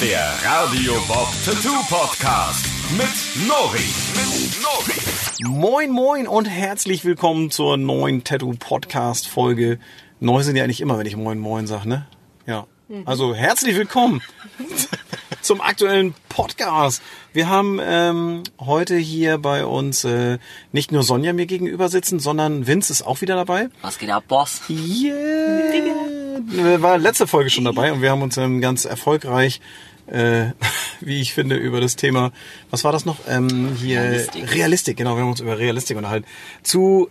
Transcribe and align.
Der 0.00 0.30
Radio 0.44 0.92
Bob 1.08 1.28
Tattoo 1.42 1.72
Podcast 1.88 2.66
mit 2.90 3.48
Nori. 3.48 3.78
Mit 4.14 4.62
Nori. 4.62 5.48
Moin, 5.58 5.90
moin 5.90 6.28
und 6.28 6.44
herzlich 6.44 7.06
willkommen 7.06 7.50
zur 7.50 7.78
neuen 7.78 8.22
Tattoo-Podcast-Folge. 8.22 9.78
Neu 10.20 10.42
sind 10.42 10.56
ja 10.56 10.64
eigentlich 10.64 10.82
immer, 10.82 10.98
wenn 10.98 11.06
ich 11.06 11.16
Moin, 11.16 11.38
Moin 11.38 11.66
sage, 11.66 11.88
ne? 11.88 12.06
Ja. 12.46 12.66
Also 13.06 13.34
herzlich 13.34 13.74
willkommen 13.74 14.20
zum 15.40 15.62
aktuellen 15.62 16.14
Podcast. 16.28 17.00
Wir 17.32 17.48
haben 17.48 17.80
ähm, 17.82 18.42
heute 18.60 18.96
hier 18.96 19.38
bei 19.38 19.64
uns 19.64 20.04
äh, 20.04 20.36
nicht 20.72 20.92
nur 20.92 21.04
Sonja 21.04 21.32
mir 21.32 21.46
gegenüber 21.46 21.88
sitzen, 21.88 22.20
sondern 22.20 22.66
Vince 22.66 22.92
ist 22.92 23.02
auch 23.02 23.22
wieder 23.22 23.34
dabei. 23.34 23.70
Was 23.80 23.96
geht 23.98 24.10
ab, 24.10 24.24
Boss? 24.28 24.60
Yeah. 24.68 26.25
War 26.38 26.98
letzte 26.98 27.26
Folge 27.26 27.50
schon 27.50 27.64
dabei 27.64 27.92
und 27.92 28.02
wir 28.02 28.10
haben 28.10 28.22
uns 28.22 28.36
ähm, 28.36 28.60
ganz 28.60 28.84
erfolgreich, 28.84 29.60
äh, 30.06 30.46
wie 31.00 31.20
ich 31.20 31.32
finde, 31.34 31.56
über 31.56 31.80
das 31.80 31.96
Thema, 31.96 32.32
was 32.70 32.84
war 32.84 32.92
das 32.92 33.04
noch? 33.04 33.16
Ähm, 33.28 33.74
hier 33.76 34.00
Realistik. 34.00 34.54
Realistik, 34.54 34.96
genau, 34.96 35.16
wir 35.16 35.22
haben 35.22 35.30
uns 35.30 35.40
über 35.40 35.58
Realistik 35.58 35.96
unterhalten. 35.96 36.26
Zu 36.62 37.10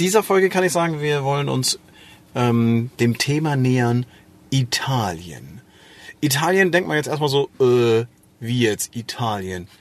dieser 0.00 0.22
Folge 0.22 0.48
kann 0.48 0.64
ich 0.64 0.72
sagen, 0.72 1.00
wir 1.00 1.24
wollen 1.24 1.48
uns 1.48 1.78
ähm, 2.34 2.90
dem 3.00 3.18
Thema 3.18 3.56
nähern 3.56 4.06
Italien. 4.50 5.60
Italien 6.20 6.72
denkt 6.72 6.88
man 6.88 6.96
jetzt 6.96 7.06
erstmal 7.06 7.28
so, 7.28 7.50
äh, 7.60 8.06
wie 8.40 8.60
jetzt 8.60 8.94
Italien? 8.96 9.68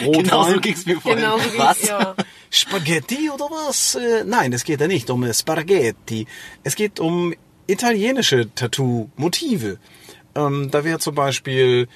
Genau 0.00 0.44
so 0.44 0.52
Rotwein? 0.52 0.60
ging's 0.60 0.86
mir 0.86 1.00
vorhin. 1.00 1.20
Genau 1.20 1.38
so 1.38 1.58
Was? 1.58 1.82
ja. 1.82 2.14
Spaghetti 2.48 3.28
oder 3.28 3.46
was? 3.46 3.96
Äh, 3.96 4.22
Nein, 4.24 4.52
es 4.52 4.62
geht 4.62 4.80
ja 4.80 4.86
nicht 4.86 5.10
um 5.10 5.30
Spaghetti. 5.32 6.26
Es 6.62 6.76
geht 6.76 7.00
um 7.00 7.34
italienische 7.70 8.54
Tattoo-Motive. 8.54 9.78
Ähm, 10.34 10.70
da 10.70 10.84
wäre 10.84 10.98
zum 10.98 11.14
Beispiel 11.14 11.88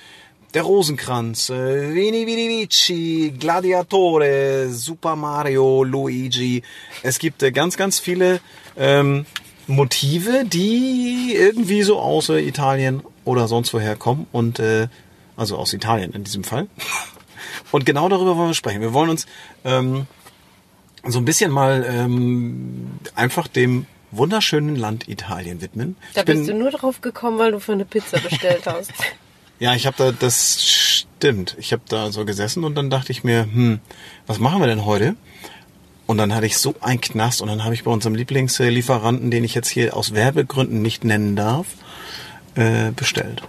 der 0.55 0.63
Rosenkranz, 0.63 1.51
äh, 1.51 1.95
Vini 1.95 2.27
Vidi 2.27 2.49
Vici, 2.49 3.35
Gladiatore, 3.39 4.69
Super 4.71 5.17
Mario, 5.17 5.83
Luigi. 5.83 6.63
Es 7.03 7.19
gibt 7.19 7.43
äh, 7.43 7.51
ganz, 7.51 7.77
ganz 7.77 7.99
viele 7.99 8.41
ähm, 8.77 9.27
Motive, 9.67 10.45
die 10.45 11.35
irgendwie 11.35 11.83
so 11.83 11.99
aus 11.99 12.29
äh, 12.29 12.39
Italien 12.39 13.03
oder 13.25 13.49
sonst 13.49 13.75
woher 13.75 13.97
kommen 13.97 14.27
und 14.31 14.59
äh, 14.61 14.89
also 15.37 15.57
aus 15.57 15.73
Italien 15.73 16.13
in 16.13 16.25
diesem 16.25 16.45
Fall. 16.45 16.69
Und 17.71 17.87
genau 17.87 18.09
darüber 18.09 18.37
wollen 18.37 18.51
wir 18.51 18.55
sprechen. 18.55 18.81
Wir 18.81 18.93
wollen 18.93 19.11
uns 19.11 19.27
ähm, 19.65 20.07
so 21.05 21.19
ein 21.19 21.25
bisschen 21.25 21.51
mal 21.51 21.85
ähm, 21.89 22.93
einfach 23.15 23.49
dem 23.49 23.87
wunderschönen 24.17 24.77
Land 24.77 25.09
Italien 25.09 25.61
widmen. 25.61 25.97
Da 26.15 26.21
Ich 26.21 26.27
bin- 26.27 26.39
bist 26.39 26.51
du 26.51 26.55
nur 26.55 26.71
drauf 26.71 27.01
gekommen, 27.01 27.39
weil 27.39 27.53
du 27.53 27.61
für 27.61 27.73
eine 27.73 27.85
Pizza 27.85 28.19
bestellt 28.21 28.63
hast. 28.67 28.93
Ja, 29.61 29.73
ich 29.77 29.87
habe 29.87 29.95
da, 29.97 30.11
das 30.11 30.65
stimmt. 30.67 31.55
Ich 31.61 31.73
habe 31.73 31.83
da 31.89 32.11
so 32.11 32.25
gesessen 32.25 32.65
und 32.65 32.75
dann 32.75 32.91
dachte 32.91 33.13
ich 33.13 33.23
mir, 33.23 33.45
hm, 33.45 33.79
was 34.27 34.41
machen 34.41 34.61
wir 34.61 34.67
denn 34.67 34.85
heute? 34.85 35.15
Und 36.07 36.19
dann 36.19 36.35
hatte 36.35 36.45
ich 36.47 36.59
so 36.59 36.75
einen 36.81 37.01
Knast 37.01 37.41
und 37.41 37.47
dann 37.47 37.63
habe 37.63 37.73
ich 37.73 37.85
bei 37.85 37.91
unserem 37.93 38.17
Lieblingslieferanten, 38.17 39.31
den 39.31 39.45
ich 39.45 39.55
jetzt 39.55 39.69
hier 39.69 39.97
aus 39.97 40.13
Werbegründen 40.13 40.83
nicht 40.83 41.05
nennen 41.05 41.37
darf, 41.37 41.67
äh, 42.57 42.91
bestellt. 42.91 43.43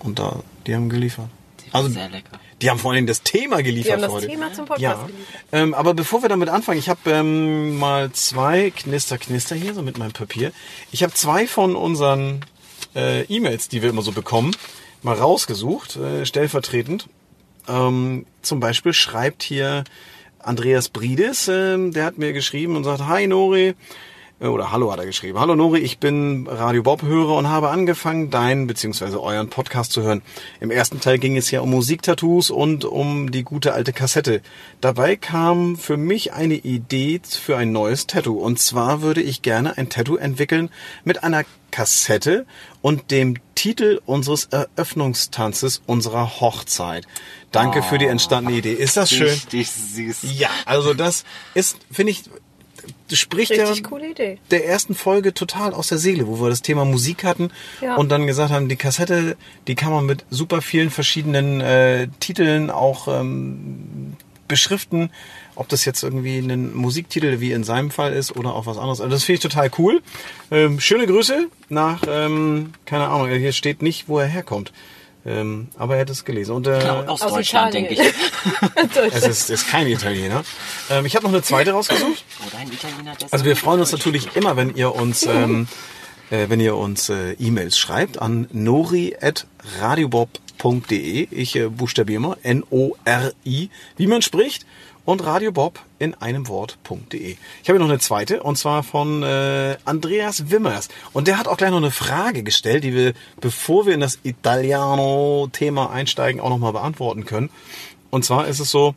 Und 0.00 0.18
da, 0.18 0.40
die 0.66 0.74
haben 0.74 0.88
geliefert. 0.88 1.28
Also, 1.70 1.88
sehr 1.88 2.08
lecker. 2.10 2.38
Die 2.62 2.70
haben 2.70 2.78
vor 2.78 2.92
allem 2.92 3.06
das 3.06 3.22
Thema 3.22 3.60
geliefert 3.62 3.98
Die 3.98 4.04
haben 4.04 4.14
das. 4.14 4.24
Thema 4.24 4.52
zum 4.52 4.66
Podcast 4.66 4.82
ja. 4.82 4.94
geliefert. 4.94 5.44
Ähm, 5.50 5.74
aber 5.74 5.94
bevor 5.94 6.22
wir 6.22 6.28
damit 6.28 6.48
anfangen, 6.48 6.78
ich 6.78 6.88
habe 6.88 7.10
ähm, 7.10 7.76
mal 7.76 8.12
zwei 8.12 8.70
Knister, 8.70 9.18
Knister 9.18 9.56
hier, 9.56 9.74
so 9.74 9.82
mit 9.82 9.98
meinem 9.98 10.12
Papier. 10.12 10.52
Ich 10.92 11.02
habe 11.02 11.12
zwei 11.12 11.48
von 11.48 11.74
unseren 11.74 12.44
äh, 12.94 13.24
E-Mails, 13.24 13.68
die 13.68 13.82
wir 13.82 13.90
immer 13.90 14.02
so 14.02 14.12
bekommen, 14.12 14.54
mal 15.02 15.16
rausgesucht, 15.16 15.96
äh, 15.96 16.24
stellvertretend. 16.24 17.08
Ähm, 17.68 18.26
zum 18.42 18.60
Beispiel 18.60 18.92
schreibt 18.92 19.42
hier 19.42 19.82
Andreas 20.38 20.88
Brides, 20.88 21.48
ähm, 21.48 21.92
der 21.92 22.04
hat 22.04 22.18
mir 22.18 22.32
geschrieben 22.32 22.76
und 22.76 22.84
sagt, 22.84 23.06
Hi 23.06 23.26
Nori, 23.26 23.68
äh, 23.68 23.74
oder 24.50 24.72
Hallo 24.72 24.90
hat 24.90 24.98
er 24.98 25.06
geschrieben. 25.06 25.38
Hallo 25.38 25.54
Nori, 25.54 25.78
ich 25.80 25.98
bin 25.98 26.48
Radio 26.48 26.82
Bob 26.82 27.02
Hörer 27.02 27.36
und 27.36 27.48
habe 27.48 27.70
angefangen, 27.70 28.30
deinen 28.30 28.66
bzw. 28.66 29.16
euren 29.16 29.48
Podcast 29.48 29.92
zu 29.92 30.02
hören. 30.02 30.22
Im 30.60 30.70
ersten 30.70 31.00
Teil 31.00 31.18
ging 31.18 31.36
es 31.36 31.50
ja 31.50 31.60
um 31.60 31.70
Musiktattoos 31.70 32.50
und 32.50 32.84
um 32.84 33.30
die 33.30 33.44
gute 33.44 33.72
alte 33.72 33.92
Kassette. 33.92 34.42
Dabei 34.80 35.16
kam 35.16 35.76
für 35.76 35.96
mich 35.96 36.32
eine 36.32 36.54
Idee 36.54 37.20
für 37.24 37.56
ein 37.56 37.72
neues 37.72 38.06
Tattoo. 38.06 38.38
Und 38.38 38.58
zwar 38.58 39.02
würde 39.02 39.22
ich 39.22 39.42
gerne 39.42 39.78
ein 39.78 39.88
Tattoo 39.88 40.16
entwickeln 40.16 40.70
mit 41.04 41.22
einer 41.22 41.44
Kassette 41.70 42.46
und 42.80 43.10
dem 43.10 43.36
Titel 43.54 44.00
unseres 44.06 44.46
Eröffnungstanzes 44.46 45.82
unserer 45.86 46.40
Hochzeit. 46.40 47.06
Danke 47.52 47.82
für 47.82 47.98
die 47.98 48.06
entstandene 48.06 48.56
Idee. 48.56 48.72
Ist 48.72 48.96
das 48.96 49.10
schön? 49.10 49.28
Richtig 49.28 49.70
süß. 49.70 50.38
Ja, 50.38 50.50
also 50.64 50.94
das 50.94 51.24
ist, 51.54 51.76
finde 51.90 52.12
ich, 52.12 52.24
spricht 53.12 53.50
Richtig 53.50 53.76
ja 53.78 53.82
coole 53.88 54.10
Idee. 54.10 54.38
der 54.50 54.66
ersten 54.66 54.94
Folge 54.94 55.34
total 55.34 55.74
aus 55.74 55.88
der 55.88 55.98
Seele, 55.98 56.26
wo 56.26 56.40
wir 56.40 56.48
das 56.50 56.62
Thema 56.62 56.84
Musik 56.84 57.24
hatten 57.24 57.50
Ja. 57.80 57.96
und 57.96 58.08
dann 58.10 58.26
gesagt 58.26 58.52
haben, 58.52 58.68
die 58.68 58.76
Kassette, 58.76 59.36
die 59.66 59.74
kann 59.74 59.92
man 59.92 60.06
mit 60.06 60.24
super 60.30 60.62
vielen 60.62 60.90
verschiedenen 60.90 61.60
äh, 61.60 62.08
Titeln 62.20 62.70
auch 62.70 63.08
ähm, 63.08 64.16
beschriften, 64.48 65.10
ob 65.54 65.68
das 65.68 65.84
jetzt 65.84 66.02
irgendwie 66.02 66.38
ein 66.38 66.74
Musiktitel 66.74 67.40
wie 67.40 67.52
in 67.52 67.64
seinem 67.64 67.90
Fall 67.90 68.12
ist 68.12 68.34
oder 68.36 68.54
auch 68.54 68.66
was 68.66 68.76
anderes. 68.78 69.00
Also 69.00 69.10
das 69.12 69.24
finde 69.24 69.36
ich 69.36 69.42
total 69.42 69.70
cool. 69.78 70.02
Ähm, 70.50 70.80
schöne 70.80 71.06
Grüße 71.06 71.48
nach, 71.68 72.02
ähm, 72.08 72.72
keine 72.86 73.08
Ahnung, 73.08 73.28
hier 73.28 73.52
steht 73.52 73.82
nicht, 73.82 74.08
wo 74.08 74.18
er 74.18 74.26
herkommt. 74.26 74.72
Ähm, 75.24 75.68
aber 75.76 75.94
er 75.94 76.00
hat 76.00 76.10
es 76.10 76.24
gelesen. 76.24 76.56
Und, 76.56 76.66
äh, 76.66 76.78
Genau, 76.80 77.02
aus, 77.04 77.22
Aus 77.22 77.32
Deutschland, 77.34 77.74
Italien. 77.74 77.96
denke 77.96 78.12
ich. 79.06 79.12
es 79.14 79.24
ist, 79.26 79.50
ist 79.50 79.68
kein 79.68 79.86
Italiener. 79.86 80.42
Ähm, 80.90 81.06
ich 81.06 81.14
habe 81.14 81.24
noch 81.24 81.32
eine 81.32 81.42
zweite 81.42 81.70
rausgesucht. 81.72 82.24
Oder 82.46 82.58
ein 82.58 82.72
Italiener, 82.72 83.12
Also 83.30 83.38
so 83.38 83.44
wir 83.44 83.56
freuen 83.56 83.80
uns 83.80 83.92
natürlich 83.92 84.34
immer, 84.34 84.56
wenn 84.56 84.74
ihr 84.74 84.92
uns, 84.94 85.22
ähm, 85.24 85.68
äh, 86.30 86.48
wenn 86.48 86.58
ihr 86.58 86.76
uns 86.76 87.08
äh, 87.08 87.32
E-Mails 87.38 87.78
schreibt 87.78 88.20
an 88.20 88.48
nori@radiobob.de. 88.52 91.28
Ich 91.30 91.56
äh, 91.56 91.68
buchstabiere 91.68 92.20
mal 92.20 92.36
N-O-R-I, 92.42 93.70
wie 93.96 94.06
man 94.06 94.22
spricht, 94.22 94.66
und 95.04 95.24
radiobob 95.24 95.80
in 95.98 96.14
einem 96.14 96.48
Wort.de. 96.48 97.36
Ich 97.62 97.68
habe 97.68 97.78
noch 97.78 97.88
eine 97.88 97.98
zweite 97.98 98.42
und 98.42 98.56
zwar 98.56 98.82
von 98.82 99.22
äh, 99.22 99.76
Andreas 99.84 100.50
Wimmers 100.50 100.88
und 101.12 101.28
der 101.28 101.38
hat 101.38 101.48
auch 101.48 101.56
gleich 101.56 101.70
noch 101.70 101.78
eine 101.78 101.90
Frage 101.90 102.42
gestellt, 102.42 102.84
die 102.84 102.94
wir, 102.94 103.14
bevor 103.40 103.86
wir 103.86 103.94
in 103.94 104.00
das 104.00 104.18
Italiano-Thema 104.22 105.90
einsteigen, 105.90 106.40
auch 106.40 106.50
noch 106.50 106.58
mal 106.58 106.72
beantworten 106.72 107.24
können. 107.24 107.50
Und 108.10 108.24
zwar 108.24 108.46
ist 108.46 108.60
es 108.60 108.70
so, 108.70 108.94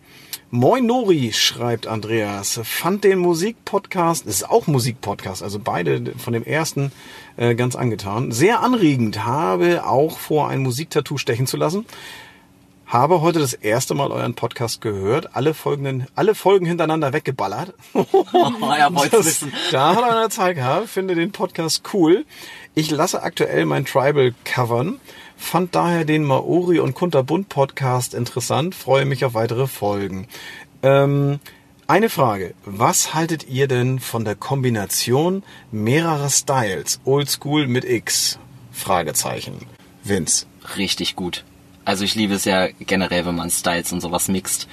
Moin 0.51 0.85
Nori, 0.85 1.33
schreibt 1.33 1.88
Andreas, 1.88 2.61
fand 2.63 3.03
den 3.03 3.19
Musikpodcast, 3.19 4.27
es 4.27 4.37
ist 4.37 4.49
auch 4.49 4.67
Musikpodcast, 4.67 5.41
also 5.41 5.59
beide 5.59 6.13
von 6.17 6.33
dem 6.33 6.43
ersten 6.43 6.91
äh, 7.35 7.55
ganz 7.55 7.75
angetan, 7.75 8.31
sehr 8.31 8.61
anregend, 8.61 9.25
habe 9.25 9.85
auch 9.85 10.17
vor, 10.19 10.47
ein 10.47 10.61
Musiktattoo 10.61 11.17
stechen 11.17 11.47
zu 11.47 11.57
lassen. 11.57 11.85
Habe 12.95 13.19
heute 13.19 13.39
das 13.39 13.51
erste 13.53 13.94
Mal 13.94 14.09
euren 14.09 14.35
Podcast 14.35 14.79
gehört, 14.79 15.35
alle 15.35 15.53
folgenden, 15.53 16.07
alle 16.16 16.33
Folgen 16.33 16.66
hintereinander 16.66 17.11
weggeballert. 17.11 17.73
Oh, 17.94 19.01
es 19.03 19.09
Das- 19.11 19.25
wissen. 19.25 19.51
Da 19.73 19.97
hat 19.97 20.01
er 20.01 20.17
eine 20.17 20.29
Zeit 20.29 20.56
gehabt, 20.56 20.88
finde 20.88 21.13
den 21.13 21.34
Podcast 21.34 21.84
cool. 21.94 22.25
Ich 22.73 22.89
lasse 22.91 23.22
aktuell 23.22 23.66
mein 23.66 23.84
Tribal 23.84 24.34
covern, 24.45 25.01
fand 25.35 25.75
daher 25.75 26.05
den 26.05 26.23
Maori 26.23 26.79
und 26.79 26.94
Kunterbund 26.95 27.50
Podcast 27.50 28.13
interessant, 28.13 28.73
freue 28.75 29.03
mich 29.03 29.25
auf 29.25 29.34
weitere 29.34 29.67
Folgen. 29.67 30.29
Ähm, 30.81 31.41
eine 31.88 32.09
Frage, 32.09 32.53
was 32.63 33.13
haltet 33.13 33.45
ihr 33.50 33.67
denn 33.67 34.00
von 34.00 34.23
der 34.23 34.35
Kombination 34.35 35.44
mehrerer 35.69 36.29
Styles, 36.29 37.01
Oldschool 37.03 37.67
mit 37.67 37.84
X? 37.84 38.39
Fragezeichen. 38.72 39.66
Vince. 40.01 40.45
Richtig 40.78 41.17
gut. 41.17 41.43
Also 41.85 42.03
ich 42.03 42.16
liebe 42.16 42.34
es 42.34 42.46
ja 42.46 42.67
generell, 42.79 43.26
wenn 43.26 43.35
man 43.35 43.49
Styles 43.49 43.91
und 43.93 44.02
sowas 44.02 44.28
mixt. 44.28 44.67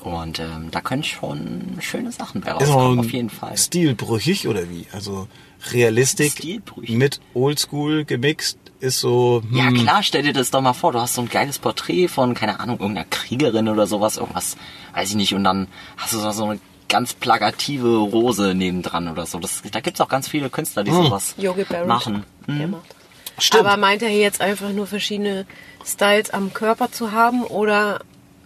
Und 0.00 0.38
ähm, 0.38 0.68
da 0.70 0.80
können 0.80 1.02
schon 1.04 1.76
schöne 1.80 2.10
Sachen 2.12 2.40
bei 2.40 2.52
rauskommen, 2.52 3.00
auf 3.00 3.12
jeden 3.12 3.30
Fall. 3.30 3.56
stilbrüchig 3.56 4.46
oder 4.48 4.70
wie? 4.70 4.86
Also 4.92 5.28
Realistik 5.72 6.32
Stilbrüchig. 6.32 6.96
mit 6.96 7.20
Oldschool 7.34 8.04
gemixt 8.04 8.58
ist 8.80 9.00
so. 9.00 9.42
Ja 9.50 9.66
hm, 9.66 9.74
klar, 9.74 10.02
stell 10.04 10.22
dir 10.22 10.32
das 10.32 10.50
doch 10.52 10.60
mal 10.62 10.72
vor, 10.72 10.92
du 10.92 11.00
hast 11.00 11.14
so 11.14 11.20
ein 11.22 11.28
geiles 11.28 11.58
Porträt 11.58 12.06
von, 12.08 12.34
keine 12.34 12.60
Ahnung, 12.60 12.78
irgendeiner 12.78 13.08
Kriegerin 13.10 13.68
oder 13.68 13.86
sowas, 13.88 14.16
irgendwas, 14.18 14.56
weiß 14.94 15.10
ich 15.10 15.16
nicht, 15.16 15.34
und 15.34 15.42
dann 15.44 15.66
hast 15.96 16.12
du 16.14 16.18
so- 16.20 16.30
so 16.30 16.44
eine 16.44 16.60
ganz 16.88 17.12
plakative 17.12 17.96
Rose 17.98 18.54
nebendran 18.54 19.08
oder 19.08 19.26
so. 19.26 19.40
Das, 19.40 19.62
da 19.70 19.80
gibt's 19.80 20.00
auch 20.00 20.08
ganz 20.08 20.28
viele 20.28 20.48
Künstler, 20.48 20.84
die 20.84 20.92
sowas 20.92 21.34
Yogi 21.36 21.64
Berra. 21.64 21.86
machen. 21.86 22.22
Der 22.46 22.68
macht. 22.68 22.94
Stimmt. 23.38 23.64
Aber 23.66 23.76
meint 23.76 24.02
er 24.02 24.10
jetzt 24.10 24.40
einfach 24.40 24.70
nur 24.70 24.86
verschiedene 24.86 25.46
Styles 25.84 26.30
am 26.30 26.52
Körper 26.52 26.90
zu 26.92 27.12
haben 27.12 27.44
oder 27.44 28.00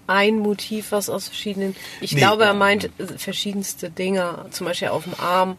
ein 0.07 0.39
Motiv, 0.39 0.93
was 0.93 1.09
aus 1.09 1.29
verschiedenen. 1.29 1.75
Ich 2.01 2.13
Nee. 2.13 2.19
glaube, 2.21 2.45
er 2.45 2.55
meint 2.55 2.85
äh, 2.99 3.07
verschiedenste 3.17 3.91
Dinge, 3.91 4.47
zum 4.51 4.67
Beispiel 4.67 4.89
auf 4.89 5.05
dem 5.05 5.15
Arm 5.19 5.57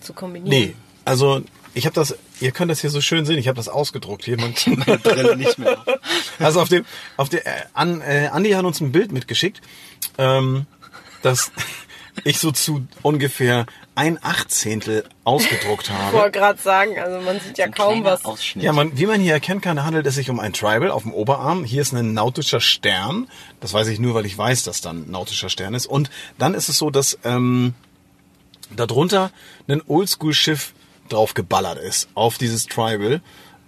zu 0.00 0.12
kombinieren. 0.12 0.50
Nee, 0.50 0.74
also 1.04 1.42
ich 1.74 1.86
habe 1.86 1.94
das 1.94 2.16
ihr 2.40 2.52
könnt 2.52 2.70
das 2.70 2.80
hier 2.80 2.90
so 2.90 3.00
schön 3.00 3.24
sehen. 3.26 3.38
Ich 3.38 3.48
habe 3.48 3.56
das 3.56 3.68
ausgedruckt 3.68 4.24
hier. 4.24 4.36
Man, 4.38 4.54
Meine 4.86 4.98
Brille 5.02 5.36
nicht 5.36 5.58
mehr. 5.58 5.84
also 6.38 6.60
auf 6.60 6.68
dem, 6.68 6.84
auf 7.16 7.28
der, 7.28 7.46
äh, 7.46 7.50
an, 7.74 8.00
äh, 8.00 8.28
Andi 8.32 8.50
hat 8.52 8.64
uns 8.64 8.80
ein 8.80 8.92
Bild 8.92 9.12
mitgeschickt, 9.12 9.60
ähm, 10.18 10.66
das 11.22 11.52
ich 12.24 12.38
so 12.38 12.50
zu 12.52 12.86
ungefähr 13.02 13.66
ein 13.94 14.18
Achtzehntel 14.22 15.04
ausgedruckt 15.24 15.88
Ich 15.88 15.92
habe. 15.92 16.16
wollte 16.16 16.38
gerade 16.38 16.60
sagen, 16.60 16.98
also 16.98 17.20
man 17.20 17.38
sieht 17.40 17.58
ja 17.58 17.66
Ein 17.66 17.72
kaum 17.72 18.04
was. 18.04 18.24
Ausschnitt. 18.24 18.64
Ja, 18.64 18.72
man, 18.72 18.96
wie 18.98 19.06
man 19.06 19.20
hier 19.20 19.32
erkennen 19.34 19.60
kann, 19.60 19.84
handelt 19.84 20.06
es 20.06 20.14
sich 20.14 20.30
um 20.30 20.40
ein 20.40 20.52
Tribal 20.52 20.90
auf 20.90 21.02
dem 21.02 21.12
Oberarm. 21.12 21.64
Hier 21.64 21.82
ist 21.82 21.92
ein 21.92 22.14
nautischer 22.14 22.60
Stern. 22.60 23.28
Das 23.60 23.72
weiß 23.74 23.88
ich 23.88 23.98
nur, 23.98 24.14
weil 24.14 24.26
ich 24.26 24.36
weiß, 24.36 24.62
dass 24.64 24.80
dann 24.80 25.02
ein 25.06 25.10
nautischer 25.10 25.48
Stern 25.50 25.74
ist. 25.74 25.86
Und 25.86 26.10
dann 26.38 26.54
ist 26.54 26.68
es 26.68 26.78
so, 26.78 26.90
dass 26.90 27.18
ähm, 27.24 27.74
darunter 28.74 29.30
ein 29.68 29.82
Oldschool-Schiff 29.86 30.72
drauf 31.08 31.34
geballert 31.34 31.78
ist 31.78 32.08
auf 32.14 32.38
dieses 32.38 32.66
Tribal. 32.66 33.20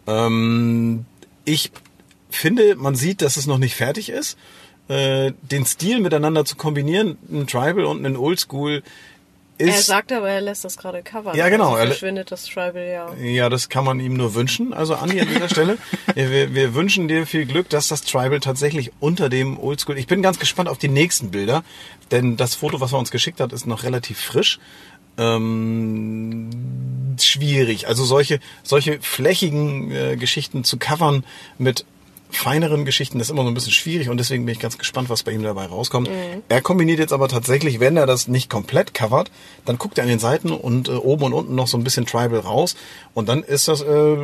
Ähm, 0.07 1.05
ich 1.45 1.73
finde, 2.31 2.77
man 2.77 2.95
sieht, 2.95 3.21
dass 3.21 3.37
es 3.37 3.47
noch 3.47 3.59
nicht 3.59 3.75
fertig 3.75 4.09
ist. 4.09 4.39
Äh, 4.93 5.33
den 5.43 5.65
Stil 5.65 6.01
miteinander 6.01 6.45
zu 6.45 6.57
kombinieren, 6.57 7.17
ein 7.31 7.47
Tribal 7.47 7.85
und 7.85 8.05
ein 8.05 8.17
Oldschool, 8.17 8.83
ist... 9.59 9.69
Er 9.77 9.83
sagt 9.83 10.13
aber, 10.13 10.29
er 10.29 10.41
lässt 10.41 10.65
das 10.65 10.77
gerade 10.77 11.03
covern. 11.03 11.37
Ja, 11.37 11.49
genau, 11.49 11.69
Also 11.71 11.79
er- 11.79 11.87
verschwindet 11.89 12.33
das 12.33 12.45
Tribal 12.47 12.85
ja. 12.85 13.15
Ja, 13.23 13.49
das 13.49 13.69
kann 13.69 13.85
man 13.85 14.01
ihm 14.01 14.15
nur 14.15 14.35
wünschen. 14.35 14.73
Also 14.73 14.95
Andi 14.97 15.21
an 15.21 15.29
dieser 15.29 15.49
Stelle, 15.49 15.79
wir, 16.15 16.53
wir 16.55 16.75
wünschen 16.75 17.07
dir 17.07 17.27
viel 17.27 17.47
Glück, 17.47 17.69
dass 17.69 17.89
das 17.89 18.03
Tribal 18.03 18.41
tatsächlich 18.41 18.91
unter 18.99 19.29
dem 19.29 19.59
Oldschool. 19.59 19.99
Ich 19.99 20.07
bin 20.09 20.21
ganz 20.21 20.39
gespannt 20.39 20.69
auf 20.69 20.79
die 20.79 20.89
nächsten 20.89 21.31
Bilder, 21.31 21.63
denn 22.11 22.37
das 22.37 22.55
Foto, 22.57 22.81
was 22.81 22.93
er 22.93 22.99
uns 22.99 23.11
geschickt 23.13 23.41
hat, 23.41 23.53
ist 23.53 23.67
noch 23.67 23.85
relativ 23.85 24.19
frisch. 24.19 24.59
Ähm, 25.19 26.51
schwierig. 27.21 27.87
Also 27.89 28.05
solche 28.05 28.41
solche 28.63 29.01
flächigen 29.01 29.91
äh, 29.93 30.17
Geschichten 30.17 30.65
zu 30.65 30.79
covern 30.79 31.25
mit 31.59 31.85
feineren 32.33 32.85
Geschichten 32.85 33.19
das 33.19 33.29
ist 33.29 33.31
immer 33.31 33.43
so 33.43 33.49
ein 33.49 33.55
bisschen 33.55 33.73
schwierig 33.73 34.09
und 34.09 34.17
deswegen 34.19 34.45
bin 34.45 34.53
ich 34.55 34.59
ganz 34.59 34.79
gespannt, 34.79 35.09
was 35.11 35.23
bei 35.23 35.33
ihm 35.33 35.43
dabei 35.43 35.67
rauskommt. 35.67 36.09
Er 36.49 36.61
kombiniert 36.63 36.99
jetzt 36.99 37.13
aber 37.13 37.29
tatsächlich, 37.29 37.79
wenn 37.81 37.97
er 37.97 38.07
das 38.07 38.27
nicht 38.29 38.51
komplett 38.51 38.95
covert, 38.95 39.31
dann 39.65 39.79
guckt 39.79 39.99
er 39.99 40.03
an 40.05 40.09
den 40.09 40.19
Seiten 40.19 40.51
und 40.51 40.89
äh, 40.89 40.93
oben 40.93 41.25
und 41.25 41.33
unten 41.35 41.55
noch 41.55 41.69
so 41.69 41.77
ein 41.79 41.85
bisschen 41.85 42.07
Tribal 42.07 42.41
raus 42.41 42.75
und 43.15 43.29
dann 43.29 43.43
ist 43.43 43.69
das 43.69 43.83
äh, 43.83 44.17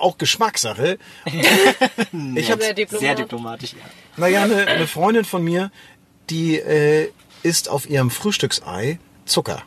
auch 0.00 0.18
Geschmackssache. 0.18 0.98
ich 2.34 2.50
habe 2.50 2.62
Sehr 2.62 2.74
diplomatisch. 2.74 3.00
Sehr 3.00 3.14
diplomatisch, 3.14 3.72
ja. 3.72 3.78
naja, 4.16 4.42
eine, 4.42 4.66
eine 4.66 4.86
Freundin 4.86 5.24
von 5.24 5.42
mir, 5.42 5.70
die 6.30 6.56
äh, 6.56 7.10
isst 7.42 7.68
auf 7.68 7.88
ihrem 7.88 8.10
Frühstücksei 8.10 8.98
Zucker. 9.26 9.62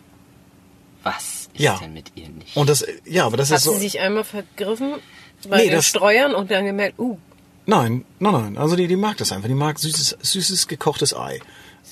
Was 1.03 1.50
ist 1.53 1.59
Ja. 1.62 1.77
denn 1.77 1.94
mit 1.94 2.12
ihr 2.15 2.29
nicht? 2.29 2.56
Und 2.56 2.69
das, 2.69 2.85
ja, 3.06 3.25
aber 3.25 3.38
das 3.38 3.50
Hat 3.50 3.57
ist 3.57 3.63
so. 3.63 3.74
sie 3.74 3.79
sich 3.79 4.00
einmal 4.00 4.24
vergriffen 4.24 4.95
bei 5.50 5.57
Nee, 5.66 5.69
das- 5.69 5.86
Streuern 5.88 6.34
und 6.36 6.51
dann 6.51 6.66
gemerkt, 6.66 7.00
uh, 7.00 7.18
Nein, 7.69 8.06
nein, 8.19 8.31
nein. 8.31 8.57
Also 8.57 8.78
die, 8.78 8.88
die 8.88 8.95
mag 8.95 9.18
das 9.18 9.34
einfach. 9.34 9.50
Die 9.50 9.54
mag 9.54 9.78
süßes, 9.78 10.18
süßes 10.22 10.68
gekochtes 10.69 11.13
Ei. 11.13 11.39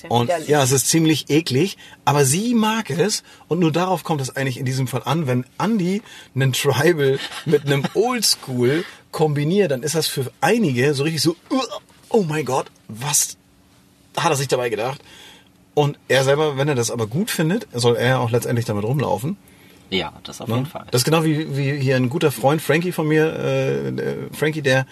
Ja 0.02 0.08
und 0.10 0.24
widerlich. 0.28 0.48
ja, 0.48 0.62
es 0.62 0.72
ist 0.72 0.88
ziemlich 0.88 1.28
eklig, 1.30 1.76
aber 2.06 2.24
sie 2.24 2.54
mag 2.54 2.88
es 2.90 3.22
und 3.48 3.58
nur 3.60 3.72
darauf 3.72 4.02
kommt 4.04 4.20
es 4.22 4.34
eigentlich 4.36 4.58
in 4.58 4.64
diesem 4.64 4.88
Fall 4.88 5.02
an, 5.04 5.26
wenn 5.26 5.44
Andy 5.58 6.02
einen 6.34 6.52
Tribal 6.54 7.18
mit 7.44 7.66
einem 7.66 7.82
Oldschool 7.94 8.84
kombiniert, 9.10 9.70
dann 9.70 9.82
ist 9.82 9.94
das 9.94 10.06
für 10.06 10.30
einige 10.40 10.92
so 10.94 11.02
richtig 11.04 11.20
so, 11.22 11.36
"Uah, 11.50 11.64
oh 12.10 12.22
mein 12.22 12.44
Gott, 12.46 12.66
was 12.88 13.36
hat 14.16 14.30
er 14.32 14.36
sich 14.36 14.48
dabei 14.48 14.68
gedacht? 14.70 15.00
Und 15.74 15.98
er 16.08 16.24
selber, 16.24 16.56
wenn 16.56 16.68
er 16.68 16.74
das 16.74 16.90
aber 16.90 17.06
gut 17.06 17.30
findet, 17.30 17.66
soll 17.74 17.96
er 17.96 18.20
auch 18.20 18.30
letztendlich 18.30 18.64
damit 18.64 18.84
rumlaufen. 18.84 19.36
Ja, 19.90 20.12
das 20.24 20.40
auf 20.40 20.48
Ne? 20.48 20.56
jeden 20.56 20.66
Fall. 20.66 20.86
Das 20.90 21.00
ist 21.02 21.04
genau 21.04 21.24
wie, 21.24 21.56
wie 21.56 21.78
hier 21.78 21.96
ein 21.96 22.08
guter 22.08 22.30
Freund, 22.30 22.60
Frankie 22.62 22.92
von 22.92 23.06
mir, 23.06 23.26
äh, 23.34 24.16
Frankie, 24.32 24.62
der 24.62 24.86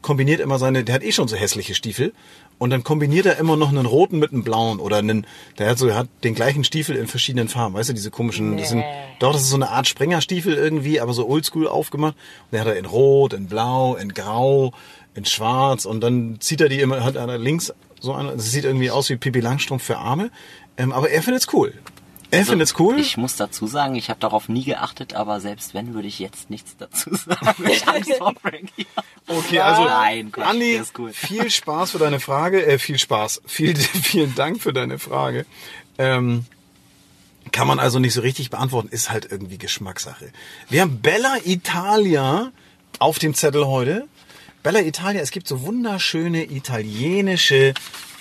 kombiniert 0.00 0.40
immer 0.40 0.58
seine, 0.58 0.84
der 0.84 0.94
hat 0.96 1.02
eh 1.04 1.12
schon 1.12 1.28
so 1.28 1.36
hässliche 1.36 1.74
Stiefel 1.74 2.12
und 2.58 2.70
dann 2.70 2.82
kombiniert 2.82 3.24
er 3.26 3.38
immer 3.38 3.56
noch 3.56 3.68
einen 3.68 3.86
roten 3.86 4.18
mit 4.18 4.32
einem 4.32 4.42
blauen 4.42 4.80
oder 4.80 4.98
einen, 4.98 5.26
der 5.58 5.70
hat 5.70 5.78
so, 5.78 5.86
der 5.86 5.96
hat 5.96 6.08
den 6.24 6.34
gleichen 6.34 6.64
Stiefel 6.64 6.96
in 6.96 7.06
verschiedenen 7.06 7.48
Farben, 7.48 7.74
weißt 7.74 7.90
du, 7.90 7.92
diese 7.94 8.10
komischen, 8.10 8.56
das 8.56 8.70
sind, 8.70 8.84
doch, 9.20 9.32
das 9.32 9.42
ist 9.42 9.50
so 9.50 9.56
eine 9.56 9.70
Art 9.70 9.86
Springerstiefel 9.86 10.54
irgendwie, 10.54 11.00
aber 11.00 11.12
so 11.12 11.28
oldschool 11.28 11.68
aufgemacht. 11.68 12.14
Und 12.14 12.52
der 12.52 12.60
hat 12.62 12.68
er 12.68 12.76
in 12.76 12.84
rot, 12.84 13.32
in 13.32 13.46
blau, 13.46 13.94
in 13.94 14.12
grau, 14.12 14.72
in 15.14 15.24
schwarz 15.24 15.84
und 15.84 16.00
dann 16.00 16.40
zieht 16.40 16.60
er 16.60 16.68
die 16.68 16.80
immer, 16.80 17.04
hat 17.04 17.16
er 17.16 17.38
links 17.38 17.72
so 18.00 18.12
eine, 18.12 18.32
das 18.32 18.50
sieht 18.50 18.64
irgendwie 18.64 18.90
aus 18.90 19.08
wie 19.08 19.16
Pippi 19.16 19.38
Langstrumpf 19.40 19.84
für 19.84 19.98
Arme, 19.98 20.30
ähm, 20.76 20.90
aber 20.92 21.10
er 21.10 21.22
findet's 21.22 21.46
cool. 21.52 21.72
Er 22.32 22.38
Also, 22.38 22.52
findet's 22.52 22.74
cool. 22.78 22.98
Ich 22.98 23.18
muss 23.18 23.36
dazu 23.36 23.66
sagen, 23.66 23.94
ich 23.94 24.08
habe 24.08 24.18
darauf 24.18 24.48
nie 24.48 24.64
geachtet, 24.64 25.12
aber 25.12 25.38
selbst 25.38 25.74
wenn, 25.74 25.92
würde 25.92 26.08
ich 26.08 26.18
jetzt 26.18 26.48
nichts 26.48 26.74
dazu 26.78 27.14
sagen. 27.14 27.54
Ich 27.70 27.86
Angst 27.86 28.14
vor 28.16 28.32
Frankie. 28.40 28.86
Okay, 29.26 29.60
also 29.60 29.84
Nein, 29.84 30.32
Quatsch, 30.32 30.46
Andi, 30.46 30.80
cool. 30.96 31.12
viel 31.12 31.50
Spaß 31.50 31.90
für 31.90 31.98
deine 31.98 32.20
Frage, 32.20 32.64
äh, 32.64 32.78
viel 32.78 32.98
Spaß, 32.98 33.42
viel, 33.46 33.76
vielen 33.76 34.34
Dank 34.34 34.62
für 34.62 34.72
deine 34.72 34.98
Frage. 34.98 35.44
Ähm, 35.98 36.46
kann 37.50 37.66
man 37.68 37.78
also 37.78 37.98
nicht 37.98 38.14
so 38.14 38.22
richtig 38.22 38.48
beantworten, 38.48 38.88
ist 38.88 39.10
halt 39.10 39.30
irgendwie 39.30 39.58
Geschmackssache. 39.58 40.32
Wir 40.70 40.80
haben 40.80 41.02
Bella 41.02 41.36
Italia 41.44 42.50
auf 42.98 43.18
dem 43.18 43.34
Zettel 43.34 43.66
heute. 43.66 44.08
Bella 44.62 44.80
Italia, 44.80 45.20
es 45.20 45.32
gibt 45.32 45.48
so 45.48 45.60
wunderschöne 45.62 46.50
italienische 46.50 47.74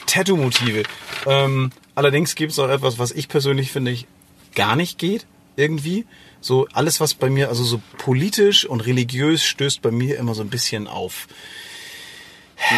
Tattoo-Motive. 0.06 0.84
Ähm, 1.26 1.72
allerdings 1.96 2.36
gibt 2.36 2.52
es 2.52 2.60
auch 2.60 2.70
etwas, 2.70 3.00
was 3.00 3.12
ich 3.12 3.28
persönlich 3.28 3.72
finde, 3.72 3.92
ich 3.92 4.08
gar 4.56 4.76
nicht 4.76 4.98
geht, 4.98 5.26
irgendwie. 5.56 6.06
So 6.40 6.68
alles, 6.74 7.00
was 7.00 7.14
bei 7.14 7.30
mir, 7.30 7.50
also 7.50 7.64
so 7.64 7.82
politisch 7.98 8.66
und 8.66 8.82
religiös 8.82 9.44
stößt 9.44 9.82
bei 9.82 9.92
mir 9.92 10.18
immer 10.18 10.34
so 10.34 10.42
ein 10.42 10.50
bisschen 10.50 10.88
auf 10.88 11.28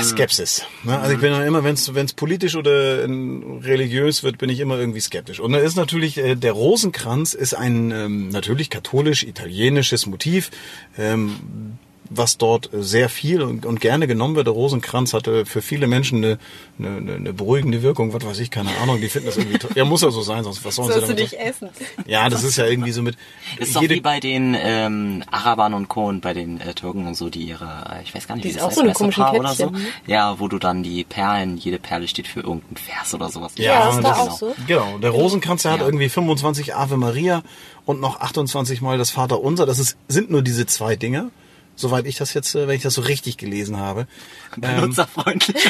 Skepsis. 0.01 0.65
Ne? 0.83 0.97
Also 0.97 1.13
ich 1.13 1.21
bin 1.21 1.31
dann 1.31 1.45
immer, 1.45 1.63
wenn 1.63 1.75
es 1.75 2.13
politisch 2.13 2.55
oder 2.55 3.03
religiös 3.03 4.23
wird, 4.23 4.37
bin 4.37 4.49
ich 4.49 4.59
immer 4.59 4.77
irgendwie 4.77 5.01
skeptisch. 5.01 5.39
Und 5.39 5.51
da 5.51 5.59
ist 5.59 5.75
natürlich, 5.75 6.17
äh, 6.17 6.35
der 6.35 6.53
Rosenkranz 6.53 7.33
ist 7.33 7.53
ein 7.53 7.91
ähm, 7.91 8.29
natürlich 8.29 8.69
katholisch-italienisches 8.69 10.05
Motiv, 10.05 10.51
ähm, 10.97 11.77
was 12.09 12.38
dort 12.38 12.73
äh, 12.73 12.83
sehr 12.83 13.09
viel 13.09 13.41
und, 13.41 13.65
und 13.65 13.79
gerne 13.81 14.07
genommen 14.07 14.35
wird. 14.35 14.47
Der 14.47 14.53
Rosenkranz 14.53 15.13
hatte 15.13 15.45
für 15.45 15.61
viele 15.61 15.88
Menschen 15.88 16.17
eine, 16.23 16.38
eine, 16.79 17.13
eine- 17.15 17.33
beruhigende 17.33 17.81
Wirkung, 17.81 18.13
was 18.13 18.25
weiß 18.25 18.39
ich, 18.39 18.51
keine 18.51 18.69
Ahnung, 18.81 19.00
die 19.01 19.09
finden 19.09 19.27
das 19.27 19.38
irgendwie 19.38 19.57
toll. 19.57 19.71
Ja, 19.75 19.85
muss 19.85 20.01
ja 20.01 20.11
so 20.11 20.21
sein, 20.21 20.44
sonst 20.44 20.63
was 20.65 20.75
sollen 20.75 20.88
sie 20.89 20.94
sollst 20.94 21.09
du 21.09 21.13
damit 21.15 21.31
nicht 21.31 21.41
essen. 21.41 21.69
Ja, 22.05 22.29
das 22.29 22.44
ist 22.44 22.57
ja 22.57 22.65
irgendwie 22.65 22.91
so 22.91 23.01
mit 23.01 23.15
Ist 23.57 23.75
doch 23.75 23.81
wie 23.81 24.01
bei 24.01 24.19
den 24.19 24.55
ähm, 24.59 25.23
Arabern 25.31 25.73
und 25.73 25.88
Co. 25.88 26.07
und 26.07 26.21
bei 26.21 26.33
den 26.33 26.59
äh, 26.61 26.73
Türken 26.73 27.07
und 27.07 27.15
so, 27.15 27.29
die 27.29 27.44
ihre, 27.44 27.85
äh, 27.91 28.03
ich 28.03 28.13
weiß 28.13 28.27
gar 28.27 28.35
nicht, 28.35 28.44
Die 28.45 28.49
wie 28.49 28.51
ist 28.51 28.57
das 28.57 28.63
auch 28.63 28.68
heißt, 28.68 28.97
so 28.97 29.06
eine 29.06 29.09
Messerpaar 29.09 29.33
oder 29.35 29.54
so. 29.54 29.69
Ne? 29.69 29.80
Ja, 30.07 30.39
wo 30.39 30.47
du 30.47 30.59
dann 30.59 30.83
die 30.83 31.04
Perlen, 31.04 31.57
jede 31.57 31.80
Perle 31.80 32.07
steht 32.07 32.28
für 32.28 32.42
irgendeinen 32.42 32.78
Vers 32.78 33.13
oder 33.13 33.30
sowas. 33.30 33.54
Ja, 33.56 33.89
ist 33.89 33.97
da 33.97 34.01
das 34.01 34.19
auch 34.19 34.37
so? 34.37 34.56
Genau, 34.68 34.97
der 34.97 35.11
Rosenkranz, 35.11 35.63
der 35.63 35.71
hat 35.71 35.80
Ja. 35.80 35.85
irgendwie 35.85 36.09
25 36.09 36.75
Ave 36.75 36.97
Maria 36.97 37.44
und 37.85 37.99
noch 38.01 38.19
28 38.19 38.81
Mal 38.81 38.97
das 38.97 39.09
Vater 39.11 39.42
Unser. 39.42 39.66
Das 39.66 39.80
ist, 39.80 39.97
sind 40.07 40.30
nur 40.30 40.42
diese 40.42 40.66
zwei 40.66 40.95
Dinge, 40.95 41.31
soweit 41.75 42.06
ich 42.06 42.15
das 42.15 42.33
jetzt, 42.33 42.56
äh, 42.56 42.68
wenn 42.68 42.75
ich 42.75 42.83
das 42.83 42.94
so 42.94 43.01
richtig 43.01 43.37
gelesen 43.37 43.77
habe. 43.77 44.07
Ähm, 44.61 44.81
Benutzerfreundlich. 44.81 45.63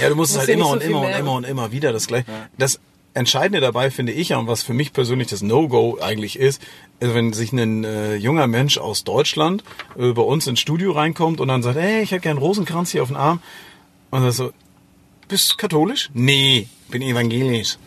ja, 0.00 0.08
du 0.08 0.14
musst 0.14 0.32
es 0.32 0.38
halt 0.38 0.48
immer 0.50 0.66
so 0.66 0.70
und 0.72 0.82
immer 0.84 1.00
und 1.00 1.12
immer 1.12 1.32
und 1.32 1.44
immer 1.44 1.72
wieder 1.72 1.92
das 1.92 2.06
gleiche. 2.06 2.26
Das 2.56 2.78
Entscheidende 3.14 3.60
dabei 3.60 3.90
finde 3.90 4.12
ich 4.12 4.30
ja, 4.30 4.38
und 4.38 4.46
was 4.46 4.62
für 4.62 4.72
mich 4.72 4.92
persönlich 4.92 5.28
das 5.28 5.42
No-Go 5.42 5.98
eigentlich 6.00 6.38
ist, 6.38 6.62
ist, 7.00 7.14
wenn 7.14 7.32
sich 7.32 7.52
ein 7.52 7.84
äh, 7.84 8.14
junger 8.14 8.46
Mensch 8.46 8.78
aus 8.78 9.04
Deutschland 9.04 9.64
äh, 9.98 10.12
bei 10.12 10.22
uns 10.22 10.46
ins 10.46 10.60
Studio 10.60 10.92
reinkommt 10.92 11.40
und 11.40 11.48
dann 11.48 11.62
sagt, 11.62 11.76
hey, 11.76 12.02
ich 12.02 12.12
hätte 12.12 12.20
gern 12.20 12.36
einen 12.36 12.46
Rosenkranz 12.46 12.92
hier 12.92 13.02
auf 13.02 13.08
dem 13.08 13.16
Arm. 13.16 13.42
Und 14.10 14.22
dann 14.22 14.32
so, 14.32 14.52
bist 15.28 15.52
du 15.52 15.56
katholisch? 15.56 16.08
Nee, 16.14 16.68
bin 16.88 17.02
evangelisch. 17.02 17.78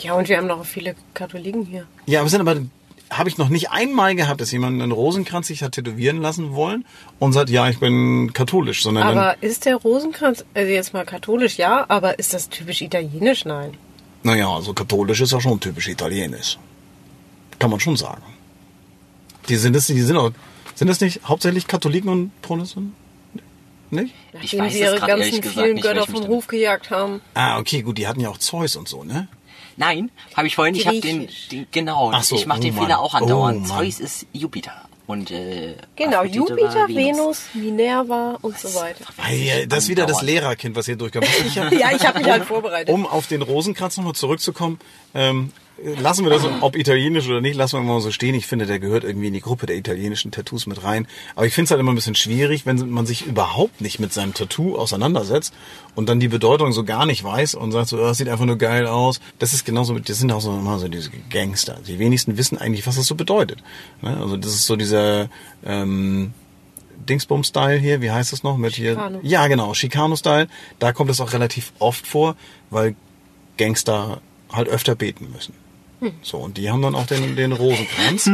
Ja, 0.00 0.14
und 0.14 0.28
wir 0.28 0.36
haben 0.36 0.48
doch 0.48 0.60
auch 0.60 0.66
viele 0.66 0.96
Katholiken 1.14 1.64
hier. 1.64 1.86
Ja, 2.06 2.20
aber 2.20 2.28
sind 2.28 2.40
aber 2.40 2.60
habe 3.10 3.28
ich 3.28 3.38
noch 3.38 3.48
nicht 3.48 3.70
einmal 3.70 4.14
gehabt, 4.14 4.40
dass 4.40 4.50
jemand 4.50 4.80
einen 4.80 4.92
Rosenkranz 4.92 5.48
sich 5.48 5.62
hat 5.62 5.72
tätowieren 5.72 6.20
lassen 6.20 6.54
wollen 6.54 6.84
und 7.18 7.32
sagt, 7.32 7.50
ja, 7.50 7.68
ich 7.68 7.78
bin 7.78 8.32
katholisch, 8.32 8.82
sondern 8.82 9.06
dann, 9.06 9.18
Aber 9.18 9.42
ist 9.42 9.66
der 9.66 9.76
Rosenkranz, 9.76 10.44
also 10.54 10.70
jetzt 10.70 10.92
mal 10.92 11.04
katholisch, 11.04 11.56
ja, 11.56 11.84
aber 11.88 12.18
ist 12.18 12.34
das 12.34 12.48
typisch 12.48 12.82
italienisch? 12.82 13.44
Nein. 13.44 13.74
naja, 14.22 14.48
also 14.48 14.72
katholisch 14.72 15.20
ist 15.20 15.32
ja 15.32 15.40
schon 15.40 15.60
typisch 15.60 15.88
italienisch. 15.88 16.58
Kann 17.58 17.70
man 17.70 17.80
schon 17.80 17.96
sagen. 17.96 18.22
Die 19.48 19.56
sind 19.56 19.74
das, 19.76 19.86
die 19.86 20.00
sind 20.00 20.16
auch, 20.16 20.32
sind 20.74 20.88
das 20.88 21.00
nicht 21.00 21.20
hauptsächlich 21.24 21.66
Katholiken 21.66 22.10
und 22.10 22.42
Protestanten? 22.42 22.94
Nicht? 23.90 24.14
Ich 24.32 24.54
Nachdem 24.54 24.60
weiß 24.60 24.72
sie 24.72 24.82
es 24.82 24.92
ihre 24.92 25.06
ganzen 25.06 25.42
vielen 25.42 25.74
nicht, 25.74 25.82
Götter 25.84 26.06
vom 26.06 26.26
Hof 26.26 26.46
gejagt 26.46 26.90
haben. 26.90 27.20
Ah, 27.34 27.58
okay, 27.58 27.82
gut, 27.82 27.98
die 27.98 28.08
hatten 28.08 28.20
ja 28.20 28.28
auch 28.28 28.38
Zeus 28.38 28.74
und 28.76 28.88
so, 28.88 29.04
ne? 29.04 29.28
Nein, 29.76 30.10
habe 30.36 30.46
ich 30.46 30.54
vorhin, 30.54 30.74
ich 30.74 30.86
habe 30.86 31.00
den, 31.00 31.28
den, 31.50 31.66
genau, 31.70 32.10
Ach 32.12 32.22
so, 32.22 32.36
ich 32.36 32.46
mache 32.46 32.60
oh 32.60 32.62
den 32.62 32.74
Mann. 32.74 32.84
Fehler 32.84 33.00
auch 33.00 33.14
andauernd. 33.14 33.66
Oh. 33.70 33.76
Zeus 33.76 34.00
ist 34.00 34.26
Jupiter 34.32 34.72
und 35.06 35.30
äh, 35.30 35.74
Genau, 35.96 36.18
Aphrodite 36.18 36.38
Jupiter, 36.38 36.74
war 36.74 36.88
Venus, 36.88 37.42
Minerva 37.54 38.38
und 38.40 38.58
so 38.58 38.74
weiter. 38.74 39.04
Hey, 39.16 39.66
das 39.68 39.84
ist 39.84 39.90
wieder 39.90 40.06
das. 40.06 40.22
Lehrerkind, 40.22 40.76
was 40.76 40.86
hier 40.86 40.96
durchkommt. 40.96 41.26
Ja, 41.54 41.92
ich 41.92 42.06
habe 42.06 42.18
mich 42.20 42.28
halt 42.30 42.44
vorbereitet. 42.44 42.94
um 42.94 43.06
auf 43.06 43.26
den 43.26 43.42
Rosenkranz 43.42 43.96
nochmal 43.96 44.14
zurückzukommen, 44.14 44.78
ähm, 45.14 45.52
lassen 45.82 46.24
wir 46.24 46.30
das, 46.30 46.44
ob 46.60 46.76
italienisch 46.76 47.28
oder 47.28 47.40
nicht, 47.40 47.56
lassen 47.56 47.78
wir 47.78 47.82
mal 47.82 48.00
so 48.00 48.10
stehen. 48.10 48.34
Ich 48.34 48.46
finde, 48.46 48.66
der 48.66 48.78
gehört 48.78 49.04
irgendwie 49.04 49.28
in 49.28 49.34
die 49.34 49.40
Gruppe 49.40 49.66
der 49.66 49.76
italienischen 49.76 50.30
Tattoos 50.30 50.66
mit 50.66 50.84
rein. 50.84 51.06
Aber 51.34 51.46
ich 51.46 51.54
finde 51.54 51.66
es 51.66 51.70
halt 51.70 51.80
immer 51.80 51.92
ein 51.92 51.96
bisschen 51.96 52.14
schwierig, 52.14 52.64
wenn 52.66 52.88
man 52.90 53.06
sich 53.06 53.26
überhaupt 53.26 53.80
nicht 53.80 53.98
mit 53.98 54.12
seinem 54.12 54.34
Tattoo 54.34 54.76
auseinandersetzt 54.76 55.52
und 55.94 56.08
dann 56.08 56.20
die 56.20 56.28
Bedeutung 56.28 56.72
so 56.72 56.84
gar 56.84 57.06
nicht 57.06 57.24
weiß 57.24 57.54
und 57.54 57.72
sagt 57.72 57.88
so, 57.88 57.98
oh, 57.98 58.02
das 58.02 58.18
sieht 58.18 58.28
einfach 58.28 58.44
nur 58.44 58.58
geil 58.58 58.86
aus. 58.86 59.20
Das 59.38 59.52
ist 59.52 59.64
genauso 59.64 59.94
mit, 59.94 60.08
das 60.08 60.18
sind 60.18 60.30
auch 60.32 60.40
so 60.40 60.52
immer 60.52 60.78
so 60.78 60.88
diese 60.88 61.10
Gangster. 61.30 61.78
Die 61.86 61.98
wenigsten 61.98 62.36
wissen 62.36 62.58
eigentlich, 62.58 62.86
was 62.86 62.96
das 62.96 63.06
so 63.06 63.14
bedeutet. 63.14 63.62
Ne? 64.00 64.16
Also 64.16 64.36
das 64.36 64.54
ist 64.54 64.66
so 64.66 64.76
dieser 64.76 65.28
ähm, 65.64 66.32
Dingsbum-Style 67.08 67.78
hier, 67.78 68.00
wie 68.00 68.10
heißt 68.10 68.32
das 68.32 68.42
noch? 68.42 68.56
Mit 68.56 68.74
Chicano. 68.74 69.20
hier. 69.20 69.30
Ja, 69.30 69.48
genau, 69.48 69.72
Chicano-Style. 69.72 70.46
Da 70.78 70.92
kommt 70.92 71.10
es 71.10 71.20
auch 71.20 71.32
relativ 71.32 71.72
oft 71.78 72.06
vor, 72.06 72.36
weil 72.70 72.94
Gangster 73.56 74.20
halt 74.52 74.68
öfter 74.68 74.94
beten 74.94 75.30
müssen. 75.32 75.63
So, 76.22 76.38
und 76.38 76.56
die 76.56 76.70
haben 76.70 76.82
dann 76.82 76.94
auch 76.94 77.06
den, 77.06 77.36
den 77.36 77.52
Rosenkranz. 77.52 78.26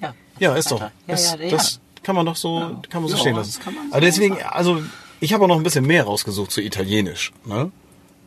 Ja, 0.00 0.14
Ja, 0.38 0.54
ist 0.56 0.70
doch. 0.70 0.80
Ja, 0.80 0.90
Das, 1.06 1.32
ja, 1.32 1.38
ja. 1.38 1.50
das 1.50 1.80
kann 2.02 2.14
man 2.16 2.26
doch 2.26 2.36
so, 2.36 2.76
kann 2.88 3.02
man 3.02 3.08
so 3.10 3.16
Ja, 3.16 3.20
stehen 3.20 3.36
lassen. 3.36 3.60
kann 3.62 3.74
man 3.74 3.88
so 3.88 3.92
Aber 3.92 4.00
deswegen, 4.00 4.42
also 4.42 4.82
ich 5.20 5.32
habe 5.32 5.44
auch 5.44 5.48
noch 5.48 5.56
ein 5.56 5.62
bisschen 5.62 5.86
mehr 5.86 6.04
rausgesucht 6.04 6.50
zu 6.50 6.60
Italienisch. 6.62 7.32
Ne? 7.44 7.70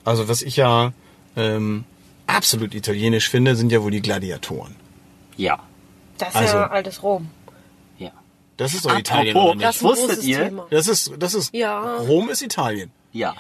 Also 0.06 0.28
was 0.28 0.42
ich 0.42 0.56
ja 0.58 0.94
ähm, 1.36 1.86
absolut 2.28 2.76
italienisch 2.76 3.30
finde, 3.30 3.56
sind 3.56 3.72
ja 3.72 3.82
wohl 3.82 3.92
die 3.92 4.02
Gladiatoren. 4.02 4.76
Ja. 5.38 5.60
Das 6.20 6.30
ist 6.30 6.36
Also- 6.36 6.58
ja 6.58 6.68
altes 6.68 7.02
Rom. 7.04 7.30
Ja. 7.98 8.12
Das 8.58 8.74
ist 8.76 8.86
doch 8.86 8.92
Apropos, 8.92 9.10
Italien, 9.10 9.36
oder 9.38 9.56
nicht? 9.56 9.66
Das 9.68 9.82
Wusstet 9.84 10.24
ihr? 10.24 10.46
Thema. 10.46 10.68
Das 10.70 10.88
ist, 10.88 11.12
das 11.18 11.34
ist, 11.34 11.54
Ja. 11.54 11.98
Rom 11.98 12.30
ist 12.30 12.42
Italien. 12.44 12.92
Ja. 13.12 13.36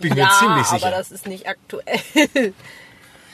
Bin 0.00 0.14
mir 0.14 0.20
Ja, 0.20 0.30
ziemlich 0.38 0.66
sicher. 0.66 0.86
aber 0.86 0.96
das 0.96 1.10
ist 1.12 1.26
nicht 1.26 1.46
aktuell. 1.48 2.52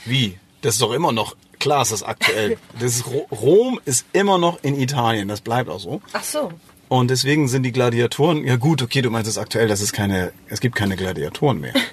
Wie? 0.05 0.39
Das 0.63 0.75
ist 0.75 0.83
doch 0.83 0.93
immer 0.93 1.13
noch, 1.13 1.37
klar 1.59 1.83
ist 1.83 1.93
das 1.93 2.03
aktuell. 2.03 2.57
Das 2.79 2.97
ist, 2.97 3.07
Ro- 3.07 3.27
Rom 3.31 3.81
ist 3.85 4.07
immer 4.13 4.39
noch 4.39 4.63
in 4.63 4.81
Italien, 4.81 5.29
das 5.29 5.43
bleibt 5.43 5.69
auch 5.69 5.81
so. 5.81 6.01
Ach 6.15 6.25
so. 6.25 6.51
Und 6.89 7.09
deswegen 7.11 7.49
sind 7.49 7.63
die 7.63 7.73
Gladiatoren, 7.73 8.45
ja 8.47 8.57
gut, 8.57 8.83
okay, 8.83 9.01
du 9.03 9.11
meinst 9.11 9.29
es 9.31 9.39
aktuell, 9.39 9.69
das 9.69 9.81
ist 9.81 9.93
keine, 9.93 10.33
es 10.49 10.61
gibt 10.61 10.75
keine 10.75 10.97
Gladiatoren 10.97 11.61
mehr. 11.61 11.75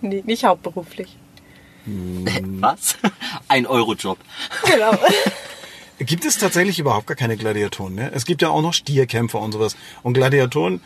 Nee, 0.00 0.22
nicht 0.24 0.44
hauptberuflich. 0.44 1.16
Was? 1.86 2.96
Ein 3.48 3.66
Eurojob. 3.66 4.16
Genau. 4.64 4.92
Gibt 5.98 6.24
es 6.24 6.38
tatsächlich 6.38 6.78
überhaupt 6.78 7.08
gar 7.08 7.16
keine 7.16 7.36
Gladiatoren 7.36 7.96
mehr? 7.96 8.12
Es 8.14 8.24
gibt 8.24 8.40
ja 8.42 8.50
auch 8.50 8.62
noch 8.62 8.74
Stierkämpfer 8.74 9.40
und 9.40 9.50
sowas. 9.50 9.74
Und 10.04 10.14
Gladiatoren, 10.14 10.80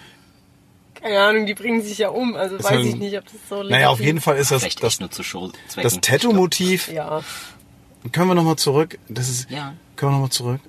Keine 1.02 1.20
Ahnung, 1.20 1.46
die 1.46 1.54
bringen 1.54 1.82
sich 1.82 1.98
ja 1.98 2.08
um. 2.10 2.36
Also 2.36 2.58
weiß 2.58 2.70
halt- 2.70 2.86
ich 2.86 2.94
nicht, 2.96 3.16
ob 3.18 3.24
das 3.24 3.34
so 3.48 3.62
naja, 3.62 3.88
auf 3.88 4.00
jeden 4.00 4.20
Fall 4.20 4.36
ist 4.36 4.50
das, 4.50 4.62
das, 4.62 4.80
echt 4.82 5.00
nur 5.00 5.10
zu 5.10 5.22
Showzwecken. 5.22 5.82
das 5.82 6.00
Tattoo-Motiv. 6.00 6.88
Ja. 6.92 7.22
Können 8.12 8.28
wir 8.28 8.34
nochmal 8.34 8.56
zurück, 8.56 8.98
das 9.08 9.28
ist, 9.28 9.50
Ja. 9.50 9.74
können 9.96 10.10
wir 10.12 10.14
nochmal 10.16 10.30
zurück 10.30 10.60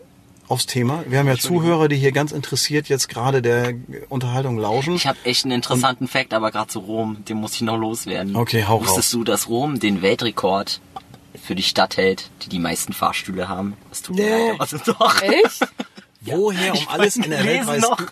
aufs 0.50 0.66
Thema. 0.66 1.04
Wir 1.08 1.20
haben 1.20 1.28
ja 1.28 1.38
Zuhörer, 1.38 1.88
die 1.88 1.96
hier 1.96 2.12
ganz 2.12 2.32
interessiert 2.32 2.90
jetzt 2.90 3.10
gerade 3.10 3.42
der 3.42 3.74
Unterhaltung 4.10 4.58
lauschen. 4.58 4.96
Ich 4.96 5.08
habe 5.08 5.18
echt 5.24 5.46
einen 5.46 5.54
interessanten 5.54 6.08
Fakt, 6.08 6.34
aber 6.34 6.52
gerade 6.52 6.68
zu 6.68 6.80
Rom, 6.80 7.24
den 7.26 7.38
muss 7.38 7.54
ich 7.56 7.62
noch 7.62 7.78
loswerden. 7.78 8.36
Okay, 8.36 8.66
hau 8.68 8.82
Wusstest 8.82 8.98
raus. 8.98 9.12
du, 9.12 9.24
dass 9.24 9.50
Rom 9.50 9.80
den 9.80 10.02
Weltrekord 10.02 10.80
für 11.42 11.56
die 11.56 11.64
Stadt 11.64 11.98
hält, 11.98 12.30
die 12.44 12.50
die 12.50 12.60
meisten 12.60 12.94
Fahrstühle 12.94 13.48
haben? 13.50 13.76
Das 13.90 14.02
tut 14.04 14.16
mir 14.18 14.24
Nee. 14.26 14.50
leid, 14.52 14.60
aber 14.60 14.78
doch. 14.86 15.22
Echt? 15.24 15.68
Woher 16.22 16.74
um 16.74 16.88
alles 16.90 17.16
in 17.18 17.30
der 17.30 17.44
Welt 17.44 17.66
weißt 17.68 17.82
noch. 17.90 17.98
du? 17.98 18.06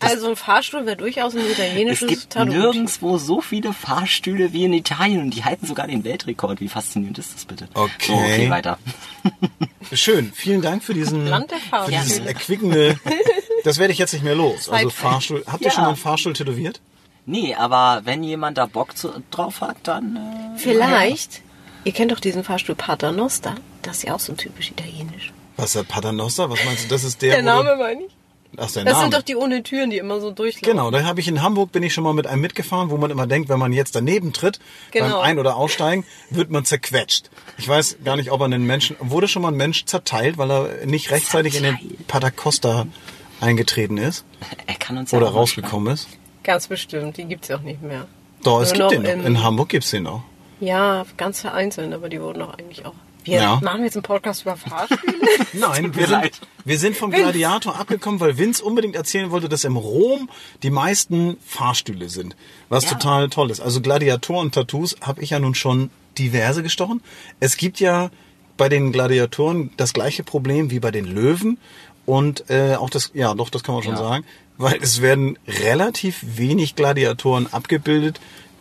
Also 0.00 0.28
ein 0.30 0.36
Fahrstuhl 0.36 0.84
wäre 0.86 0.96
durchaus 0.96 1.34
ein 1.34 1.40
Es 1.40 1.52
italienisches 1.52 2.08
gibt 2.08 2.30
Tattoo. 2.30 2.52
nirgendwo 2.52 3.18
so 3.18 3.40
viele 3.40 3.72
Fahrstühle 3.72 4.52
wie 4.52 4.64
in 4.64 4.72
Italien 4.72 5.20
und 5.22 5.30
die 5.30 5.44
halten 5.44 5.66
sogar 5.66 5.86
den 5.86 6.04
Weltrekord. 6.04 6.60
Wie 6.60 6.68
faszinierend 6.68 7.18
ist 7.18 7.34
das 7.34 7.44
bitte? 7.44 7.68
Okay. 7.74 7.92
So, 8.06 8.14
okay, 8.14 8.50
weiter. 8.50 8.78
Schön, 9.92 10.32
vielen 10.34 10.62
Dank 10.62 10.82
für 10.82 10.94
diesen, 10.94 11.26
Land 11.26 11.50
der 11.52 11.58
für 11.58 11.90
dieses 11.90 12.18
erquickende, 12.18 12.98
das 13.64 13.78
werde 13.78 13.92
ich 13.92 13.98
jetzt 13.98 14.12
nicht 14.12 14.24
mehr 14.24 14.34
los. 14.34 14.68
Also 14.68 14.90
Fahrstuhl, 14.90 15.44
habt 15.46 15.60
ihr 15.62 15.68
Ja. 15.68 15.72
schon 15.72 15.82
mal 15.84 15.88
einen 15.90 15.96
Fahrstuhl 15.96 16.32
tätowiert? 16.32 16.80
Nee, 17.24 17.54
aber 17.54 18.02
wenn 18.04 18.22
jemand 18.22 18.58
da 18.58 18.66
Bock 18.66 18.96
zu, 18.96 19.12
drauf 19.30 19.60
hat, 19.60 19.76
dann... 19.84 20.16
Äh, 20.16 20.58
Vielleicht. 20.58 21.42
Ihr 21.84 21.92
kennt 21.92 22.10
doch 22.12 22.20
diesen 22.20 22.42
Fahrstuhl 22.44 22.74
Paternoster. 22.74 23.54
Das 23.82 23.98
ist 23.98 24.02
ja 24.04 24.14
auch 24.14 24.20
so 24.20 24.32
typisch 24.34 24.70
italienisch. 24.72 25.32
Was 25.56 25.66
ist 25.66 25.76
der 25.76 25.82
Paternoster? 25.84 26.50
Was 26.50 26.64
meinst 26.64 26.84
du? 26.84 26.88
Das 26.88 27.04
ist 27.04 27.22
der, 27.22 27.34
Der 27.34 27.42
Name 27.42 27.76
meine 27.76 28.02
ich. 28.02 28.15
Ach, 28.58 28.70
der 28.70 28.84
Das 28.84 28.92
Name. 28.94 29.04
sind 29.04 29.14
doch 29.14 29.22
die 29.22 29.36
ohne 29.36 29.62
Türen, 29.62 29.90
die 29.90 29.98
immer 29.98 30.20
so 30.20 30.30
durchlaufen. 30.30 30.70
Genau, 30.76 30.90
da 30.90 31.04
habe 31.04 31.20
ich 31.20 31.28
in 31.28 31.42
Hamburg, 31.42 31.72
bin 31.72 31.82
ich 31.82 31.92
schon 31.94 32.04
mal 32.04 32.14
mit 32.14 32.26
einem 32.26 32.40
mitgefahren, 32.40 32.90
wo 32.90 32.96
man 32.96 33.10
immer 33.10 33.26
denkt, 33.26 33.48
wenn 33.48 33.58
man 33.58 33.72
jetzt 33.72 33.94
daneben 33.94 34.32
tritt, 34.32 34.58
Genau. 34.92 35.16
beim 35.16 35.20
Ein- 35.20 35.38
oder 35.38 35.56
Aussteigen, 35.56 36.04
wird 36.30 36.50
man 36.50 36.64
zerquetscht. 36.64 37.30
Ich 37.58 37.68
weiß 37.68 37.98
gar 38.04 38.16
nicht, 38.16 38.30
ob 38.32 38.40
er 38.40 38.46
einen 38.46 38.66
Menschen, 38.66 38.96
wurde 39.00 39.28
schon 39.28 39.42
mal 39.42 39.48
ein 39.52 39.56
Mensch 39.56 39.84
zerteilt, 39.84 40.38
weil 40.38 40.50
er 40.50 40.86
nicht 40.86 41.10
rechtzeitig 41.10 41.56
in 41.56 41.62
den 41.64 41.76
Zerteilt? 41.78 42.06
Patacosta 42.08 42.86
eingetreten 43.40 43.98
ist 43.98 44.24
er 44.66 44.74
kann 44.76 44.96
uns 44.98 45.10
ja 45.10 45.18
oder 45.18 45.28
auch 45.28 45.34
rausgekommen 45.34 45.92
ist. 45.92 46.08
Ganz 46.42 46.66
bestimmt. 46.68 47.16
Die 47.16 47.24
gibt's 47.24 47.48
ja 47.48 47.56
auch 47.56 47.62
nicht 47.62 47.82
mehr. 47.82 48.06
Doch, 48.42 48.60
es 48.62 48.72
Nur 48.72 48.88
gibt 48.88 48.92
den 49.06 49.18
noch. 49.18 49.24
in- 49.26 49.36
In 49.36 49.42
Hamburg 49.42 49.68
gibt's 49.70 49.90
den 49.90 50.04
noch. 50.04 50.22
Ja, 50.60 51.04
ganz 51.18 51.40
vereinzelt, 51.40 51.92
aber 51.92 52.08
die 52.08 52.20
wurden 52.20 52.38
doch 52.38 52.54
eigentlich 52.56 52.86
auch. 52.86 52.94
Wir 53.26 53.40
Ja. 53.42 53.60
machen 53.62 53.82
jetzt 53.84 53.96
einen 53.96 54.02
Podcast 54.04 54.42
über 54.42 54.56
Fahrstühle. 54.56 55.14
Nein, 55.52 55.94
wir 55.94 56.06
sind, 56.06 56.40
wir 56.64 56.78
sind 56.78 56.96
vom 56.96 57.10
Gladiator 57.10 57.78
abgekommen, 57.78 58.20
weil 58.20 58.38
Vince 58.38 58.62
unbedingt 58.64 58.94
erzählen 58.96 59.30
wollte, 59.30 59.48
dass 59.48 59.64
im 59.64 59.76
Rom 59.76 60.30
die 60.62 60.70
meisten 60.70 61.36
Fahrstühle 61.44 62.08
sind. 62.08 62.36
Was 62.68 62.84
Ja. 62.84 62.90
total 62.92 63.28
toll 63.28 63.50
ist. 63.50 63.60
Also 63.60 63.80
Gladiatoren-Tattoos 63.80 64.96
habe 65.02 65.22
ich 65.22 65.30
ja 65.30 65.38
nun 65.40 65.54
schon 65.54 65.90
diverse 66.18 66.62
gestochen. 66.62 67.02
Es 67.40 67.56
gibt 67.56 67.80
ja 67.80 68.10
bei 68.56 68.68
den 68.68 68.92
Gladiatoren 68.92 69.70
das 69.76 69.92
gleiche 69.92 70.22
Problem 70.22 70.70
wie 70.70 70.80
bei 70.80 70.90
den 70.90 71.04
Löwen. 71.04 71.58
Und 72.06 72.48
äh, 72.50 72.76
auch 72.76 72.88
das, 72.90 73.10
ja 73.14 73.34
doch, 73.34 73.50
das 73.50 73.62
kann 73.64 73.74
man 73.74 73.82
schon 73.84 73.94
Ja. 73.94 73.98
sagen. 73.98 74.24
Weil 74.58 74.78
es 74.80 75.02
werden 75.02 75.38
relativ 75.46 76.20
wenig 76.22 76.76
Gladiatoren 76.76 77.52
abgebildet, 77.52 78.20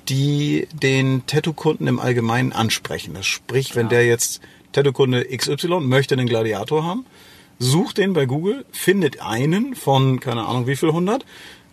die 0.09 0.67
den 0.73 1.25
Tattoo-Kunden 1.25 1.87
im 1.87 1.99
Allgemeinen 1.99 2.51
ansprechen. 2.51 3.13
Das 3.13 3.25
sprich, 3.25 3.75
wenn 3.75 3.87
der 3.89 4.05
jetzt 4.05 4.41
Tattoo-Kunde 4.75 5.25
XY 5.25 5.79
möchte 5.79 6.15
einen 6.15 6.27
Gladiator 6.27 6.83
haben, 6.83 7.05
sucht 7.59 7.97
den 7.97 8.11
bei 8.11 8.25
Google, 8.25 8.65
findet 8.71 9.21
einen 9.21 9.73
von, 9.73 10.19
keine 10.19 10.45
Ahnung 10.45 10.67
wie 10.67 10.75
viel 10.75 10.91
hundert, 10.91 11.25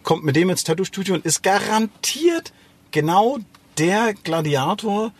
kommt 0.04 0.22
mit 0.22 0.36
dem 0.36 0.50
ins 0.50 0.62
Tattoo-Studio 0.62 1.14
und 1.14 1.24
ist 1.24 1.42
garantiert 1.42 2.52
genau 2.92 3.38
der 3.76 4.14
Gladiator, 4.14 5.12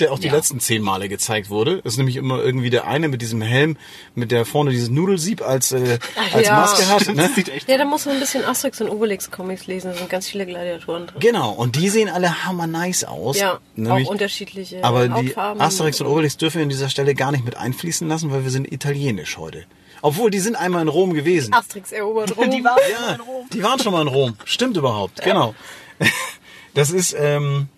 der 0.00 0.12
auch 0.12 0.18
die 0.18 0.26
Ja. 0.28 0.34
letzten 0.34 0.58
zehn 0.60 0.82
Male 0.82 1.08
gezeigt 1.08 1.50
wurde. 1.50 1.80
Das 1.82 1.94
ist 1.94 1.96
nämlich 1.98 2.16
immer 2.16 2.38
irgendwie 2.42 2.70
der 2.70 2.86
eine 2.86 3.08
mit 3.08 3.22
diesem 3.22 3.42
Helm, 3.42 3.76
mit 4.14 4.30
der 4.32 4.44
vorne 4.44 4.70
dieses 4.70 4.90
Nudelsieb 4.90 5.42
als, 5.42 5.72
äh, 5.72 5.98
als 6.34 6.46
ja. 6.46 6.54
Maske 6.60 6.88
hat. 6.88 7.14
Ne? 7.14 7.30
ja, 7.66 7.78
da 7.78 7.84
muss 7.84 8.06
man 8.06 8.14
ein 8.14 8.20
bisschen 8.20 8.44
Asterix 8.44 8.80
und 8.80 8.88
Obelix 8.90 9.30
Comics 9.30 9.66
lesen. 9.66 9.92
Da 9.92 9.96
sind 9.98 10.10
ganz 10.10 10.28
viele 10.28 10.46
Gladiatoren 10.46 11.06
drin. 11.06 11.20
Genau, 11.20 11.50
und 11.52 11.76
die 11.76 11.88
sehen 11.88 12.08
alle 12.08 12.44
hammer 12.44 12.66
nice 12.66 13.04
aus. 13.04 13.38
Ja, 13.38 13.58
Nämlich- 13.76 14.06
auch 14.06 14.10
unterschiedliche 14.10 14.82
Aber 14.82 15.08
die. 15.08 15.36
Asterix 15.36 16.00
und 16.00 16.06
Obelix 16.06 16.36
dürfen 16.36 16.56
wir 16.58 16.62
an 16.64 16.68
dieser 16.70 16.88
Stelle 16.88 17.14
gar 17.14 17.32
nicht 17.32 17.44
mit 17.44 17.56
einfließen 17.56 18.08
lassen, 18.08 18.30
weil 18.32 18.44
wir 18.44 18.50
sind 18.50 18.70
italienisch 18.72 19.36
heute. 19.38 19.64
Obwohl, 20.02 20.30
die 20.30 20.40
sind 20.40 20.56
einmal 20.56 20.80
in 20.82 20.88
Rom 20.88 21.12
gewesen. 21.12 21.52
Asterix 21.52 21.92
erobert 21.92 22.34
Rom. 22.36 22.50
Die 22.50 22.64
waren 22.64 22.78
Ja, 22.90 23.18
die 23.52 23.62
waren 23.62 23.78
schon 23.80 23.92
mal 23.92 24.02
in 24.02 24.08
Rom. 24.08 24.34
Stimmt 24.44 24.76
überhaupt, 24.76 25.20
genau. 25.22 25.54
Das 26.74 26.90
ist, 26.90 27.14
ähm, 27.18 27.68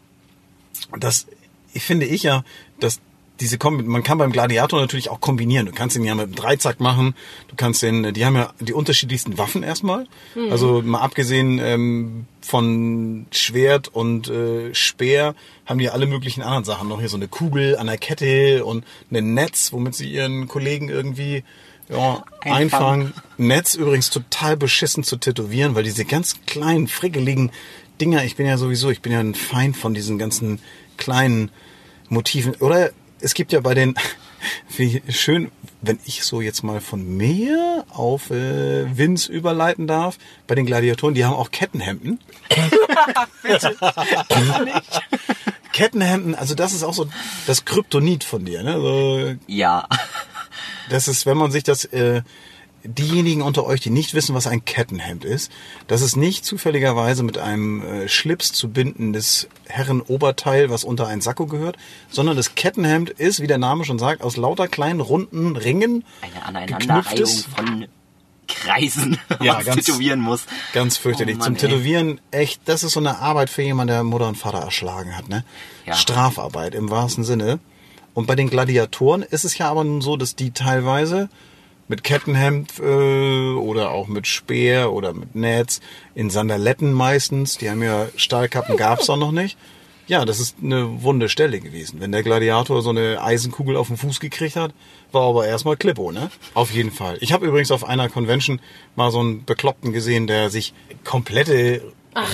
das 0.99 1.27
ich 1.73 1.83
finde 1.85 2.07
ich 2.07 2.23
ja, 2.23 2.45
dass 2.81 3.01
diese 3.41 3.59
Kombi 3.59 3.83
man 3.83 4.03
kann 4.03 4.19
beim 4.19 4.31
Gladiator 4.31 4.81
natürlich 4.81 5.11
auch 5.11 5.21
kombinieren. 5.21 5.67
Du 5.67 5.73
kannst 5.73 5.97
ihn 5.97 6.05
ja 6.05 6.15
mit 6.15 6.27
einem 6.27 6.35
Dreizack 6.35 6.81
machen. 6.81 7.15
Du 7.49 7.57
kannst 7.57 7.83
den, 7.83 8.15
die 8.15 8.25
haben 8.25 8.37
ja 8.37 8.53
die 8.61 8.73
unterschiedlichsten 8.73 9.37
Waffen 9.37 9.63
erstmal. 9.63 10.07
Also 10.51 10.81
mal 10.83 11.01
abgesehen 11.01 11.59
ähm, 11.59 12.27
von 12.41 13.27
Schwert 13.33 13.89
und 13.89 14.29
äh, 14.29 14.73
Speer 14.75 15.35
haben 15.67 15.79
die 15.79 15.91
alle 15.91 16.07
möglichen 16.07 16.43
anderen 16.43 16.65
Sachen 16.65 16.89
noch 16.89 17.01
hier 17.01 17.09
so 17.09 17.17
eine 17.17 17.29
Kugel 17.29 17.77
an 17.77 17.89
der 17.89 17.99
Kette 17.99 18.65
und 18.65 18.85
ein 19.11 19.35
Netz, 19.35 19.73
womit 19.73 19.97
sie 19.97 20.13
ihren 20.13 20.47
Kollegen 20.47 20.89
irgendwie 20.89 21.43
ja, 21.89 22.25
Einfangen. 22.41 22.53
einfangen. 22.53 23.15
Netz 23.39 23.75
übrigens 23.75 24.11
total 24.11 24.57
beschissen 24.57 25.05
zu 25.05 25.17
tätowieren, 25.17 25.75
weil 25.75 25.85
diese 25.85 26.05
ganz 26.05 26.37
kleinen, 26.47 26.89
frickeligen 26.89 27.51
Dinger, 28.01 28.25
ich 28.25 28.37
bin 28.37 28.47
ja 28.47 28.57
sowieso, 28.57 28.91
ich 28.91 29.03
bin 29.03 29.13
ja 29.13 29.21
ein 29.21 29.35
Feind 29.35 29.77
von 29.77 29.95
diesen 29.95 30.19
ganzen 30.19 30.61
kleinen 30.97 31.51
Motiven. 32.09 32.55
Oder 32.57 32.91
es 33.21 33.35
gibt 33.35 33.53
ja 33.53 33.61
bei 33.61 33.75
den, 33.75 33.95
wie 34.77 35.03
schön, 35.09 35.51
wenn 35.81 35.99
ich 36.05 36.25
so 36.25 36.41
jetzt 36.41 36.63
mal 36.63 36.81
von 36.81 37.17
mir 37.17 37.85
auf 37.91 38.31
äh, 38.31 38.97
Vince 38.97 39.31
überleiten 39.31 39.87
darf, 39.87 40.19
bei 40.47 40.55
den 40.55 40.67
Gladiatoren, 40.67 41.15
die 41.15 41.25
haben 41.25 41.35
auch 41.35 41.51
Kettenhemden. 41.51 42.19
Kettenhemden, 45.73 46.35
also 46.35 46.55
das 46.55 46.73
ist 46.73 46.83
auch 46.83 46.95
so 46.95 47.09
das 47.47 47.65
Kryptonit 47.65 48.25
von 48.25 48.45
dir. 48.45 48.63
Ne? 48.63 48.75
So, 48.81 49.35
Ja. 49.47 49.89
Das 50.93 51.09
ist, 51.09 51.27
wenn 51.27 51.37
man 51.37 51.51
sich 51.51 51.65
das 51.65 51.85
äh, 51.87 52.23
diejenigen 52.85 53.43
unter 53.43 53.65
euch, 53.65 53.81
die 53.81 53.91
nicht 53.91 54.15
wissen, 54.15 54.35
was 54.35 54.47
ein 54.47 54.65
Kettenhemd 54.65 55.25
ist, 55.25 55.53
das 55.87 56.03
ist 56.03 56.17
nicht 56.17 56.45
zufälligerweise 56.45 57.23
mit 57.23 57.39
einem 57.39 57.83
äh, 57.83 58.09
Schlips 58.09 58.53
zu 58.53 58.69
bindendes 58.71 59.49
Herrenoberteil, 59.67 60.71
was 60.71 60.85
unter 60.85 61.07
ein 61.07 61.21
Sakko 61.21 61.47
gehört, 61.47 61.77
sondern 62.11 62.37
das 62.37 62.55
Kettenhemd 62.55 63.11
ist, 63.11 63.41
wie 63.41 63.47
der 63.47 63.59
Name 63.59 63.85
schon 63.85 63.99
sagt, 63.99 64.23
aus 64.23 64.37
lauter 64.37 64.69
kleinen 64.69 65.01
runden 65.01 65.57
Ringen 65.57 66.05
Eine 66.23 66.45
Aneinanderreihung 66.45 67.27
von 67.57 67.87
Kreisen, 68.49 69.19
Ja, 69.41 69.59
was 69.59 69.65
ganz- 69.65 69.87
tätowieren 69.87 70.21
muss. 70.21 70.45
Ganz 70.73 70.97
fürchterlich. 70.97 71.37
Oh 71.37 71.39
Mann, 71.39 71.47
Zum 71.47 71.55
ey. 71.55 71.61
Tätowieren, 71.61 72.21
echt, 72.33 72.63
das 72.67 72.83
ist 72.83 72.93
so 72.93 73.01
eine 73.01 73.19
Arbeit 73.21 73.49
für 73.49 73.63
jemanden, 73.63 73.93
der 73.95 74.03
Mutter 74.03 74.27
und 74.29 74.37
Vater 74.37 74.59
erschlagen 74.59 75.17
hat, 75.17 75.29
ne? 75.29 75.45
Ja. 75.87 75.95
Strafarbeit 75.95 76.75
im 76.75 76.91
wahrsten 76.91 77.23
Sinne. 77.25 77.61
Und 78.15 78.27
bei 78.27 78.35
den 78.35 78.51
Gladiatoren 78.51 79.23
ist 79.23 79.45
es 79.45 79.57
ja 79.59 79.71
aber 79.71 79.85
nun 79.85 80.01
so, 80.01 80.17
dass 80.17 80.37
die 80.37 80.51
teilweise 80.51 81.29
mit 81.89 82.05
Kettenhemd 82.05 82.79
äh, 82.79 83.55
oder 83.55 83.91
auch 83.91 84.09
mit 84.09 84.27
Speer 84.27 84.93
oder 84.93 85.13
mit 85.13 85.35
Netz, 85.35 85.81
in 86.15 86.31
Sandaletten 86.31 86.93
meistens, 86.93 87.59
die 87.59 87.71
haben 87.71 87.83
ja 87.83 88.07
Stahlkappen 88.17 88.77
gab's 88.77 89.07
doch 89.07 89.17
noch 89.17 89.33
nicht. 89.33 89.59
Ja, 90.07 90.25
das 90.25 90.41
ist 90.41 90.57
eine 90.63 91.03
wunde 91.03 91.29
Stelle 91.29 91.61
gewesen. 91.61 92.01
Wenn 92.01 92.13
der 92.13 92.23
Gladiator 92.23 92.83
so 92.83 92.91
eine 92.91 93.23
Eisenkugel 93.23 93.77
auf 93.77 93.87
den 93.87 93.97
Fuß 93.97 94.21
gekriegt 94.21 94.57
hat, 94.57 94.75
war 95.13 95.29
aber 95.29 95.47
erstmal 95.47 95.77
Klippo, 95.77 96.11
ne? 96.11 96.31
Auf 96.55 96.73
jeden 96.73 96.91
Fall. 96.91 97.19
Ich 97.21 97.33
habe 97.33 97.47
übrigens 97.47 97.71
auf 97.71 97.85
einer 97.85 98.09
Convention 98.09 98.61
mal 98.97 99.11
so 99.11 99.21
einen 99.21 99.45
Bekloppten 99.45 99.93
gesehen, 99.93 100.27
der 100.27 100.51
sich 100.51 100.75
komplette 101.05 101.83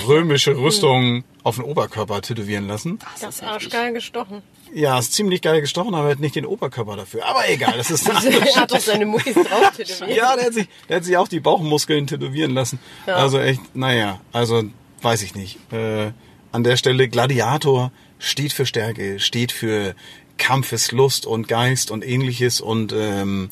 römische 0.07 0.57
Rüstung 0.57 1.23
auf 1.43 1.55
den 1.55 1.65
Oberkörper 1.65 2.21
tätowieren 2.21 2.67
lassen. 2.67 2.99
Das 2.99 3.35
ist 3.35 3.41
ist 3.41 3.43
arschgeil 3.43 3.93
gestochen. 3.93 4.41
Ja, 4.73 4.99
ist 4.99 5.13
ziemlich 5.13 5.41
geil 5.41 5.61
gestochen, 5.61 5.95
aber 5.95 6.05
er 6.07 6.11
hat 6.11 6.19
nicht 6.19 6.35
den 6.35 6.45
Oberkörper 6.45 6.95
dafür. 6.95 7.25
Aber 7.25 7.49
egal, 7.49 7.75
das 7.77 7.89
ist 7.89 8.09
eine 8.09 8.19
andere 8.19 8.49
er 8.49 8.55
hat 8.55 8.71
doch 8.71 8.79
seine 8.79 9.05
Muckis 9.05 9.35
drauf 9.35 9.71
tätowiert. 9.75 10.17
Ja, 10.17 10.35
der 10.35 10.45
hat, 10.45 10.53
sich, 10.53 10.67
der 10.87 10.97
hat 10.97 11.03
sich 11.05 11.17
auch 11.17 11.27
die 11.27 11.39
Bauchmuskeln 11.39 12.07
tätowieren 12.07 12.53
lassen. 12.53 12.79
Ja. 13.07 13.15
Also 13.15 13.39
echt, 13.39 13.75
naja, 13.75 14.19
also 14.31 14.63
weiß 15.01 15.23
ich 15.23 15.35
nicht. 15.35 15.57
Äh, 15.71 16.11
an 16.51 16.63
der 16.63 16.77
Stelle 16.77 17.07
Gladiator 17.07 17.91
steht 18.19 18.53
für 18.53 18.65
Stärke, 18.65 19.19
steht 19.19 19.51
für 19.51 19.95
Kampfeslust 20.37 21.25
und 21.25 21.47
Geist 21.47 21.91
und 21.91 22.05
ähnliches 22.05 22.61
und 22.61 22.93
ähm, 22.93 23.49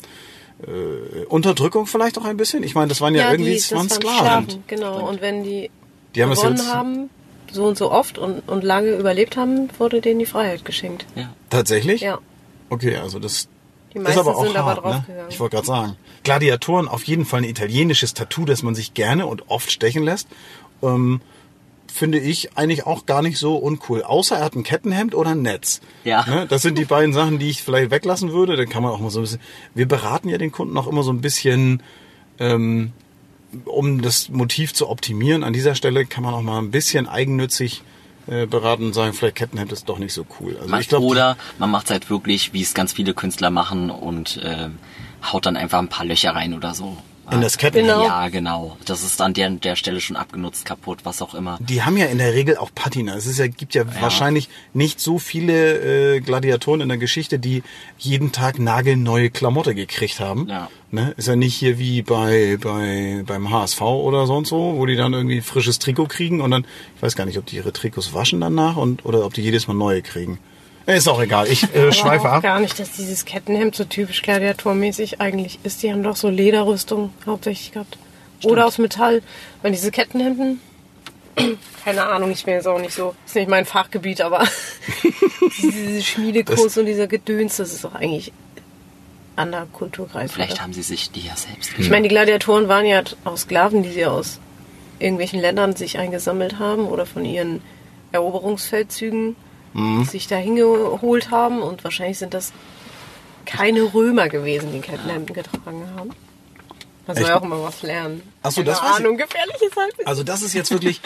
äh, 0.66 1.24
Unterdrückung 1.26 1.86
vielleicht 1.86 2.18
auch 2.18 2.24
ein 2.24 2.36
bisschen. 2.36 2.62
Ich 2.62 2.74
meine, 2.74 2.88
das 2.88 3.00
waren 3.00 3.14
ja, 3.14 3.30
irgendwie 3.30 3.52
die, 3.52 3.56
das 3.56 3.72
waren 3.72 3.88
das 3.88 3.96
Sklaven. 3.96 4.64
Genau. 4.66 5.08
Und 5.08 5.20
wenn 5.20 5.44
die, 5.44 5.70
Die 6.18 6.22
haben 6.24 6.32
es 6.32 6.40
gewonnen 6.40 6.56
jetzt 6.56 6.74
haben, 6.74 7.10
so 7.52 7.64
und 7.64 7.78
so 7.78 7.92
oft 7.92 8.18
und, 8.18 8.48
und 8.48 8.64
lange 8.64 8.90
überlebt 8.90 9.36
haben, 9.36 9.68
wurde 9.78 10.00
denen 10.00 10.18
die 10.18 10.26
Freiheit 10.26 10.64
geschenkt. 10.64 11.06
Ja. 11.14 11.30
tatsächlich. 11.48 12.00
Ja. 12.00 12.18
Okay, 12.70 12.96
also 12.96 13.20
das 13.20 13.48
Die 13.92 13.98
ist 13.98 14.04
meisten 14.04 14.18
aber 14.18 14.36
auch 14.36 14.44
sind 14.44 14.56
aber 14.56 14.66
hart, 14.66 14.84
ne? 14.84 14.90
draufgegangen. 14.90 15.30
Ich 15.30 15.38
wollte 15.38 15.54
gerade 15.54 15.66
sagen. 15.68 15.96
Gladiatoren 16.24 16.88
auf 16.88 17.04
jeden 17.04 17.24
Fall 17.24 17.42
ein 17.42 17.48
italienisches 17.48 18.14
Tattoo, 18.14 18.44
das 18.44 18.64
man 18.64 18.74
sich 18.74 18.94
gerne 18.94 19.26
und 19.26 19.48
oft 19.48 19.70
stechen 19.70 20.02
lässt. 20.02 20.26
Ähm, 20.82 21.20
finde 21.86 22.18
ich 22.18 22.56
eigentlich 22.56 22.84
auch 22.84 23.06
gar 23.06 23.22
nicht 23.22 23.38
so 23.38 23.56
uncool. 23.56 24.02
Außer 24.02 24.38
er 24.38 24.44
hat 24.44 24.56
ein 24.56 24.64
Kettenhemd 24.64 25.14
oder 25.14 25.30
ein 25.30 25.42
Netz. 25.42 25.80
Ja. 26.02 26.26
Ne? 26.26 26.46
Das 26.48 26.62
sind 26.62 26.78
die 26.78 26.84
beiden 26.84 27.12
Sachen, 27.12 27.38
die 27.38 27.48
ich 27.48 27.62
vielleicht 27.62 27.92
weglassen 27.92 28.32
würde. 28.32 28.56
Dann 28.56 28.68
kann 28.68 28.82
man 28.82 28.90
auch 28.90 28.98
mal 28.98 29.10
so 29.10 29.20
ein 29.20 29.22
bisschen. 29.22 29.40
Wir 29.74 29.86
beraten 29.86 30.28
ja 30.28 30.36
den 30.36 30.50
Kunden 30.50 30.76
auch 30.76 30.88
immer 30.88 31.04
so 31.04 31.12
ein 31.12 31.20
bisschen, 31.20 31.80
ähm, 32.40 32.92
um 33.64 34.02
das 34.02 34.28
Motiv 34.28 34.74
zu 34.74 34.88
optimieren. 34.88 35.44
An 35.44 35.52
dieser 35.52 35.74
Stelle 35.74 36.06
kann 36.06 36.24
man 36.24 36.34
auch 36.34 36.42
mal 36.42 36.58
ein 36.58 36.70
bisschen 36.70 37.08
eigennützig 37.08 37.82
äh, 38.26 38.46
beraten 38.46 38.86
und 38.86 38.92
sagen, 38.92 39.14
vielleicht 39.14 39.36
Kettenhemd 39.36 39.72
ist 39.72 39.88
doch 39.88 39.98
nicht 39.98 40.12
so 40.12 40.26
cool. 40.40 40.58
Also 40.60 40.88
glaube, 40.88 41.06
oder 41.06 41.36
man 41.58 41.70
macht 41.70 41.86
es 41.86 41.90
halt 41.92 42.10
wirklich, 42.10 42.52
wie 42.52 42.62
es 42.62 42.74
ganz 42.74 42.92
viele 42.92 43.14
Künstler 43.14 43.50
machen 43.50 43.90
und 43.90 44.40
ähm, 44.42 44.78
haut 45.22 45.46
dann 45.46 45.56
einfach 45.56 45.78
ein 45.78 45.88
paar 45.88 46.04
Löcher 46.04 46.34
rein 46.34 46.54
oder 46.54 46.74
so. 46.74 46.96
In 47.30 47.40
das 47.40 47.58
Kettenhemd? 47.58 47.88
Genau. 47.92 48.06
Ja, 48.06 48.28
genau. 48.28 48.76
Das 48.84 49.02
ist 49.02 49.20
an 49.20 49.34
der, 49.34 49.50
der 49.50 49.76
Stelle 49.76 50.00
schon 50.00 50.16
abgenutzt, 50.16 50.64
kaputt, 50.64 51.00
was 51.04 51.20
auch 51.22 51.34
immer. 51.34 51.58
Die 51.60 51.82
haben 51.82 51.96
ja 51.96 52.06
in 52.06 52.18
der 52.18 52.34
Regel 52.34 52.56
auch 52.56 52.70
Patina. 52.74 53.14
Es 53.16 53.26
ist 53.26 53.38
ja, 53.38 53.46
gibt 53.46 53.74
ja, 53.74 53.84
wahrscheinlich 54.00 54.48
nicht 54.72 55.00
so 55.00 55.18
viele 55.18 56.16
äh, 56.16 56.20
Gladiatoren 56.20 56.80
in 56.80 56.88
der 56.88 56.98
Geschichte, 56.98 57.38
die 57.38 57.62
jeden 57.98 58.32
Tag 58.32 58.58
nagelneue 58.58 59.30
Klamotte 59.30 59.74
gekriegt 59.74 60.20
haben. 60.20 60.48
Ja. 60.48 60.68
Ne? 60.90 61.12
Ist 61.16 61.28
ja 61.28 61.36
nicht 61.36 61.54
hier 61.54 61.78
wie 61.78 62.02
bei, 62.02 62.56
bei 62.60 63.22
beim 63.26 63.50
HSV 63.50 63.80
oder 63.82 64.26
sonst 64.26 64.48
so, 64.48 64.74
wo 64.76 64.86
die 64.86 64.96
dann 64.96 65.12
irgendwie 65.12 65.42
frisches 65.42 65.78
Trikot 65.78 66.06
kriegen 66.06 66.40
und 66.40 66.50
dann, 66.50 66.64
ich 66.96 67.02
weiß 67.02 67.14
gar 67.14 67.26
nicht, 67.26 67.38
ob 67.38 67.44
die 67.44 67.56
ihre 67.56 67.72
Trikots 67.72 68.14
waschen 68.14 68.40
danach 68.40 68.76
und 68.76 69.04
oder 69.04 69.24
ob 69.24 69.34
die 69.34 69.42
jedes 69.42 69.68
Mal 69.68 69.74
neue 69.74 70.00
kriegen. 70.00 70.38
Ist 70.94 71.06
auch 71.06 71.20
egal. 71.20 71.46
Ich 71.48 71.74
äh, 71.74 71.92
schweife 71.92 72.28
auch 72.28 72.36
ab. 72.36 72.42
gar 72.42 72.60
nicht, 72.60 72.78
dass 72.78 72.92
dieses 72.92 73.26
Kettenhemd 73.26 73.74
so 73.74 73.84
typisch 73.84 74.22
gladiatormäßig 74.22 75.20
eigentlich 75.20 75.58
ist. 75.62 75.82
Die 75.82 75.92
haben 75.92 76.02
doch 76.02 76.16
so 76.16 76.30
Lederrüstung 76.30 77.12
hauptsächlich 77.26 77.72
gehabt. 77.72 77.98
Oder 78.42 78.64
aus 78.64 78.78
Metall. 78.78 79.20
Weil 79.60 79.72
diese 79.72 79.90
Kettenhemden, 79.90 80.60
keine 81.84 82.06
Ahnung, 82.06 82.30
ich 82.30 82.42
bin 82.42 82.54
jetzt 82.54 82.66
auch 82.66 82.80
nicht 82.80 82.94
so, 82.94 83.14
ist 83.26 83.34
nicht 83.34 83.50
mein 83.50 83.66
Fachgebiet, 83.66 84.22
aber 84.22 84.46
diese 85.62 86.02
Schmiedekurs 86.02 86.78
und 86.78 86.86
dieser 86.86 87.06
Gedöns, 87.06 87.58
das 87.58 87.74
ist 87.74 87.84
doch 87.84 87.94
eigentlich 87.94 88.32
anderer 89.36 89.66
Kulturkreis. 89.66 90.32
Vielleicht 90.32 90.54
oder? 90.54 90.62
haben 90.62 90.72
sie 90.72 90.82
sich 90.82 91.10
die 91.10 91.20
ja 91.20 91.36
selbst 91.36 91.70
Ich 91.76 91.90
meine, 91.90 92.04
die 92.04 92.08
Gladiatoren 92.08 92.68
waren 92.68 92.86
ja 92.86 93.02
auch 93.24 93.36
Sklaven, 93.36 93.82
die 93.82 93.90
sie 93.90 94.06
aus 94.06 94.40
irgendwelchen 94.98 95.40
Ländern 95.40 95.76
sich 95.76 95.98
eingesammelt 95.98 96.58
haben 96.58 96.86
oder 96.86 97.04
von 97.04 97.26
ihren 97.26 97.60
Eroberungsfeldzügen 98.12 99.36
Mhm. 99.78 100.04
sich 100.04 100.26
da 100.26 100.36
hingeholt 100.36 101.30
haben. 101.30 101.62
Und 101.62 101.84
wahrscheinlich 101.84 102.18
sind 102.18 102.34
das 102.34 102.52
keine 103.46 103.82
Römer 103.94 104.28
gewesen, 104.28 104.72
die 104.72 104.80
Kettenhemden 104.80 105.34
getragen 105.34 105.88
haben. 105.96 106.10
Man 107.06 107.16
soll 107.16 107.26
ja 107.26 107.38
auch 107.38 107.42
immer 107.42 107.62
was 107.62 107.82
lernen. 107.82 108.22
Ach 108.42 108.50
so, 108.50 108.60
Keine 108.62 108.70
das 108.76 108.78
ich. 108.80 108.96
Ahnung, 108.96 109.16
gefährliches 109.16 109.74
Halbwissen. 109.74 110.06
Also 110.06 110.22
das 110.22 110.42
ist 110.42 110.52
jetzt 110.52 110.70
wirklich 110.70 111.00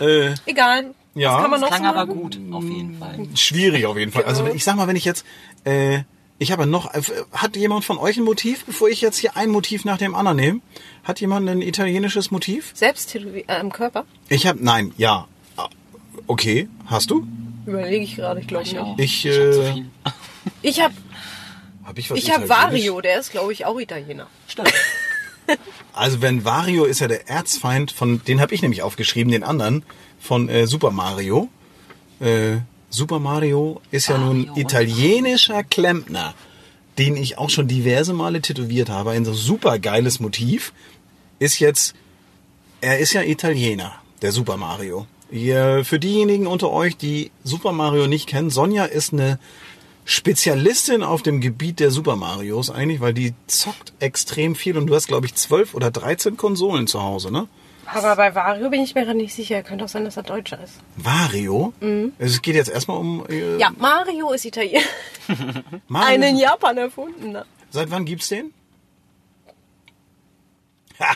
äh, 0.00 0.34
Egal. 0.46 0.94
Ja. 1.14 1.34
Was 1.34 1.42
kann 1.42 1.50
man 1.52 1.60
noch 1.60 1.68
Klang 1.68 1.82
so 1.82 1.88
aber 1.88 2.06
gut, 2.12 2.38
auf 2.50 2.64
jeden 2.64 2.98
Fall. 2.98 3.28
schwierig 3.36 3.86
auf 3.86 3.96
jeden 3.96 4.10
Fall. 4.10 4.24
Also 4.24 4.48
ich 4.48 4.64
sag 4.64 4.74
mal, 4.74 4.88
wenn 4.88 4.96
ich 4.96 5.04
jetzt, 5.04 5.24
äh, 5.62 6.00
ich 6.38 6.50
habe 6.50 6.66
noch, 6.66 6.92
äh, 6.92 7.02
hat 7.32 7.54
jemand 7.54 7.84
von 7.84 7.98
euch 7.98 8.16
ein 8.16 8.24
Motiv, 8.24 8.64
bevor 8.64 8.88
ich 8.88 9.00
jetzt 9.00 9.18
hier 9.18 9.36
ein 9.36 9.48
Motiv 9.50 9.84
nach 9.84 9.98
dem 9.98 10.16
anderen 10.16 10.38
nehme? 10.38 10.60
Hat 11.04 11.20
jemand 11.20 11.48
ein 11.48 11.62
italienisches 11.62 12.32
Motiv? 12.32 12.72
Selbst 12.74 13.14
äh, 13.14 13.44
am 13.46 13.70
Körper? 13.70 14.04
Ich 14.28 14.48
habe, 14.48 14.58
nein, 14.60 14.92
ja. 14.96 15.28
Ah, 15.56 15.68
Okay, 16.26 16.68
hast 16.86 17.12
du? 17.12 17.24
Überlege 17.66 18.04
ich 18.04 18.16
gerade, 18.16 18.40
ich 18.40 18.46
glaube 18.46 18.64
Ich 18.64 18.72
nicht. 18.72 18.80
auch. 18.82 18.98
Ich, 18.98 19.24
Ich 19.26 19.32
äh. 19.32 19.84
Ich 20.62 20.80
habe 20.80 20.94
Hab 21.84 21.98
ich 21.98 22.10
was 22.10 22.18
ich 22.18 22.30
hab? 22.30 22.48
Vario, 22.48 23.00
der 23.00 23.20
ist, 23.20 23.30
glaube 23.30 23.52
ich, 23.52 23.64
auch 23.64 23.78
Italiener. 23.78 24.26
Stimmt. 24.48 24.72
Also 25.92 26.22
wenn 26.22 26.44
Wario 26.44 26.86
ist 26.86 27.00
ja 27.00 27.06
der 27.06 27.28
Erzfeind 27.28 27.92
von, 27.92 28.24
den 28.24 28.40
habe 28.40 28.54
ich 28.54 28.62
nämlich 28.62 28.82
aufgeschrieben, 28.82 29.30
den 29.30 29.44
anderen 29.44 29.84
von 30.18 30.48
äh, 30.48 30.66
Super 30.66 30.90
Mario. 30.90 31.48
Äh, 32.18 32.56
Super 32.88 33.18
Mario 33.18 33.80
ist 33.90 34.08
ja 34.08 34.16
nun 34.16 34.46
Mario. 34.46 34.60
italienischer 34.62 35.62
Klempner, 35.62 36.34
den 36.98 37.16
ich 37.16 37.36
auch 37.38 37.50
schon 37.50 37.68
diverse 37.68 38.14
Male 38.14 38.40
tätowiert 38.40 38.88
habe. 38.88 39.10
Ein 39.10 39.24
so 39.26 39.34
super 39.34 39.78
geiles 39.78 40.18
Motiv. 40.18 40.72
Ist 41.38 41.58
jetzt, 41.60 41.94
er 42.80 42.98
ist 42.98 43.12
ja 43.12 43.22
Italiener, 43.22 43.92
der 44.22 44.32
Super 44.32 44.56
Mario. 44.56 45.06
Ihr, 45.30 45.84
für 45.84 45.98
diejenigen 45.98 46.46
unter 46.46 46.70
euch, 46.70 46.96
die 46.96 47.30
Super 47.42 47.72
Mario 47.72 48.06
nicht 48.06 48.28
kennen, 48.28 48.50
Sonja 48.50 48.84
ist 48.84 49.12
eine 49.12 49.38
Spezialistin 50.04 51.02
auf 51.02 51.22
dem 51.22 51.40
Gebiet 51.40 51.80
der 51.80 51.90
Super 51.90 52.16
Marios 52.16 52.70
eigentlich, 52.70 53.00
weil 53.00 53.14
die 53.14 53.34
zockt 53.46 53.94
extrem 54.00 54.54
viel 54.54 54.76
und 54.76 54.86
du 54.86 54.94
hast, 54.94 55.08
glaube 55.08 55.26
ich, 55.26 55.34
zwölf 55.34 55.74
oder 55.74 55.90
13 55.90 56.36
Konsolen 56.36 56.86
zu 56.86 57.02
Hause, 57.02 57.32
ne? 57.32 57.48
Aber 57.86 58.16
bei 58.16 58.34
Vario 58.34 58.70
bin 58.70 58.82
ich 58.82 58.94
mir 58.94 59.04
gerade 59.04 59.18
nicht 59.18 59.34
sicher. 59.34 59.62
Könnte 59.62 59.84
auch 59.84 59.88
sein, 59.88 60.04
dass 60.04 60.16
er 60.16 60.22
Deutscher 60.22 60.62
ist. 60.62 60.74
Vario? 60.96 61.72
Es 62.18 62.40
geht 62.40 62.54
jetzt 62.54 62.70
erstmal 62.70 62.96
um 62.98 63.24
äh, 63.28 63.58
Ja, 63.58 63.70
Mario 63.78 64.32
ist 64.32 64.44
Italiener. 64.44 64.80
Einen 65.92 66.22
in 66.22 66.36
Japan 66.38 66.78
erfunden. 66.78 67.32
Ne? 67.32 67.44
Seit 67.70 67.90
wann 67.90 68.04
gibt's 68.04 68.28
den? 68.28 68.52
Ha, 71.00 71.14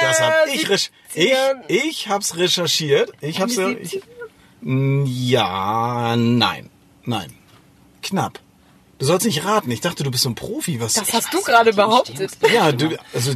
das 0.00 0.20
hab 0.20 0.46
ich, 0.46 0.68
recherch 0.68 0.90
ich, 1.14 1.34
ich 1.68 2.08
hab's 2.08 2.36
recherchiert. 2.36 3.12
Ich 3.20 3.40
hab's 3.40 3.56
ja, 3.56 3.68
ich, 3.68 4.00
Mm, 4.62 5.04
ja, 5.06 6.14
nein, 6.16 6.70
nein, 7.04 7.32
knapp. 8.00 8.38
Du 8.98 9.06
sollst 9.06 9.26
nicht 9.26 9.44
raten. 9.44 9.68
Ich 9.72 9.80
dachte, 9.80 10.04
du 10.04 10.12
bist 10.12 10.22
so 10.22 10.28
ein 10.28 10.36
Profi. 10.36 10.80
Was? 10.80 10.92
Das 10.92 11.08
Ich 11.08 11.14
hast 11.14 11.34
du 11.34 11.40
gerade 11.40 11.72
behauptet. 11.72 12.30
Ja, 12.54 12.70
du, 12.70 12.96
also 13.12 13.32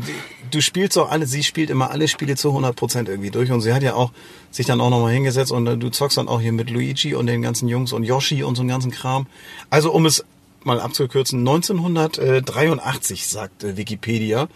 du, 0.52 0.62
spielst 0.62 0.92
so 0.92 1.06
alle, 1.06 1.26
sie 1.26 1.42
spielt 1.42 1.70
immer 1.70 1.90
alle 1.90 2.06
Spiele 2.06 2.36
zu 2.36 2.50
100% 2.50 3.08
irgendwie 3.08 3.32
durch 3.32 3.50
und 3.50 3.62
sie 3.62 3.74
hat 3.74 3.82
ja 3.82 3.94
auch 3.94 4.12
sich 4.52 4.66
dann 4.66 4.80
auch 4.80 4.90
nochmal 4.90 5.12
hingesetzt 5.12 5.50
und 5.50 5.66
äh, 5.66 5.76
du 5.76 5.90
zockst 5.90 6.18
dann 6.18 6.28
auch 6.28 6.40
hier 6.40 6.52
mit 6.52 6.70
Luigi 6.70 7.16
und 7.16 7.26
den 7.26 7.42
ganzen 7.42 7.66
Jungs 7.66 7.92
und 7.92 8.04
Yoshi 8.04 8.44
und 8.44 8.54
so 8.54 8.62
einen 8.62 8.68
ganzen 8.68 8.92
Kram. 8.92 9.26
Also 9.68 9.90
um 9.90 10.06
es 10.06 10.24
mal 10.62 10.80
abzukürzen, 10.80 11.40
1983 11.40 13.26
sagt 13.26 13.64
äh, 13.64 13.76
Wikipedia. 13.76 14.46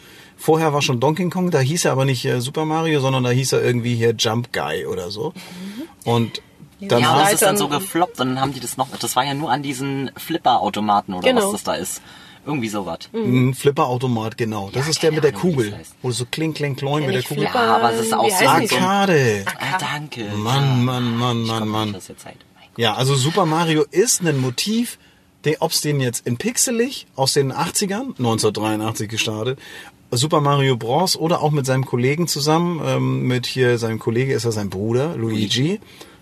Vorher 0.41 0.73
war 0.73 0.81
schon 0.81 1.01
Donkey 1.01 1.29
Kong, 1.29 1.51
da 1.51 1.61
hieß 1.61 1.85
er 1.85 1.93
aber 1.93 2.07
nicht 2.07 2.25
äh, 2.25 2.41
Super 2.41 2.65
Mario, 2.65 3.01
sondern 3.01 3.23
da 3.25 3.31
hieß 3.31 3.53
er 3.53 3.63
irgendwie 3.63 3.95
hier 3.95 4.15
Jump 4.19 4.53
Guy 4.55 4.87
oder 4.87 5.11
so. 5.11 5.35
Und 6.05 6.41
Ja, 6.81 6.89
danach, 6.89 7.13
und 7.17 7.21
das 7.25 7.33
ist 7.35 7.43
dann 7.43 7.59
so 7.59 7.69
gefloppt 7.69 8.21
und 8.21 8.29
dann 8.31 8.41
haben 8.41 8.55
die 8.55 8.61
das 8.61 8.77
noch, 8.79 8.89
das 8.99 9.15
war 9.17 9.25
ja 9.25 9.35
nur 9.35 9.51
an 9.53 9.63
diesen 9.63 10.11
Flipper-Automaten 10.17 11.13
oder 11.13 11.29
Genau. 11.29 11.45
was 11.47 11.53
das 11.53 11.63
da 11.65 11.75
ist. 11.75 12.01
Irgendwie 12.47 12.71
sowas. 12.71 13.01
Ein 13.13 13.53
Flipperautomat, 13.53 14.39
genau. 14.39 14.71
Das 14.73 14.87
Ja, 14.87 14.91
ist 14.91 15.03
der 15.03 15.13
mit 15.13 15.23
der 15.23 15.33
Ahnung, 15.33 15.43
Kugel. 15.43 15.71
das 15.73 15.79
heißt. 15.81 15.95
Wo 16.01 16.09
du 16.09 16.15
so 16.15 16.25
kling, 16.25 16.55
kling, 16.55 16.75
kloing 16.75 17.03
Ja, 17.03 17.07
mit 17.09 17.17
der 17.17 17.23
Kugel. 17.23 17.45
Ja, 17.45 17.53
aber 17.77 17.93
es 17.93 18.01
ist 18.07 18.15
auch 18.15 18.31
so? 18.31 18.47
Arcade. 18.47 19.45
Ah, 19.59 19.77
danke. 19.79 20.25
Mann, 20.37 20.83
Mann, 20.87 21.17
Mann, 21.19 21.43
Mann, 21.43 21.69
Mann. 21.69 21.97
Ja, 22.79 22.95
also 22.95 23.15
Super 23.15 23.45
Mario 23.45 23.85
ist 23.91 24.23
ein 24.23 24.41
Motiv, 24.41 24.99
ob 25.59 25.71
es 25.73 25.83
den 25.83 26.01
jetzt 26.01 26.27
in 26.27 26.39
pixelig 26.39 27.07
aus 27.15 27.35
den 27.35 27.53
80ern, 27.53 28.17
1983 28.17 29.09
gestartet, 29.11 29.59
Super 30.13 30.41
Mario 30.41 30.77
Bros. 30.77 31.17
oder 31.17 31.41
auch 31.41 31.51
mit 31.53 31.67
seinem 31.67 31.85
Kollegen 31.87 32.27
zusammen, 32.27 32.81
ähm, 32.85 33.23
mit 33.27 33.47
hier, 33.47 33.79
seinem 33.79 33.99
Kollege 33.99 34.33
ist 34.35 34.45
ja 34.45 34.51
sein 34.51 34.69
Bruder, 34.71 35.17
Luigi, 35.17 35.81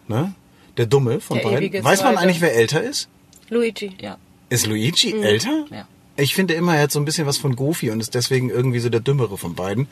ne? 0.09 0.35
Der 0.77 0.87
Dumme 0.87 1.20
von 1.20 1.38
Der 1.38 1.44
beiden. 1.44 1.72
Weiß 1.85 2.03
man 2.03 2.12
Zweite. 2.14 2.18
eigentlich, 2.18 2.40
wer 2.40 2.55
älter 2.55 2.83
ist? 2.83 3.09
Luigi. 3.48 3.92
Ja. 4.01 4.16
Ist 4.51 4.66
Luigi 4.66 5.12
älter? 5.20 5.64
Ja. 5.70 5.88
Ich 6.16 6.35
finde 6.35 6.55
immer, 6.55 6.77
er 6.77 6.83
hat 6.85 6.92
so 6.92 6.98
ein 7.01 7.05
bisschen 7.05 7.27
was 7.27 7.38
von 7.38 7.57
Goofy 7.57 7.90
und 7.90 8.01
ist 8.01 8.14
deswegen 8.14 8.51
irgendwie 8.51 8.79
so 8.81 8.88
der 8.88 9.01
Dümmere 9.01 9.38
von 9.38 9.55
beiden. 9.55 9.88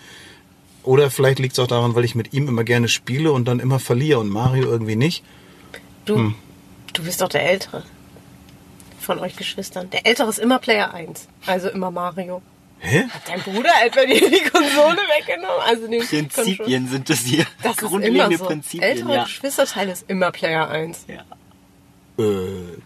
Oder 0.83 1.11
vielleicht 1.11 1.39
liegt 1.41 1.55
es 1.55 1.59
auch 1.59 1.67
daran, 1.67 1.95
weil 1.95 2.05
ich 2.05 2.15
mit 2.15 2.33
ihm 2.33 2.47
immer 2.49 2.63
gerne 2.65 2.89
spiele 2.89 3.33
und 3.33 3.47
dann 3.49 3.59
immer 3.61 3.79
verliere 3.81 4.21
und 4.21 4.29
Mario 4.29 4.65
irgendwie 4.67 4.95
nicht. 4.97 5.25
Du, 6.05 6.17
Hm. 6.17 6.35
du 6.93 7.03
bist 7.03 7.21
doch 7.21 7.29
der 7.29 7.49
Ältere. 7.49 7.83
Von 9.01 9.19
euch 9.21 9.37
Geschwistern. 9.37 9.89
Der 9.91 10.07
Ältere 10.07 10.29
ist 10.29 10.39
immer 10.39 10.59
Player 10.59 10.93
1. 10.95 11.29
Also 11.47 11.69
immer 11.69 11.91
Mario. 11.91 12.43
Hä? 12.79 13.05
Hat 13.09 13.23
dein 13.27 13.41
Bruder 13.41 13.71
etwa 13.85 14.05
die, 14.05 14.21
die 14.21 14.51
Konsole 14.51 14.99
weggenommen? 15.19 15.63
Also 15.65 15.89
den 15.89 16.07
Prinzipien 16.07 16.89
sind 16.89 17.09
das 17.09 17.21
hier. 17.21 17.47
Das 17.63 17.73
ist 17.73 17.81
Grundlegende 17.81 18.25
immer 18.27 18.39
so. 18.39 18.45
Prinzipien, 18.45 18.83
Ältere 18.83 19.15
ja. 19.15 19.25
Geschwisterteil 19.25 19.89
ist 19.89 20.05
immer 20.09 20.31
Player 20.31 20.69
1. 20.69 21.07
ja. 21.09 21.25
Äh, 22.23 22.77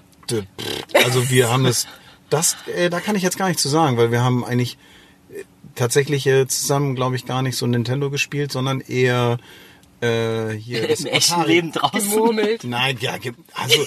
also 0.95 1.29
wir 1.29 1.51
haben 1.51 1.67
es, 1.67 1.89
das, 2.29 2.57
äh, 2.75 2.89
da 2.89 3.01
kann 3.01 3.17
ich 3.17 3.23
jetzt 3.23 3.37
gar 3.37 3.49
nicht 3.49 3.59
zu 3.59 3.69
sagen, 3.69 3.97
weil 3.97 4.13
wir 4.13 4.23
haben 4.23 4.45
eigentlich 4.45 4.79
äh, 5.33 5.43
tatsächlich 5.75 6.27
äh, 6.27 6.47
zusammen, 6.47 6.95
glaube 6.95 7.17
ich, 7.17 7.27
gar 7.27 7.43
nicht 7.43 7.57
so 7.57 7.67
Nintendo 7.67 8.11
gespielt, 8.11 8.53
sondern 8.53 8.81
eher 8.81 9.39
äh, 10.01 10.51
hier 10.51 10.87
das 10.87 11.01
Im 11.05 11.07
echten 11.07 11.33
Atari. 11.35 11.53
Leben 11.53 11.73
draußen. 11.73 12.11
Gemurmelt. 12.11 12.65
Nein, 12.65 12.97
ja, 13.01 13.17
also 13.55 13.87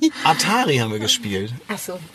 Atari 0.24 0.76
haben 0.78 0.92
wir 0.92 0.98
gespielt. 0.98 1.52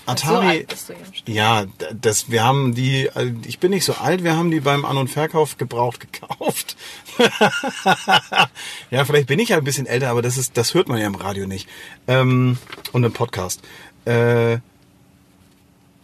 Atari- 0.06 0.18
So 0.18 0.36
alt 0.38 0.68
bist 0.68 0.90
du 0.90 1.32
ja. 1.32 1.66
das, 1.94 2.30
wir 2.32 2.44
haben 2.44 2.74
die, 2.76 3.08
äh, 3.08 3.32
ich 3.46 3.60
bin 3.60 3.72
nicht 3.72 3.86
so 3.86 3.94
alt, 3.94 4.24
wir 4.24 4.36
haben 4.36 4.52
die 4.52 4.60
beim 4.60 4.86
An- 4.86 4.98
und 4.98 5.10
Verkauf 5.10 5.58
gebraucht 5.58 6.00
gekauft. 6.12 6.76
ja, 8.92 9.06
vielleicht 9.06 9.28
bin 9.28 9.40
ich 9.40 9.50
ja 9.50 9.58
ein 9.58 9.64
bisschen 9.64 9.86
älter, 9.86 10.10
aber 10.10 10.22
das 10.22 10.38
ist, 10.38 10.58
das 10.58 10.74
hört 10.74 10.88
man 10.90 11.00
ja 11.00 11.08
im 11.08 11.16
Radio 11.16 11.48
nicht. 11.48 11.68
Ähm, 12.08 12.58
und 12.92 13.04
im 13.04 13.14
Podcast. 13.14 13.62
Äh, 14.06 14.60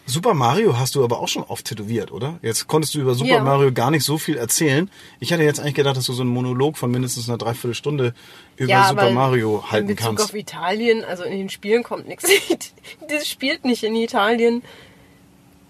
Super 0.05 0.33
Mario 0.33 0.77
hast 0.77 0.95
du 0.95 1.03
aber 1.03 1.19
auch 1.19 1.29
schon 1.29 1.43
oft 1.43 1.65
tätowiert, 1.65 2.11
oder? 2.11 2.37
Jetzt 2.41 2.67
konntest 2.67 2.93
du 2.93 2.99
über 2.99 3.13
Super 3.15 3.29
Ja. 3.35 3.43
Mario 3.43 3.71
gar 3.71 3.89
nicht 3.89 4.03
so 4.03 4.17
viel 4.17 4.35
erzählen. 4.37 4.89
Ich 5.21 5.31
hatte 5.31 5.43
jetzt 5.43 5.59
eigentlich 5.61 5.75
gedacht, 5.75 5.95
dass 5.95 6.05
du 6.07 6.13
so 6.13 6.23
einen 6.23 6.31
Monolog 6.31 6.77
von 6.77 6.91
mindestens 6.91 7.29
einer 7.29 7.37
Dreiviertelstunde 7.37 8.13
über 8.57 8.69
Ja, 8.69 8.89
Super 8.89 9.11
Mario 9.11 9.63
halten 9.71 9.87
in 9.89 9.95
Bezug 9.95 10.17
kannst. 10.17 10.25
auf 10.25 10.33
Italien, 10.35 11.05
also 11.05 11.23
in 11.23 11.37
den 11.37 11.49
Spielen 11.49 11.83
kommt 11.83 12.07
nichts. 12.07 12.29
Das 13.09 13.27
spielt 13.29 13.63
nicht 13.63 13.83
in 13.83 13.95
Italien. 13.95 14.61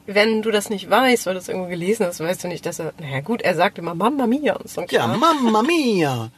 Wenn 0.07 0.41
du 0.41 0.49
das 0.51 0.69
nicht 0.69 0.89
weißt, 0.89 1.27
weil 1.27 1.33
du 1.35 1.39
es 1.39 1.47
irgendwo 1.47 1.69
gelesen 1.69 2.05
hast, 2.05 2.19
weißt 2.19 2.43
du 2.43 2.47
nicht, 2.49 2.65
dass 2.65 2.79
er, 2.79 2.93
naja 2.99 3.21
gut, 3.21 3.41
er 3.41 3.55
sagt 3.55 3.77
immer 3.77 3.93
Mamma 3.95 4.25
Mia 4.27 4.55
und 4.55 4.67
so 4.69 4.83
Ja. 4.89 5.07
Mamma 5.07 5.61
Mia. 5.61 6.29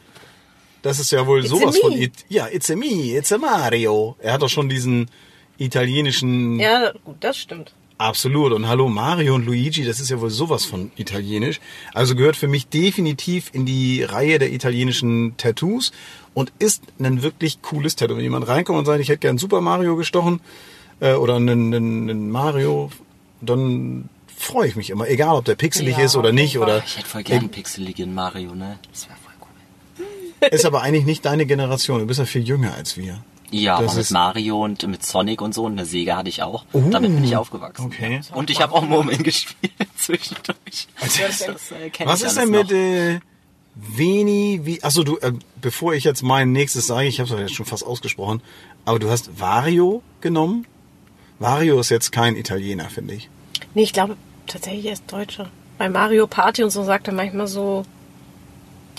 Das 0.82 1.00
ist 1.00 1.10
ja 1.10 1.26
wohl 1.26 1.40
It's 1.40 1.48
sowas 1.48 1.76
von. 1.78 1.92
It 1.92 2.12
Ja, 2.28 2.46
it's 2.46 2.70
a 2.70 2.76
me, 2.76 3.16
it's 3.16 3.32
a 3.32 3.38
Mario. 3.38 4.14
Er 4.20 4.34
hat 4.34 4.42
doch 4.42 4.48
schon 4.50 4.68
diesen 4.68 5.10
italienischen 5.58 6.60
Ja, 6.60 6.92
gut, 7.04 7.16
das 7.20 7.38
stimmt. 7.38 7.72
Absolut. 7.98 8.52
Und 8.52 8.68
hallo 8.68 8.88
Mario 8.88 9.34
und 9.34 9.46
Luigi, 9.46 9.84
das 9.84 10.00
ist 10.00 10.10
ja 10.10 10.20
wohl 10.20 10.28
sowas 10.28 10.66
von 10.66 10.90
italienisch. 10.96 11.60
Also 11.94 12.14
gehört 12.14 12.36
für 12.36 12.48
mich 12.48 12.68
definitiv 12.68 13.50
in 13.54 13.64
die 13.64 14.02
Reihe 14.02 14.38
der 14.38 14.52
italienischen 14.52 15.36
Tattoos 15.38 15.92
und 16.34 16.52
ist 16.58 16.82
ein 16.98 17.22
wirklich 17.22 17.62
cooles 17.62 17.96
Tattoo. 17.96 18.16
Wenn 18.16 18.22
jemand 18.22 18.48
reinkommt 18.48 18.78
und 18.78 18.84
sagt, 18.84 19.00
ich 19.00 19.08
hätte 19.08 19.20
gern 19.20 19.38
Super 19.38 19.62
Mario 19.62 19.96
gestochen 19.96 20.40
äh, 21.00 21.14
oder 21.14 21.36
einen, 21.36 21.72
einen, 21.72 22.10
einen 22.10 22.30
Mario, 22.30 22.90
dann 23.40 24.10
freue 24.26 24.68
ich 24.68 24.76
mich 24.76 24.90
immer. 24.90 25.08
Egal, 25.08 25.34
ob 25.34 25.46
der 25.46 25.54
pixelig 25.54 25.96
Ja, 25.96 26.04
ist 26.04 26.16
oder 26.16 26.32
nicht. 26.32 26.58
Oder 26.58 26.82
Ich 26.84 26.98
hätte 26.98 27.08
voll 27.08 27.22
gern 27.22 27.38
einen 27.40 27.48
pixeligen 27.48 28.12
Mario, 28.14 28.54
ne? 28.54 28.78
Das 28.92 29.08
wäre 29.08 29.18
voll 29.18 29.32
cool. 29.40 30.48
ist 30.50 30.66
aber 30.66 30.82
eigentlich 30.82 31.06
nicht 31.06 31.24
deine 31.24 31.46
Generation. 31.46 32.00
Du 32.00 32.06
bist 32.06 32.18
ja 32.18 32.26
viel 32.26 32.46
jünger 32.46 32.74
als 32.74 32.98
wir. 32.98 33.24
Ja, 33.50 33.80
Das 33.80 33.92
aber 33.92 33.98
mit 33.98 34.10
Mario 34.10 34.64
und 34.64 34.86
mit 34.88 35.04
Sonic 35.04 35.40
und 35.40 35.54
so. 35.54 35.64
Und 35.64 35.72
eine 35.72 35.86
Sega 35.86 36.16
hatte 36.16 36.28
ich 36.28 36.42
auch. 36.42 36.64
Oh, 36.72 36.82
Damit 36.90 37.14
bin 37.14 37.24
ich 37.24 37.36
aufgewachsen. 37.36 37.86
okay. 37.86 38.20
Ja. 38.28 38.36
Und 38.36 38.50
ich 38.50 38.60
habe 38.60 38.74
auch 38.74 38.82
Murmeln 38.82 39.22
gespielt 39.22 39.72
zwischendurch. 39.96 40.88
Das, 41.00 41.70
äh, 41.70 41.90
kenn 41.90 42.08
Was 42.08 42.22
ist 42.22 42.36
denn 42.36 42.50
mit 42.50 42.72
äh, 42.72 43.20
Veni, 43.74 44.60
wie, 44.64 44.82
achso, 44.82 45.04
du, 45.04 45.18
äh, 45.18 45.32
bevor 45.60 45.94
ich 45.94 46.04
jetzt 46.04 46.22
mein 46.22 46.52
nächstes 46.52 46.86
sage, 46.86 47.06
ich 47.06 47.20
habe 47.20 47.32
es 47.34 47.40
jetzt 47.40 47.54
schon 47.54 47.66
fast 47.66 47.84
ausgesprochen, 47.84 48.42
aber 48.84 48.98
du 48.98 49.10
hast 49.10 49.38
Vario 49.38 50.02
genommen? 50.20 50.66
Vario 51.38 51.78
ist 51.80 51.90
jetzt 51.90 52.10
kein 52.10 52.36
Italiener, 52.36 52.88
finde 52.88 53.14
ich. 53.14 53.28
Nee, 53.74 53.82
ich 53.82 53.92
glaube 53.92 54.16
tatsächlich 54.46 54.86
er 54.86 54.92
ist 54.94 55.04
Deutscher. 55.12 55.50
Bei 55.76 55.90
Mario 55.90 56.26
Party 56.26 56.64
und 56.64 56.70
so 56.70 56.84
sagt 56.84 57.08
er 57.08 57.12
manchmal 57.14 57.46
so, 57.46 57.84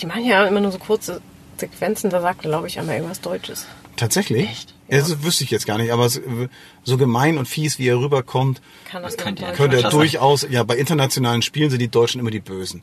die 0.00 0.06
machen 0.06 0.24
ja 0.24 0.46
immer 0.46 0.60
nur 0.60 0.70
so 0.70 0.78
kurze 0.78 1.20
Sequenzen, 1.56 2.10
da 2.10 2.20
sagt 2.20 2.44
er, 2.44 2.50
glaube 2.50 2.68
ich, 2.68 2.78
einmal 2.78 2.94
irgendwas 2.96 3.20
Deutsches. 3.20 3.66
Tatsächlich? 3.98 4.48
Echt? 4.48 4.74
Ja. 4.88 4.98
Das 4.98 5.22
wüsste 5.22 5.44
ich 5.44 5.50
jetzt 5.50 5.66
gar 5.66 5.76
nicht, 5.76 5.92
aber 5.92 6.08
so 6.08 6.96
gemein 6.96 7.36
und 7.36 7.46
fies, 7.46 7.78
wie 7.78 7.88
er 7.88 7.98
rüberkommt, 7.98 8.62
Kann 8.88 9.02
das 9.02 9.16
könnte 9.16 9.42
Deutsch 9.44 9.56
könnte 9.56 9.82
er 9.82 9.90
durchaus, 9.90 10.46
ja, 10.48 10.62
bei 10.62 10.76
internationalen 10.76 11.42
Spielen 11.42 11.68
sind 11.68 11.80
die 11.80 11.88
Deutschen 11.88 12.20
immer 12.20 12.30
die 12.30 12.40
Bösen. 12.40 12.82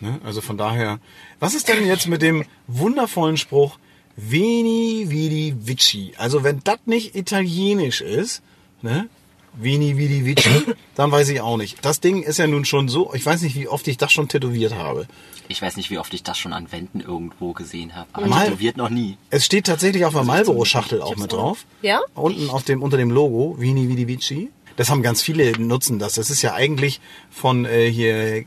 Ne? 0.00 0.20
Also 0.24 0.40
von 0.40 0.58
daher, 0.58 0.98
was 1.40 1.54
ist 1.54 1.68
denn 1.68 1.86
jetzt 1.86 2.08
mit 2.08 2.20
dem 2.20 2.44
wundervollen 2.66 3.36
Spruch 3.36 3.78
Veni 4.16 5.06
Vidi 5.08 5.54
Vici? 5.58 6.12
Also 6.18 6.42
wenn 6.42 6.60
das 6.64 6.80
nicht 6.84 7.14
italienisch 7.14 8.00
ist, 8.00 8.42
ne? 8.82 9.08
Veni 9.54 9.96
Vidi 9.96 10.26
Vici, 10.26 10.50
dann 10.96 11.10
weiß 11.10 11.30
ich 11.30 11.40
auch 11.40 11.56
nicht. 11.56 11.82
Das 11.82 12.00
Ding 12.00 12.22
ist 12.22 12.38
ja 12.38 12.46
nun 12.46 12.66
schon 12.66 12.88
so, 12.88 13.14
ich 13.14 13.24
weiß 13.24 13.40
nicht, 13.40 13.56
wie 13.56 13.68
oft 13.68 13.88
ich 13.88 13.96
das 13.96 14.12
schon 14.12 14.28
tätowiert 14.28 14.74
habe. 14.74 15.06
Ich 15.48 15.62
weiß 15.62 15.76
nicht, 15.76 15.90
wie 15.90 15.98
oft 15.98 16.12
ich 16.14 16.22
das 16.22 16.38
schon 16.38 16.52
an 16.52 16.70
Wänden 16.72 17.00
irgendwo 17.00 17.52
gesehen 17.52 17.94
habe. 17.94 18.08
Aber 18.12 18.26
Mal- 18.26 18.46
tätowiert 18.46 18.76
noch 18.76 18.90
nie. 18.90 19.16
Es 19.30 19.44
steht 19.44 19.66
tatsächlich 19.66 20.04
auf 20.04 20.14
der 20.14 20.24
Marlboro-Schachtel 20.24 21.00
auch 21.02 21.16
mit 21.16 21.32
drauf. 21.32 21.64
Ja? 21.82 22.00
Unten 22.14 22.50
auf 22.50 22.64
dem, 22.64 22.82
unter 22.82 22.96
dem 22.96 23.10
Logo, 23.10 23.56
Vini 23.58 23.88
Vidi 23.88 24.08
Vici. 24.08 24.50
Das 24.76 24.90
haben 24.90 25.02
ganz 25.02 25.22
viele 25.22 25.52
nutzen 25.58 25.98
das. 25.98 26.14
Das 26.14 26.28
ist 26.30 26.42
ja 26.42 26.54
eigentlich 26.54 27.00
von 27.30 27.64
äh, 27.64 27.90
hier 27.90 28.44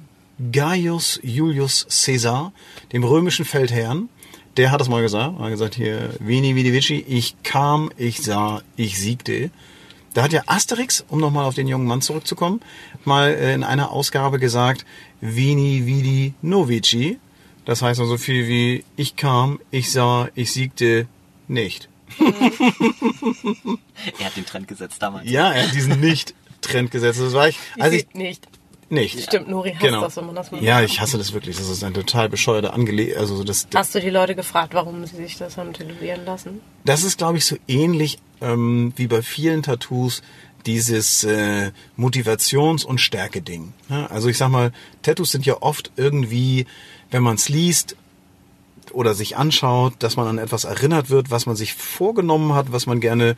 Gaius 0.51 1.19
Julius 1.23 1.87
Caesar, 2.05 2.53
dem 2.93 3.03
römischen 3.03 3.45
Feldherrn. 3.45 4.09
Der 4.57 4.71
hat 4.71 4.81
das 4.81 4.89
mal 4.89 5.01
gesagt. 5.01 5.37
Er 5.39 5.43
hat 5.45 5.51
gesagt 5.51 5.75
hier, 5.75 6.11
Vini 6.19 6.55
Vidi 6.55 6.73
Vici, 6.73 7.03
ich 7.07 7.35
kam, 7.43 7.91
ich 7.97 8.21
sah, 8.21 8.61
ich 8.75 8.99
siegte. 8.99 9.51
Da 10.19 10.23
hat 10.23 10.33
ja 10.33 10.43
Asterix, 10.47 11.05
um 11.07 11.21
nochmal 11.21 11.45
auf 11.45 11.55
den 11.55 11.69
jungen 11.69 11.87
Mann 11.87 12.01
zurückzukommen, 12.01 12.59
mal 13.05 13.29
äh, 13.29 13.53
in 13.53 13.63
einer 13.63 13.93
Ausgabe 13.93 14.37
gesagt, 14.37 14.85
Vini 15.21 15.85
Vidi 15.85 16.33
Novici. 16.41 17.19
Das 17.63 17.81
heißt 17.81 18.01
also 18.01 18.11
so 18.11 18.17
viel 18.17 18.45
wie, 18.49 18.83
ich 18.97 19.15
kam, 19.15 19.61
ich 19.71 19.93
sah, 19.93 20.27
ich 20.35 20.51
siegte 20.51 21.07
nicht. 21.47 21.87
Er 24.19 24.25
hat 24.25 24.35
den 24.35 24.45
Trend 24.45 24.67
gesetzt 24.67 25.01
damals. 25.01 25.29
Ja, 25.29 25.53
er 25.53 25.67
hat 25.67 25.73
diesen 25.73 26.01
Nicht-Trend 26.01 26.91
gesetzt. 26.91 27.21
Das 27.21 27.31
war 27.31 27.47
ich, 27.47 27.57
Ich 27.77 27.81
also 27.81 27.95
ich, 27.95 28.01
sieht 28.01 28.15
nicht. 28.15 28.47
Nicht. 28.91 29.21
Stimmt, 29.21 29.49
Nori 29.49 29.71
hasst 29.71 29.81
Genau. 29.81 30.01
das, 30.01 30.17
wenn 30.17 30.25
man 30.25 30.35
das 30.35 30.51
macht. 30.51 30.61
Ja, 30.61 30.81
ich 30.81 30.99
hasse 31.01 31.17
das 31.17 31.33
wirklich. 31.33 31.57
Das 31.57 31.69
ist 31.69 31.83
ein 31.83 31.93
total 31.93 32.29
bescheuerter 32.29 32.73
Angele 32.73 33.17
also 33.17 33.43
das, 33.43 33.67
Hast 33.73 33.95
du 33.95 33.99
die 33.99 34.09
Leute 34.09 34.35
gefragt, 34.35 34.73
warum 34.73 35.05
sie 35.05 35.15
sich 35.17 35.37
das 35.37 35.57
haben 35.57 35.73
tätowieren 35.73 36.25
lassen? 36.25 36.61
Das 36.85 37.03
ist, 37.03 37.17
glaube 37.17 37.37
ich, 37.37 37.45
so 37.45 37.55
ähnlich 37.67 38.19
ähm, 38.41 38.93
wie 38.95 39.07
bei 39.07 39.21
vielen 39.21 39.63
Tattoos 39.63 40.21
dieses 40.65 41.23
äh, 41.23 41.71
Motivations- 41.97 42.85
und 42.85 42.99
Stärke-Ding. 42.99 43.73
Ja, 43.89 44.07
also 44.07 44.27
ich 44.27 44.37
sag 44.37 44.49
mal, 44.49 44.71
Tattoos 45.01 45.31
sind 45.31 45.45
ja 45.45 45.61
oft 45.61 45.91
irgendwie, 45.95 46.65
wenn 47.11 47.23
man 47.23 47.35
es 47.35 47.49
liest 47.49 47.95
oder 48.91 49.13
sich 49.13 49.37
anschaut, 49.37 49.93
dass 49.99 50.17
man 50.17 50.27
an 50.27 50.37
etwas 50.37 50.63
erinnert 50.63 51.09
wird, 51.09 51.31
was 51.31 51.45
man 51.45 51.55
sich 51.55 51.73
vorgenommen 51.73 52.53
hat, 52.53 52.71
was 52.71 52.87
man 52.87 52.99
gerne 52.99 53.35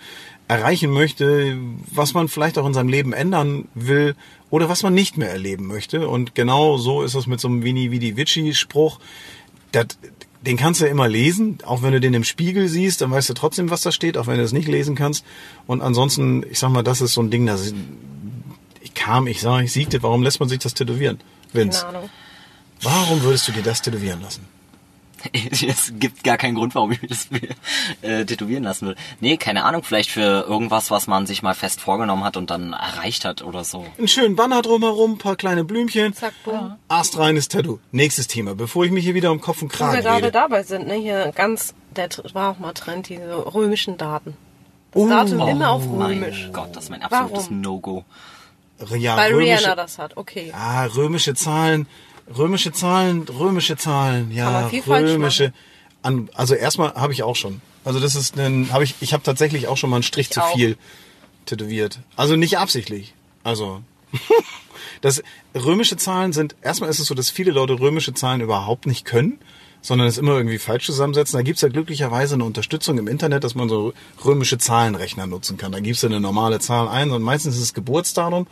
erreichen 0.51 0.91
möchte, 0.91 1.57
was 1.93 2.13
man 2.13 2.27
vielleicht 2.27 2.57
auch 2.57 2.65
in 2.67 2.73
seinem 2.73 2.89
Leben 2.89 3.13
ändern 3.13 3.69
will 3.73 4.15
oder 4.49 4.67
was 4.67 4.83
man 4.83 4.93
nicht 4.93 5.15
mehr 5.15 5.31
erleben 5.31 5.65
möchte. 5.65 6.09
Und 6.09 6.35
genau 6.35 6.77
so 6.77 7.03
ist 7.03 7.15
es 7.15 7.25
mit 7.25 7.39
so 7.39 7.47
einem 7.47 7.63
Vini 7.63 7.89
Vidi 7.91 8.17
Vici 8.17 8.53
Spruch. 8.53 8.99
Das, 9.71 9.85
den 10.41 10.57
kannst 10.57 10.81
du 10.81 10.85
ja 10.85 10.91
immer 10.91 11.07
lesen, 11.07 11.59
auch 11.65 11.83
wenn 11.83 11.93
du 11.93 12.01
den 12.01 12.13
im 12.13 12.25
Spiegel 12.25 12.67
siehst, 12.67 12.99
dann 12.99 13.11
weißt 13.11 13.29
du 13.29 13.33
trotzdem, 13.33 13.69
was 13.69 13.81
da 13.81 13.93
steht, 13.93 14.17
auch 14.17 14.27
wenn 14.27 14.37
du 14.39 14.43
es 14.43 14.51
nicht 14.51 14.67
lesen 14.67 14.93
kannst. 14.93 15.23
Und 15.67 15.81
ansonsten, 15.81 16.43
ich 16.51 16.59
sag 16.59 16.69
mal, 16.69 16.83
das 16.83 16.99
ist 16.99 17.13
so 17.13 17.21
ein 17.21 17.31
Ding, 17.31 17.45
das 17.45 17.73
ich 18.81 18.93
kam, 18.93 19.27
ich 19.27 19.39
sah, 19.39 19.61
ich 19.61 19.71
siegte. 19.71 20.03
Warum 20.03 20.21
lässt 20.21 20.41
man 20.41 20.49
sich 20.49 20.59
das 20.59 20.73
tätowieren? 20.73 21.19
Vince, 21.53 21.85
Keine 21.85 21.97
Ahnung. 21.99 22.09
warum 22.81 23.21
würdest 23.23 23.47
du 23.47 23.53
dir 23.53 23.63
das 23.63 23.81
tätowieren 23.81 24.21
lassen? 24.21 24.45
es 25.67 25.93
gibt 25.97 26.23
gar 26.23 26.37
keinen 26.37 26.55
Grund, 26.55 26.75
warum 26.75 26.91
ich 26.91 27.01
mir 27.01 27.07
das 27.07 27.27
äh, 28.01 28.25
tätowieren 28.25 28.63
lassen 28.63 28.87
will. 28.87 28.95
Nee, 29.19 29.37
keine 29.37 29.63
Ahnung, 29.63 29.83
vielleicht 29.83 30.09
für 30.11 30.45
irgendwas, 30.47 30.91
was 30.91 31.07
man 31.07 31.25
sich 31.25 31.43
mal 31.43 31.53
fest 31.53 31.81
vorgenommen 31.81 32.23
hat 32.23 32.37
und 32.37 32.49
dann 32.49 32.73
erreicht 32.73 33.25
hat 33.25 33.41
oder 33.41 33.63
so. 33.63 33.85
Einen 33.97 34.07
schönen 34.07 34.35
Banner 34.35 34.61
drumherum, 34.61 35.17
paar 35.17 35.35
kleine 35.35 35.63
Blümchen. 35.63 36.13
Zack, 36.13 36.33
boom. 36.43 36.75
Astreines 36.87 37.47
Tattoo. 37.47 37.79
Nächstes 37.91 38.27
Thema, 38.27 38.55
bevor 38.55 38.85
ich 38.85 38.91
mich 38.91 39.03
hier 39.03 39.13
wieder 39.13 39.31
um 39.31 39.41
Kopf 39.41 39.61
und 39.61 39.69
Wo 39.73 39.79
wir 39.79 39.87
Kragen 39.87 40.01
gerade 40.01 40.17
rede. 40.17 40.31
dabei 40.31 40.63
sind, 40.63 40.87
ne, 40.87 40.95
hier 40.95 41.31
ganz, 41.35 41.73
der 41.95 42.09
war 42.33 42.51
auch 42.51 42.59
mal 42.59 42.73
Trend, 42.73 43.09
diese 43.09 43.53
römischen 43.53 43.97
Daten. 43.97 44.35
Oh, 44.93 45.07
Das 45.07 45.29
Datum 45.29 45.47
immer 45.47 45.69
auf 45.71 45.83
römisch. 45.87 46.43
Mein 46.45 46.53
Gott, 46.53 46.75
das 46.75 46.85
ist 46.85 46.89
mein 46.89 47.01
absolutes 47.01 47.45
Warum? 47.45 47.61
No-Go. 47.61 48.05
ja, 48.97 49.15
Weil 49.15 49.33
römische, 49.33 49.59
Rihanna 49.59 49.75
das 49.75 49.97
hat, 49.97 50.17
okay. 50.17 50.51
Ah, 50.53 50.85
römische 50.85 51.33
Zahlen, 51.33 51.87
römische 52.37 52.71
Zahlen, 52.71 53.23
römische 53.27 53.77
Zahlen, 53.77 54.29
Kann 54.29 54.37
ja, 54.37 54.51
man 54.51 54.69
viel 54.69 54.81
falsch 54.81 55.11
römische. 55.11 55.53
An, 56.01 56.29
also 56.33 56.55
erstmal 56.55 56.93
habe 56.95 57.13
ich 57.13 57.23
auch 57.23 57.35
schon. 57.35 57.61
Also 57.83 57.99
das 57.99 58.15
ist 58.15 58.37
ein, 58.37 58.71
habe 58.71 58.83
ich, 58.83 58.95
ich 59.01 59.13
habe 59.13 59.23
tatsächlich 59.23 59.67
auch 59.67 59.77
schon 59.77 59.89
mal 59.89 59.97
einen 59.97 60.03
Strich 60.03 60.27
Ich 60.27 60.33
zu 60.33 60.41
auch. 60.41 60.53
viel 60.53 60.77
tätowiert. 61.45 61.99
Also 62.15 62.35
nicht 62.35 62.57
absichtlich. 62.57 63.13
Also 63.43 63.81
das 65.01 65.23
römische 65.55 65.97
Zahlen 65.97 66.33
sind 66.33 66.55
erstmal 66.61 66.89
ist 66.89 66.99
es 66.99 67.07
so, 67.07 67.15
dass 67.15 67.29
viele 67.29 67.51
Leute 67.51 67.79
römische 67.79 68.13
Zahlen 68.13 68.41
überhaupt 68.41 68.85
nicht 68.85 69.05
können, 69.05 69.39
sondern 69.81 70.07
es 70.07 70.17
immer 70.17 70.33
irgendwie 70.33 70.59
falsch 70.59 70.85
zusammensetzen. 70.85 71.37
Da 71.37 71.43
gibt's 71.43 71.61
ja 71.61 71.69
glücklicherweise 71.69 72.35
eine 72.35 72.45
Unterstützung 72.45 72.97
im 72.97 73.07
Internet, 73.07 73.43
dass 73.43 73.55
man 73.55 73.69
so 73.69 73.93
römische 74.23 74.57
Zahlenrechner 74.57 75.27
nutzen 75.27 75.57
kann. 75.57 75.71
Da 75.71 75.79
gibt's 75.79 76.03
ja 76.03 76.09
eine 76.09 76.19
normale 76.19 76.59
Zahl 76.59 76.87
ein 76.87 77.11
und 77.11 77.21
meistens 77.23 77.55
ist 77.55 77.61
es 77.61 77.73
Geburtsdatum. 77.73 78.47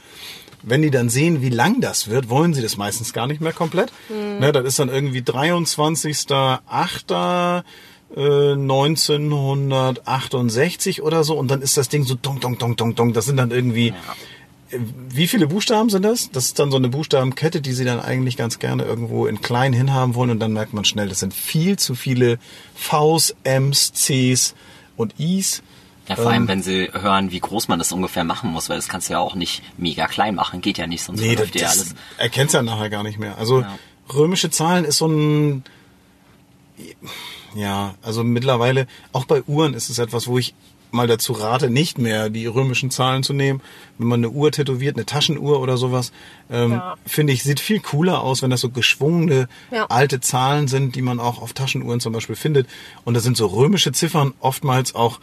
Wenn 0.62 0.82
die 0.82 0.92
dann 0.92 1.10
sehen, 1.10 1.42
wie 1.42 1.50
lang 1.50 1.82
das 1.82 2.10
wird, 2.10 2.30
wollen 2.30 2.54
sie 2.54 2.62
das 2.62 2.78
meistens 2.78 3.14
gar 3.14 3.28
nicht 3.28 3.42
mehr 3.42 3.54
komplett. 3.54 3.92
Ne, 4.40 4.52
das 4.52 4.66
ist 4.66 4.80
dann 4.80 4.90
irgendwie 4.90 5.22
23.08. 5.22 7.64
äh, 8.16 8.52
1968 8.54 11.02
oder 11.02 11.24
so 11.24 11.38
und 11.38 11.50
dann 11.50 11.62
ist 11.62 11.78
das 11.78 11.90
Ding 11.90 12.04
so 12.04 12.16
dong, 12.16 12.40
dong, 12.40 12.58
dong, 12.58 12.76
dong, 12.76 12.96
dong. 12.96 13.14
Das 13.14 13.26
sind 13.26 13.38
dann 13.38 13.52
irgendwie, 13.52 13.94
äh, 14.72 14.80
wie 15.10 15.28
viele 15.28 15.48
Buchstaben 15.48 15.90
sind 15.90 16.04
das? 16.04 16.32
Das 16.32 16.46
ist 16.46 16.60
dann 16.60 16.72
so 16.72 16.78
eine 16.78 16.90
Buchstabenkette, 16.90 17.62
die 17.62 17.74
sie 17.74 17.86
dann 17.86 18.00
eigentlich 18.00 18.36
ganz 18.36 18.60
gerne 18.60 18.84
irgendwo 18.84 19.28
in 19.28 19.42
klein 19.42 19.74
hinhaben 19.74 20.16
wollen 20.16 20.32
und 20.32 20.40
dann 20.40 20.54
merkt 20.54 20.74
man 20.74 20.86
schnell, 20.86 21.08
das 21.08 21.20
sind 21.20 21.34
viel 21.34 21.78
zu 21.78 21.96
viele 21.96 22.40
Vs, 22.76 23.36
Ms, 23.44 23.94
Cs 23.94 24.56
und 24.98 25.20
Is. 25.20 25.62
Ja, 26.10 26.16
vor 26.16 26.32
allem, 26.32 26.48
wenn 26.48 26.64
sie 26.64 26.90
hören, 26.92 27.32
wie 27.32 27.40
groß 27.40 27.68
man 27.68 27.78
das 27.78 27.92
ungefähr 27.92 28.24
machen 28.24 28.52
muss, 28.52 28.68
weil 28.68 28.78
das 28.78 28.88
kannst 28.88 29.10
du 29.10 29.14
ja 29.14 29.20
auch 29.20 29.36
nicht 29.36 29.62
mega 29.78 30.08
klein 30.08 30.34
machen, 30.36 30.60
geht 30.60 30.80
ja 30.80 30.88
nicht, 30.88 31.04
sonst 31.04 31.20
Nee, 31.22 31.36
dir 31.36 31.46
ja 31.54 31.68
alles. 31.70 31.94
erkennst 32.18 32.56
ja 32.56 32.64
nachher 32.64 32.90
gar 32.90 33.04
nicht 33.04 33.20
mehr. 33.20 33.38
Also 33.38 33.62
Ja. 33.62 33.78
römische 34.14 34.50
Zahlen 34.50 34.86
ist 34.86 34.98
so 34.98 35.08
ein, 35.08 35.64
ja, 37.56 37.96
also 38.02 38.24
mittlerweile, 38.24 38.88
auch 39.12 39.26
bei 39.26 39.44
Uhren 39.44 39.74
ist 39.74 39.90
es 39.90 40.00
etwas, 40.00 40.28
wo 40.28 40.38
ich 40.38 40.56
mal 40.92 41.06
dazu 41.06 41.34
rate, 41.34 41.70
nicht 41.70 42.00
mehr 42.00 42.32
die 42.32 42.48
römischen 42.48 42.90
Zahlen 42.90 43.22
zu 43.22 43.32
nehmen. 43.34 43.62
Wenn 44.00 44.08
man 44.08 44.22
eine 44.22 44.32
Uhr 44.32 44.52
tätowiert, 44.52 44.96
eine 44.96 45.06
Taschenuhr 45.06 45.60
oder 45.60 45.78
sowas, 45.78 46.12
ähm, 46.50 46.72
Ja. 46.72 46.96
finde 47.06 47.34
ich, 47.34 47.44
sieht 47.44 47.60
viel 47.60 47.80
cooler 47.80 48.24
aus, 48.24 48.42
wenn 48.42 48.50
das 48.50 48.62
so 48.62 48.72
geschwungene 48.72 49.48
Ja. 49.70 49.86
alte 49.86 50.20
Zahlen 50.20 50.68
sind, 50.68 50.96
die 50.96 51.04
man 51.04 51.20
auch 51.20 51.40
auf 51.44 51.54
Taschenuhren 51.54 52.00
zum 52.00 52.14
Beispiel 52.14 52.36
findet. 52.36 52.68
Und 53.06 53.14
da 53.14 53.20
sind 53.20 53.38
so 53.38 53.46
römische 53.46 53.92
Ziffern 53.92 54.34
oftmals 54.40 54.96
auch 54.96 55.20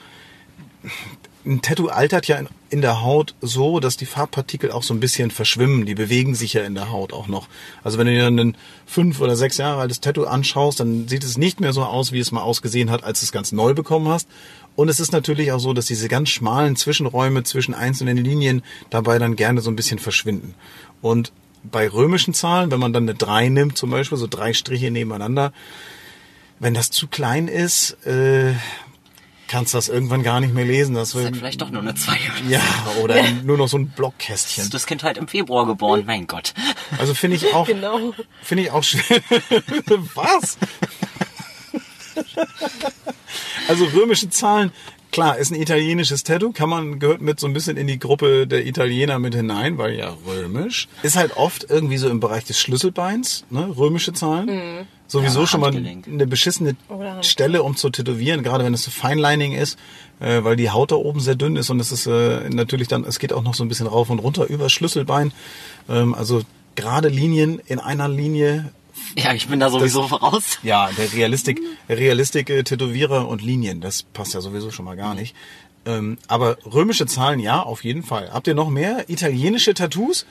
ein 1.46 1.62
Tattoo 1.62 1.88
altert 1.88 2.27
ja 2.27 2.37
in, 2.37 2.49
in 2.70 2.81
der 2.81 3.03
Haut 3.03 3.35
so, 3.40 3.79
dass 3.79 3.96
die 3.96 4.07
Farbpartikel 4.07 4.72
auch 4.72 4.83
so 4.83 4.92
ein 4.92 5.01
bisschen 5.01 5.31
verschwimmen. 5.31 5.87
Die 5.87 5.94
bewegen 5.94 6.35
sich 6.35 6.55
ja 6.55 6.64
in 6.64 6.75
der 6.75 6.90
Haut 6.90 7.12
auch 7.12 7.29
noch. 7.29 7.49
Also 7.85 7.99
wenn 7.99 8.07
du 8.07 8.12
dir 8.12 8.27
ein 8.27 8.57
fünf 8.85 9.20
oder 9.20 9.37
sechs 9.37 9.57
Jahre 9.57 9.81
altes 9.81 10.01
Tattoo 10.01 10.25
anschaust, 10.25 10.81
dann 10.81 11.07
sieht 11.07 11.22
es 11.22 11.38
nicht 11.38 11.61
mehr 11.61 11.72
so 11.72 11.85
aus, 11.85 12.12
wie 12.12 12.18
es 12.18 12.33
mal 12.33 12.42
ausgesehen 12.42 12.90
hat, 12.90 13.05
als 13.05 13.20
du 13.20 13.25
es 13.25 13.33
ganz 13.33 13.53
neu 13.53 13.75
bekommen 13.75 14.09
hast. 14.09 14.29
Und 14.75 14.88
es 14.88 15.01
ist 15.01 15.12
natürlich 15.12 15.53
auch 15.53 15.61
so, 15.61 15.72
dass 15.72 15.87
diese 15.87 16.09
ganz 16.09 16.29
schmalen 16.29 16.77
Zwischenräume 16.77 17.44
zwischen 17.44 17.75
einzelnen 17.75 18.18
Linien 18.18 18.62
dabei 18.90 19.18
dann 19.18 19.37
gerne 19.37 19.61
so 19.61 19.70
ein 19.70 19.77
bisschen 19.77 19.99
verschwinden. 19.99 20.55
Und 21.01 21.33
bei 21.62 21.88
römischen 21.88 22.35
Zahlen, 22.35 22.70
wenn 22.70 22.81
man 22.81 22.92
dann 22.92 23.05
eine 23.05 23.14
drei 23.14 23.49
nimmt, 23.49 23.79
zum 23.79 23.90
Beispiel, 23.90 24.18
so 24.18 24.27
drei 24.27 24.53
Striche 24.53 24.90
nebeneinander, 24.90 25.53
wenn 26.59 26.75
das 26.75 26.90
zu 26.90 27.07
klein 27.09 27.49
ist, 27.49 27.92
äh, 28.07 28.55
kannst 29.49 29.75
du 29.75 29.79
das 29.79 29.89
irgendwann 29.89 30.23
gar 30.23 30.41
nicht 30.41 30.53
mehr 30.55 30.65
lesen. 30.65 30.95
Das 30.95 31.11
Das 31.11 31.19
ist 31.21 31.25
halt 31.27 31.37
vielleicht 31.37 31.61
doch 31.61 31.71
nur 31.71 31.83
eine 31.83 31.95
2. 31.95 32.17
ja, 32.49 32.61
oder 33.03 33.17
nur 33.45 33.57
noch 33.57 33.69
so 33.69 33.79
ein 33.79 33.89
Blockkästchen. 33.91 34.65
Ist 34.65 34.75
das 34.75 34.87
Kind 34.87 35.03
halt 35.03 35.17
im 35.19 35.29
Februar 35.29 35.67
geboren, 35.67 36.05
mein 36.07 36.27
Gott. 36.27 36.55
Also 36.99 37.15
finde 37.15 37.37
ich 37.37 37.55
auch, 37.55 37.67
Genau. 37.77 38.13
finde 38.43 38.65
ich 38.65 38.71
auch 38.71 38.83
schwer. 38.83 39.21
Was? 40.15 40.59
Also 43.69 43.85
römische 43.87 44.31
Zahlen, 44.31 44.73
klar, 45.13 45.37
ist 45.39 45.51
ein 45.51 45.61
italienisches 45.61 46.23
Tattoo, 46.23 46.53
kann 46.53 46.69
man, 46.69 46.99
gehört 46.99 47.21
mit 47.21 47.39
so 47.41 47.47
ein 47.47 47.53
bisschen 47.53 47.77
in 47.77 47.87
die 47.87 47.99
Gruppe 47.99 48.47
der 48.47 48.67
Italiener 48.67 49.19
mit 49.19 49.35
hinein, 49.35 49.77
weil 49.79 49.95
ja 49.95 50.17
römisch. 50.27 50.89
Ist 51.03 51.17
halt 51.17 51.37
oft 51.37 51.67
irgendwie 51.69 51.97
so 51.99 52.09
im 52.09 52.21
Bereich 52.21 52.45
des 52.45 52.59
Schlüsselbeins, 52.61 53.45
ne, 53.51 53.69
römische 53.77 54.13
Zahlen. 54.13 54.87
Sowieso 55.09 55.40
Ja, 55.40 55.47
schon 55.47 55.61
mal 55.61 55.75
eine 55.75 56.27
beschissene. 56.27 56.77
Stelle, 57.23 57.62
um 57.62 57.77
zu 57.77 57.90
tätowieren, 57.90 58.42
gerade 58.42 58.64
wenn 58.64 58.75
es 58.75 58.83
so 58.83 58.90
Feinlining 58.90 59.53
ist, 59.53 59.79
äh, 60.21 60.42
weil 60.42 60.57
die 60.57 60.71
Haut 60.71 60.90
da 60.90 60.97
oben 60.97 61.21
sehr 61.21 61.37
dünn 61.37 61.57
ist 61.57 61.71
und 61.71 61.79
es 61.81 61.92
ist 61.92 62.07
äh, 62.07 62.49
natürlich 62.51 62.88
dann, 62.88 63.05
es 63.05 63.19
geht 63.19 63.33
auch 63.33 63.42
noch 63.42 63.55
so 63.55 63.64
ein 63.64 63.69
bisschen 63.69 63.87
rauf 63.87 64.11
und 64.11 64.19
runter 64.19 64.47
über 64.47 64.64
das 64.64 64.73
Schlüsselbein. 64.73 65.33
Ähm, 65.88 66.14
also 66.14 66.42
gerade 66.75 67.09
Linien 67.09 67.61
in 67.66 67.79
einer 67.79 68.09
Linie. 68.09 68.73
Ja, 69.16 69.33
ich 69.33 69.47
bin 69.47 69.61
da 69.61 69.71
sowieso 69.71 70.09
voraus. 70.09 70.59
Ja, 70.62 70.90
der 70.97 71.12
Realistik, 71.12 71.61
Realistik 71.88 72.51
äh, 72.51 72.64
Tätowierer 72.64 73.29
und 73.29 73.42
Linien, 73.42 73.81
das 73.81 74.03
passt 74.03 74.35
ja 74.35 74.40
sowieso 74.40 74.71
schon 74.71 74.85
mal 74.85 74.97
gar 74.97 75.14
nicht. 75.14 75.37
Ähm, 75.85 76.19
aber 76.27 76.57
römische 76.66 77.07
Zahlen, 77.07 77.38
ja, 77.38 77.62
auf 77.62 77.85
jeden 77.85 78.03
Fall. 78.03 78.31
Habt 78.33 78.49
ihr 78.49 78.55
noch 78.55 78.71
mehr 78.71 79.09
italienische 79.09 79.73
Tattoos? 79.75 80.27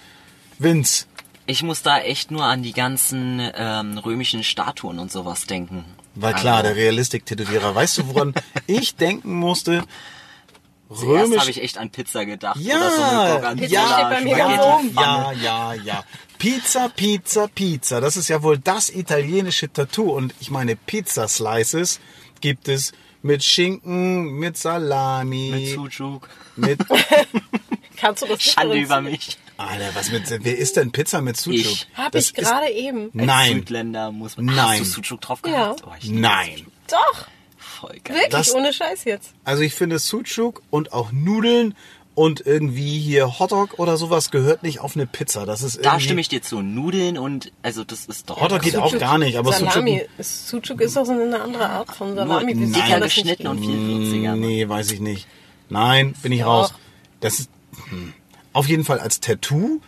Vince, 0.60 1.06
Ich 1.48 1.62
muss 1.64 1.82
da 1.84 2.00
echt 2.00 2.32
nur 2.32 2.44
an 2.44 2.64
die 2.64 2.74
ganzen 2.74 3.40
ähm, 3.56 3.98
römischen 4.00 4.44
Statuen 4.44 4.98
und 5.00 5.12
sowas 5.12 5.46
denken. 5.46 5.86
weil 6.16 6.34
klar, 6.34 6.58
Also, 6.58 6.68
der 6.70 6.76
Realistik-Tätowierer. 6.76 7.76
Weißt 7.76 8.00
du, 8.00 8.08
woran 8.08 8.34
ich 8.68 8.96
denken 8.96 9.34
musste? 9.36 9.84
Zuerst 10.88 11.26
Römisch. 11.26 11.40
habe 11.40 11.50
ich 11.52 11.62
echt 11.64 11.78
an 11.78 11.90
Pizza 11.90 12.26
gedacht. 12.26 12.58
Ja, 12.60 12.76
oder 12.78 13.50
so 13.52 13.56
Pizza 13.58 13.88
steht 13.88 14.10
bei 14.10 14.22
mir 14.22 14.38
ja, 14.38 14.82
ja, 14.94 15.32
ja, 15.34 15.74
ja. 15.74 16.04
Pizza, 16.38 16.90
Pizza, 16.90 17.48
Pizza. 17.48 18.02
Das 18.02 18.18
ist 18.18 18.28
ja 18.28 18.44
wohl 18.44 18.58
das 18.60 18.90
italienische 18.92 19.72
Tattoo. 19.72 20.12
Und 20.12 20.34
ich 20.40 20.52
meine, 20.52 20.76
Pizza 20.76 21.28
Slices 21.28 22.00
gibt 22.42 22.68
es 22.68 22.92
mit 23.24 23.44
Schinken, 23.44 24.34
mit 24.34 24.58
Salami, 24.58 25.74
Mit 25.76 25.92
Sucuk. 25.98 26.30
mit, 26.56 26.80
Kannst 27.98 28.22
du 28.22 28.28
das 28.28 28.44
Schande 28.44 28.78
über 28.78 29.02
mich. 29.02 29.38
Alter, 29.58 29.90
was 29.96 30.12
mit, 30.12 30.24
wer 30.44 30.58
isst 30.58 30.76
denn 30.76 30.92
Pizza 30.92 31.22
mit 31.22 31.38
Sucuk? 31.38 31.60
Ich. 31.60 31.88
Hab 31.96 32.12
Das 32.12 32.26
ich 32.26 32.34
gerade 32.34 32.70
eben. 32.72 33.10
Nein, 33.14 33.54
Südländer 33.58 34.12
muss 34.12 34.36
man. 34.38 34.46
Nein. 34.48 34.82
Hast 34.82 34.98
du 34.98 35.02
Sucuk 35.04 35.22
drauf 35.22 35.40
Ja. 35.46 35.52
gehabt? 35.52 35.84
Oh, 35.86 35.92
ich 35.98 36.06
liebe 36.06 36.20
nein. 36.20 36.66
Doch, 36.90 37.28
Voll 37.58 37.98
geil. 38.04 38.16
wirklich, 38.18 38.32
Das- 38.32 38.54
ohne 38.54 38.74
Scheiß 38.74 39.06
jetzt. 39.06 39.32
Also 39.44 39.64
ich 39.64 39.74
finde 39.74 40.00
Sucuk 40.00 40.62
und 40.70 40.92
auch 40.94 41.12
Nudeln 41.12 41.74
und 42.16 42.46
irgendwie 42.46 42.98
hier 43.00 43.40
Hotdog 43.40 43.78
oder 43.80 43.98
sowas 43.98 44.32
gehört 44.32 44.64
nicht 44.64 44.80
auf 44.80 44.96
eine 44.96 45.06
Pizza. 45.08 45.46
Das 45.46 45.62
ist 45.62 45.84
Da 45.86 46.00
stimme 46.00 46.22
ich 46.22 46.30
dir 46.30 46.42
zu. 46.42 46.62
Nudeln 46.62 47.18
und, 47.18 47.52
also 47.62 47.84
das 47.84 48.06
ist 48.06 48.30
doch. 48.30 48.40
Hotdog 48.40 48.62
geht 48.62 48.78
auch 48.78 48.98
gar 48.98 49.18
nicht, 49.18 49.38
aber 49.38 49.52
Salami. 49.52 50.00
Sucuk 50.00 50.20
Ist, 50.20 50.48
Sucuk 50.48 50.82
ist 50.82 50.96
doch 50.96 51.06
so 51.06 51.12
eine 51.12 51.42
andere 51.42 51.70
Art 51.70 51.94
von 51.94 52.16
nur 52.16 52.26
Salami. 52.28 52.58
Wie 52.58 52.72
dicker 52.72 53.00
geschnitten 53.02 53.48
und 53.48 53.60
viel 53.60 53.78
würziger. 53.78 54.36
Nee, 54.36 54.68
weiß 54.68 54.92
ich 54.92 55.00
nicht. 55.00 55.28
Nein, 55.70 56.14
bin 56.22 56.32
ich 56.32 56.46
raus. 56.46 56.74
Das 57.20 57.40
ist 57.40 57.50
hm. 57.90 58.14
Auf 58.56 58.68
jeden 58.68 58.86
Fall 58.86 59.00
als 59.00 59.20
Tattoo 59.20 59.82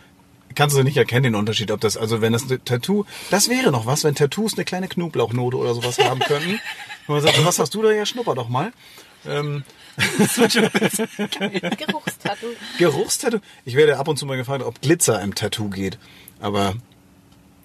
kannst 0.54 0.76
du 0.76 0.82
nicht 0.82 0.96
erkennen 0.96 1.22
den 1.24 1.34
Unterschied, 1.34 1.70
ob 1.70 1.80
das 1.80 1.96
also 1.96 2.20
wenn 2.20 2.32
das 2.32 2.50
ein 2.50 2.64
Tattoo, 2.64 3.04
das 3.30 3.48
wäre 3.48 3.70
noch 3.70 3.86
was, 3.86 4.04
wenn 4.04 4.14
Tattoos 4.14 4.54
eine 4.54 4.64
kleine 4.64 4.88
Knoblauchnote 4.88 5.56
oder 5.56 5.74
sowas 5.74 5.98
haben 5.98 6.20
könnten. 6.20 6.60
Und 7.06 7.14
man 7.14 7.22
sagt, 7.22 7.44
was 7.44 7.58
hast 7.58 7.74
du 7.74 7.82
da 7.82 7.92
ja, 7.92 8.04
schnupper 8.04 8.34
doch 8.34 8.48
mal. 8.48 8.72
Ähm, 9.26 9.64
Geruchstattoo. 11.76 12.46
Geruchstattoo. 12.78 13.38
Ich 13.64 13.74
werde 13.74 13.98
ab 13.98 14.08
und 14.08 14.16
zu 14.16 14.26
mal 14.26 14.36
gefragt, 14.36 14.62
ob 14.62 14.80
Glitzer 14.80 15.20
im 15.22 15.34
Tattoo 15.34 15.70
geht, 15.70 15.98
aber 16.40 16.74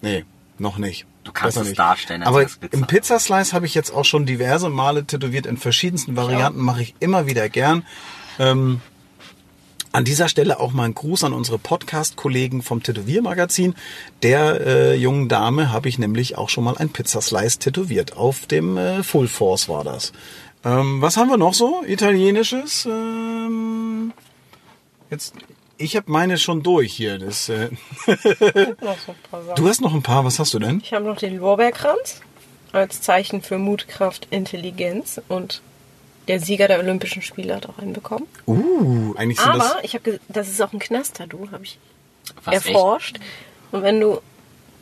nee, 0.00 0.24
noch 0.58 0.78
nicht. 0.78 1.06
Du 1.24 1.32
kannst 1.32 1.56
es 1.56 1.68
nicht. 1.68 1.78
darstellen, 1.78 2.22
als 2.22 2.28
Aber 2.28 2.44
Glitzer. 2.44 2.72
im 2.72 2.86
Pizzaslice 2.86 3.52
habe 3.52 3.66
ich 3.66 3.74
jetzt 3.74 3.90
auch 3.90 4.04
schon 4.04 4.24
diverse 4.26 4.68
Male 4.68 5.04
tätowiert 5.04 5.46
in 5.46 5.56
verschiedensten 5.56 6.16
Varianten, 6.16 6.60
mache 6.60 6.82
ich 6.82 6.94
immer 7.00 7.26
wieder 7.26 7.48
gern. 7.48 7.84
Ähm, 8.38 8.80
an 9.94 10.04
dieser 10.04 10.28
Stelle 10.28 10.58
auch 10.58 10.72
mal 10.72 10.84
ein 10.84 10.94
Gruß 10.94 11.22
an 11.22 11.32
unsere 11.32 11.56
Podcast-Kollegen 11.56 12.62
vom 12.62 12.82
Tätowiermagazin. 12.82 13.76
Der 14.24 14.60
äh, 14.66 14.94
jungen 14.96 15.28
Dame 15.28 15.70
habe 15.70 15.88
ich 15.88 16.00
nämlich 16.00 16.36
auch 16.36 16.48
schon 16.48 16.64
mal 16.64 16.76
ein 16.76 16.88
Pizzaslice 16.88 17.60
tätowiert. 17.60 18.16
Auf 18.16 18.46
dem 18.46 18.76
äh, 18.76 19.04
Full 19.04 19.28
Force 19.28 19.68
war 19.68 19.84
das. 19.84 20.12
Ähm, 20.64 21.00
was 21.00 21.16
haben 21.16 21.28
wir 21.28 21.36
noch 21.36 21.54
so? 21.54 21.84
Italienisches? 21.86 22.86
Ähm, 22.86 24.12
jetzt, 25.10 25.36
ich 25.78 25.94
habe 25.94 26.10
meine 26.10 26.38
schon 26.38 26.64
durch 26.64 26.92
hier. 26.92 27.18
Das, 27.18 27.48
äh, 27.48 27.68
du 29.56 29.68
hast 29.68 29.80
noch 29.80 29.94
ein 29.94 30.02
paar. 30.02 30.24
Was 30.24 30.40
hast 30.40 30.54
du 30.54 30.58
denn? 30.58 30.80
Ich 30.82 30.92
habe 30.92 31.04
noch 31.04 31.18
den 31.18 31.38
Lorbeerkranz. 31.38 32.20
als 32.72 33.00
Zeichen 33.00 33.42
für 33.42 33.58
Mut, 33.58 33.86
Kraft, 33.86 34.26
Intelligenz 34.30 35.20
und 35.28 35.62
der 36.28 36.40
Sieger 36.40 36.68
der 36.68 36.78
Olympischen 36.78 37.22
Spiele 37.22 37.54
hat 37.54 37.68
auch 37.68 37.78
einen 37.78 37.92
bekommen. 37.92 38.26
Uh, 38.46 39.14
eigentlich 39.16 39.38
sind 39.40 39.54
das... 39.54 39.72
Aber 39.72 39.84
ich 39.84 39.94
habe, 39.94 40.20
das 40.28 40.48
ist 40.48 40.60
auch 40.62 40.72
ein 40.72 40.78
Knast-Tattoo, 40.78 41.50
habe 41.52 41.64
ich 41.64 41.78
Was, 42.44 42.56
echt? 42.56 42.66
erforscht. 42.66 43.18
Und 43.72 43.82
wenn 43.82 44.00
du 44.00 44.20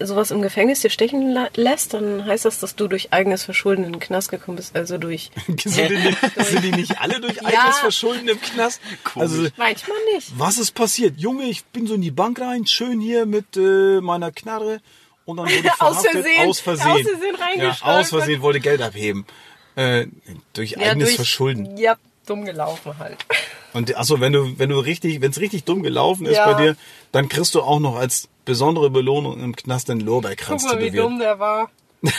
sowas 0.01 0.31
im 0.31 0.43
Gefängnis 0.43 0.81
dir 0.81 0.91
stechen 0.91 1.37
lässt, 1.55 1.95
dann 1.95 2.25
heißt 2.25 2.45
das, 2.45 2.59
dass 2.59 2.75
du 2.77 2.89
durch 2.89 3.13
eigenes 3.13 3.45
Verschulden 3.45 3.85
in 3.85 3.93
den 3.93 4.01
Knast 4.01 4.31
gekommen 4.31 4.57
bist. 4.57 4.75
Also 4.77 4.99
durch. 4.99 5.31
sind, 5.47 5.91
die 5.91 5.97
nicht, 5.97 6.19
sind 6.37 6.65
die 6.65 6.73
nicht 6.73 7.01
alle 7.01 7.21
durch 7.21 7.45
eigenes 7.45 7.79
Verschulden 7.79 8.29
im 8.29 8.41
Knast? 8.41 8.81
Also, 9.15 9.49
Manchmal 9.57 9.97
nicht. 10.15 10.33
was 10.37 10.59
ist 10.59 10.73
passiert? 10.73 11.19
Junge, 11.19 11.45
ich 11.45 11.65
bin 11.67 11.87
so 11.87 11.95
in 11.95 12.03
die 12.03 12.11
Bank 12.11 12.41
rein, 12.41 12.67
schön 12.67 13.01
hier 13.01 13.27
mit 13.27 13.57
äh, 13.57 14.01
meiner 14.01 14.33
Knarre 14.33 14.81
und 15.25 15.37
dann 15.37 15.47
wurde 15.47 15.59
ich 15.59 15.71
Aus 15.81 16.01
verhaftet. 16.01 16.13
Versehen. 16.13 16.49
Aus 16.49 16.61
Versehen. 16.61 16.91
Aus 16.91 17.03
Versehen 17.03 17.61
ja, 17.61 17.77
aus 17.83 18.09
Versehen 18.09 18.43
wollte 18.43 18.61
Geld 18.61 18.83
abheben. 18.83 19.27
Äh, 19.77 20.07
durch 20.53 20.79
eigenes 20.79 21.09
durch- 21.09 21.17
Verschulden. 21.17 21.77
Ja, 21.79 21.97
dumm 22.27 22.45
gelaufen 22.45 22.99
halt. 22.99 23.25
Und 23.73 23.95
achso, 23.97 24.21
wenn 24.21 24.33
du, 24.33 24.59
wenn 24.59 24.69
du 24.69 24.79
richtig, 24.79 25.21
wenn 25.23 25.31
es 25.31 25.41
richtig 25.41 25.65
dumm 25.65 25.83
gelaufen 25.83 26.27
ist 26.27 26.37
Ja. 26.37 26.53
bei 26.53 26.63
dir, 26.63 26.77
dann 27.11 27.29
kriegst 27.29 27.55
du 27.55 27.63
auch 27.63 27.81
noch 27.81 27.97
als 27.97 28.29
besondere 28.45 28.91
Belohnung 28.91 29.41
im 29.41 29.57
Knast 29.57 29.89
den 29.89 30.01
Lorbeerkranz 30.01 30.65
Guck 30.65 30.75
mal, 30.75 30.81
wie 30.81 30.91
dumm 30.91 31.19
der 31.19 31.39
war. 31.39 31.71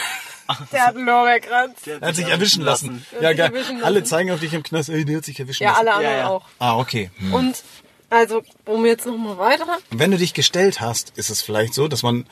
Der 0.71 0.87
hat 0.87 0.95
einen 0.95 1.05
Lorbeerkranz. 1.05 1.87
Er 1.87 2.01
hat 2.01 2.15
sich 2.15 2.27
erwischen 2.27 2.63
lassen. 2.63 3.05
Hat 3.13 3.21
Ja, 3.21 3.33
geil. 3.33 3.51
lassen. 3.53 3.81
Alle 3.83 4.03
zeigen 4.03 4.29
auf 4.31 4.39
dich 4.41 4.53
im 4.53 4.61
Knast, 4.61 4.89
ey, 4.89 5.05
der 5.05 5.17
hat 5.17 5.25
sich 5.25 5.39
erwischen 5.39 5.63
Ja, 5.63 5.71
lassen. 5.71 5.87
alle 5.87 5.93
anderen 5.93 6.17
ja. 6.17 6.27
auch. 6.29 6.45
Ah, 6.59 6.77
okay. 6.77 7.09
Hm. 7.17 7.33
Und 7.33 7.63
also, 8.09 8.43
um 8.65 8.85
jetzt 8.85 9.05
nochmal 9.05 9.37
weiter. 9.37 9.65
Wenn 9.89 10.11
du 10.11 10.17
dich 10.17 10.33
gestellt 10.33 10.81
hast, 10.81 11.11
ist 11.17 11.29
es 11.29 11.41
vielleicht 11.41 11.73
so, 11.73 11.87
dass 11.87 12.03
man, 12.03 12.25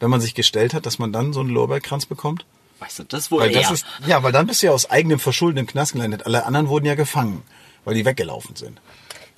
wenn 0.00 0.10
man 0.10 0.20
sich 0.20 0.34
gestellt 0.34 0.74
hat, 0.74 0.86
dass 0.86 0.98
man 0.98 1.12
dann 1.12 1.32
so 1.32 1.40
einen 1.40 1.50
Lorbeerkranz 1.50 2.04
bekommt? 2.06 2.44
Weißt 2.80 2.98
du, 2.98 3.04
das 3.04 3.30
wohl 3.30 3.42
Weil 3.42 3.52
das 3.52 3.66
eher. 3.66 3.72
ist, 3.72 3.86
ja, 4.06 4.22
weil 4.22 4.32
dann 4.32 4.46
bist 4.46 4.62
du 4.62 4.66
ja 4.68 4.72
aus 4.72 4.90
eigenem 4.90 5.20
Verschulden 5.20 5.58
im 5.58 5.66
Knast 5.66 5.92
gelandet. 5.92 6.26
Alle 6.26 6.44
anderen 6.46 6.68
wurden 6.68 6.86
ja 6.86 6.94
gefangen, 6.94 7.42
weil 7.84 7.94
die 7.94 8.04
weggelaufen 8.04 8.56
sind. 8.56 8.80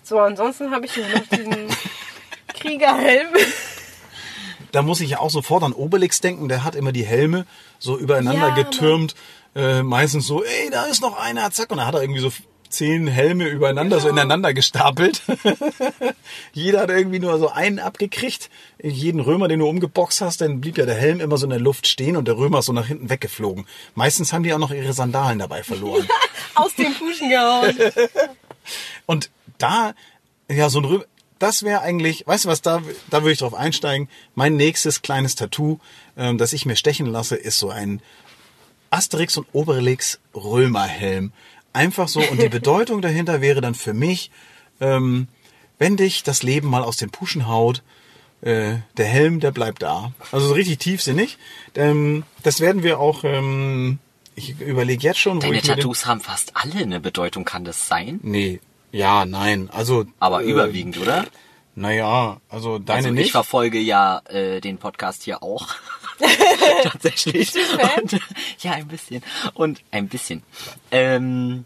So, 0.04 0.18
ansonsten 0.20 0.70
habe 0.70 0.86
ich 0.86 0.94
hier 0.94 1.08
noch 1.08 1.26
diesen 1.26 1.68
Kriegerhelm. 2.54 3.28
Da 4.70 4.82
muss 4.82 5.00
ich 5.00 5.10
ja 5.10 5.18
auch 5.18 5.30
sofort 5.30 5.64
an 5.64 5.72
Obelix 5.72 6.20
denken, 6.20 6.48
der 6.48 6.64
hat 6.64 6.74
immer 6.74 6.92
die 6.92 7.04
Helme 7.04 7.46
so 7.78 7.98
übereinander 7.98 8.48
Ja, 8.48 8.54
getürmt, 8.54 9.14
äh, 9.54 9.82
meistens 9.82 10.26
so, 10.26 10.42
ey, 10.42 10.70
da 10.70 10.84
ist 10.86 11.02
noch 11.02 11.18
einer, 11.18 11.50
zack, 11.50 11.70
und 11.70 11.76
da 11.78 11.86
hat 11.86 11.94
er 11.94 12.00
irgendwie 12.02 12.20
so 12.20 12.30
zehn 12.72 13.06
Helme 13.06 13.46
übereinander, 13.46 14.00
so 14.00 14.08
ineinander 14.08 14.54
gestapelt. 14.54 15.22
Jeder 16.52 16.80
hat 16.80 16.90
irgendwie 16.90 17.18
nur 17.18 17.38
so 17.38 17.48
einen 17.48 17.78
abgekriegt. 17.78 18.50
Jeden 18.82 19.20
Römer, 19.20 19.48
den 19.48 19.60
du 19.60 19.68
umgeboxt 19.68 20.20
hast, 20.20 20.40
dann 20.40 20.60
blieb 20.60 20.78
ja 20.78 20.86
der 20.86 20.94
Helm 20.94 21.20
immer 21.20 21.36
so 21.36 21.46
in 21.46 21.50
der 21.50 21.60
Luft 21.60 21.86
stehen 21.86 22.16
und 22.16 22.26
der 22.26 22.36
Römer 22.36 22.60
ist 22.60 22.66
so 22.66 22.72
nach 22.72 22.86
hinten 22.86 23.10
weggeflogen. 23.10 23.66
Meistens 23.94 24.32
haben 24.32 24.42
die 24.42 24.52
auch 24.52 24.58
noch 24.58 24.72
ihre 24.72 24.92
Sandalen 24.92 25.38
dabei 25.38 25.62
verloren. 25.62 26.08
Aus 26.54 26.74
den 26.74 26.94
Puschen 26.94 27.28
gehauen. 27.28 27.76
Und 29.06 29.30
da, 29.58 29.94
ja, 30.48 30.68
so 30.68 30.78
ein 30.78 30.84
Rö 30.84 31.00
das 31.42 31.64
wäre 31.64 31.80
eigentlich, 31.80 32.24
weißt 32.24 32.44
du 32.44 32.48
was, 32.48 32.62
da, 32.62 32.80
da 33.10 33.22
würde 33.22 33.32
ich 33.32 33.40
drauf 33.40 33.54
einsteigen. 33.54 34.08
Mein 34.36 34.54
nächstes 34.54 35.02
kleines 35.02 35.34
Tattoo, 35.34 35.80
ähm, 36.16 36.38
das 36.38 36.52
ich 36.52 36.66
mir 36.66 36.76
stechen 36.76 37.06
lasse, 37.06 37.34
ist 37.34 37.58
so 37.58 37.68
ein 37.68 38.00
Asterix 38.90 39.36
und 39.36 39.48
Obelix 39.52 40.20
Römerhelm. 40.36 41.32
Einfach 41.72 42.08
so, 42.08 42.20
und 42.20 42.40
die 42.40 42.48
Bedeutung 42.50 43.02
dahinter 43.02 43.40
wäre 43.40 43.60
dann 43.60 43.74
für 43.74 43.94
mich, 43.94 44.30
ähm, 44.80 45.28
wenn 45.78 45.96
dich 45.96 46.22
das 46.22 46.42
Leben 46.42 46.68
mal 46.68 46.82
aus 46.82 46.96
den 46.96 47.10
Puschen 47.10 47.48
haut, 47.48 47.82
äh, 48.42 48.74
der 48.96 49.06
Helm, 49.06 49.40
der 49.40 49.52
bleibt 49.52 49.82
da. 49.82 50.12
Also 50.32 50.48
so 50.48 50.54
richtig 50.54 50.78
tiefsinnig. 50.78 51.38
Ähm, 51.74 52.24
das 52.42 52.60
werden 52.60 52.82
wir 52.82 52.98
auch, 52.98 53.24
ähm, 53.24 53.98
ich 54.34 54.60
überlege 54.60 55.02
jetzt 55.02 55.20
schon, 55.20 55.36
wo 55.36 55.40
Deine 55.40 55.56
ich 55.56 55.62
Tattoos 55.62 56.06
haben 56.06 56.20
fast 56.20 56.52
alle 56.54 56.74
eine 56.82 57.00
Bedeutung, 57.00 57.44
kann 57.44 57.64
das 57.64 57.86
sein? 57.88 58.18
Nee, 58.22 58.60
ja, 58.90 59.24
nein, 59.24 59.70
also... 59.72 60.04
Aber 60.18 60.42
äh, 60.42 60.50
überwiegend, 60.50 60.98
oder? 60.98 61.24
Naja, 61.74 62.40
also 62.48 62.78
deine 62.78 62.96
Also 62.98 63.08
ich 63.10 63.14
nicht. 63.14 63.32
verfolge 63.32 63.78
ja 63.78 64.20
äh, 64.28 64.60
den 64.60 64.78
Podcast 64.78 65.22
hier 65.22 65.42
auch. 65.42 65.68
Tatsächlich. 66.82 67.52
Und, 67.96 68.20
ja, 68.60 68.72
ein 68.72 68.88
bisschen. 68.88 69.22
Und 69.54 69.80
ein 69.90 70.08
bisschen. 70.08 70.42
Ähm, 70.90 71.64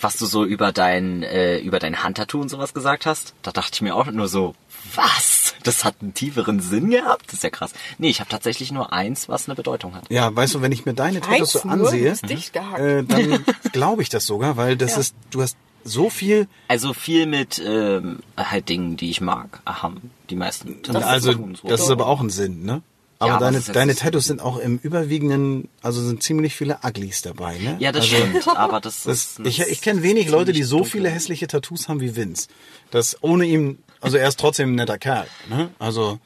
was 0.00 0.16
du 0.16 0.26
so 0.26 0.44
über 0.44 0.72
dein, 0.72 1.22
äh, 1.22 1.58
über 1.58 1.78
dein 1.78 2.02
Handtattoo 2.02 2.40
und 2.40 2.48
sowas 2.48 2.74
gesagt 2.74 3.06
hast, 3.06 3.34
da 3.42 3.52
dachte 3.52 3.70
ich 3.74 3.82
mir 3.82 3.94
auch 3.94 4.06
nur 4.06 4.28
so, 4.28 4.54
was? 4.94 5.54
Das 5.62 5.84
hat 5.84 5.96
einen 6.00 6.12
tieferen 6.12 6.60
Sinn 6.60 6.90
gehabt? 6.90 7.26
Das 7.28 7.34
ist 7.34 7.44
ja 7.44 7.50
krass. 7.50 7.72
Nee, 7.98 8.10
ich 8.10 8.20
habe 8.20 8.28
tatsächlich 8.28 8.72
nur 8.72 8.92
eins, 8.92 9.28
was 9.28 9.48
eine 9.48 9.54
Bedeutung 9.54 9.94
hat. 9.94 10.04
Ja, 10.10 10.34
weißt 10.34 10.54
du, 10.54 10.62
wenn 10.62 10.72
ich 10.72 10.84
mir 10.84 10.94
deine 10.94 11.20
Tattoos 11.20 11.52
so 11.52 11.68
ansehe, 11.68 12.16
gehackt. 12.52 12.80
äh, 12.80 13.04
dann 13.04 13.44
glaube 13.72 14.02
ich 14.02 14.08
das 14.08 14.26
sogar, 14.26 14.56
weil 14.56 14.76
das 14.76 14.96
ist, 14.96 15.14
du 15.30 15.42
hast 15.42 15.56
so 15.84 16.10
viel, 16.10 16.48
Also 16.68 16.92
viel 16.94 17.26
mit 17.26 17.62
ähm, 17.64 18.20
halt 18.36 18.68
Dingen, 18.68 18.96
die 18.96 19.10
ich 19.10 19.20
mag, 19.20 19.60
haben 19.66 20.10
die 20.30 20.36
meisten. 20.36 20.82
Tattoos 20.82 21.02
also 21.04 21.34
tun 21.34 21.54
so. 21.60 21.68
das 21.68 21.80
ist 21.80 21.90
aber 21.90 22.06
auch 22.06 22.20
ein 22.20 22.30
Sinn, 22.30 22.64
ne? 22.64 22.82
Aber 23.22 23.34
aber 23.34 23.44
deine, 23.44 23.60
deine 23.60 23.94
Tattoos 23.94 24.24
sind 24.26 24.40
auch 24.40 24.58
im 24.58 24.78
überwiegenden, 24.78 25.68
also 25.80 26.02
sind 26.02 26.22
ziemlich 26.22 26.54
viele 26.54 26.78
Uglies 26.84 27.22
dabei, 27.22 27.58
ne? 27.58 27.76
ja, 27.78 27.92
das 27.92 28.04
also, 28.04 28.16
stimmt, 28.16 28.48
aber 28.48 28.80
das, 28.80 29.04
Das, 29.04 29.38
ist... 29.38 29.46
ich 29.46 29.60
ich 29.60 29.80
kenne 29.80 30.02
wenig 30.02 30.28
Leute, 30.28 30.52
die 30.52 30.62
so 30.62 30.78
ziemlich 30.78 30.92
viele 30.92 31.04
dunkel. 31.04 31.16
hässliche 31.16 31.46
Tattoos 31.46 31.88
haben 31.88 32.00
wie 32.00 32.16
Vince. 32.16 32.48
Das 32.90 33.16
ohne 33.22 33.44
ihm, 33.44 33.78
also 34.00 34.16
er 34.16 34.28
ist 34.28 34.40
trotzdem 34.40 34.72
ein 34.72 34.74
netter 34.74 34.98
Kerl, 34.98 35.26
ne? 35.48 35.70
Also 35.78 36.18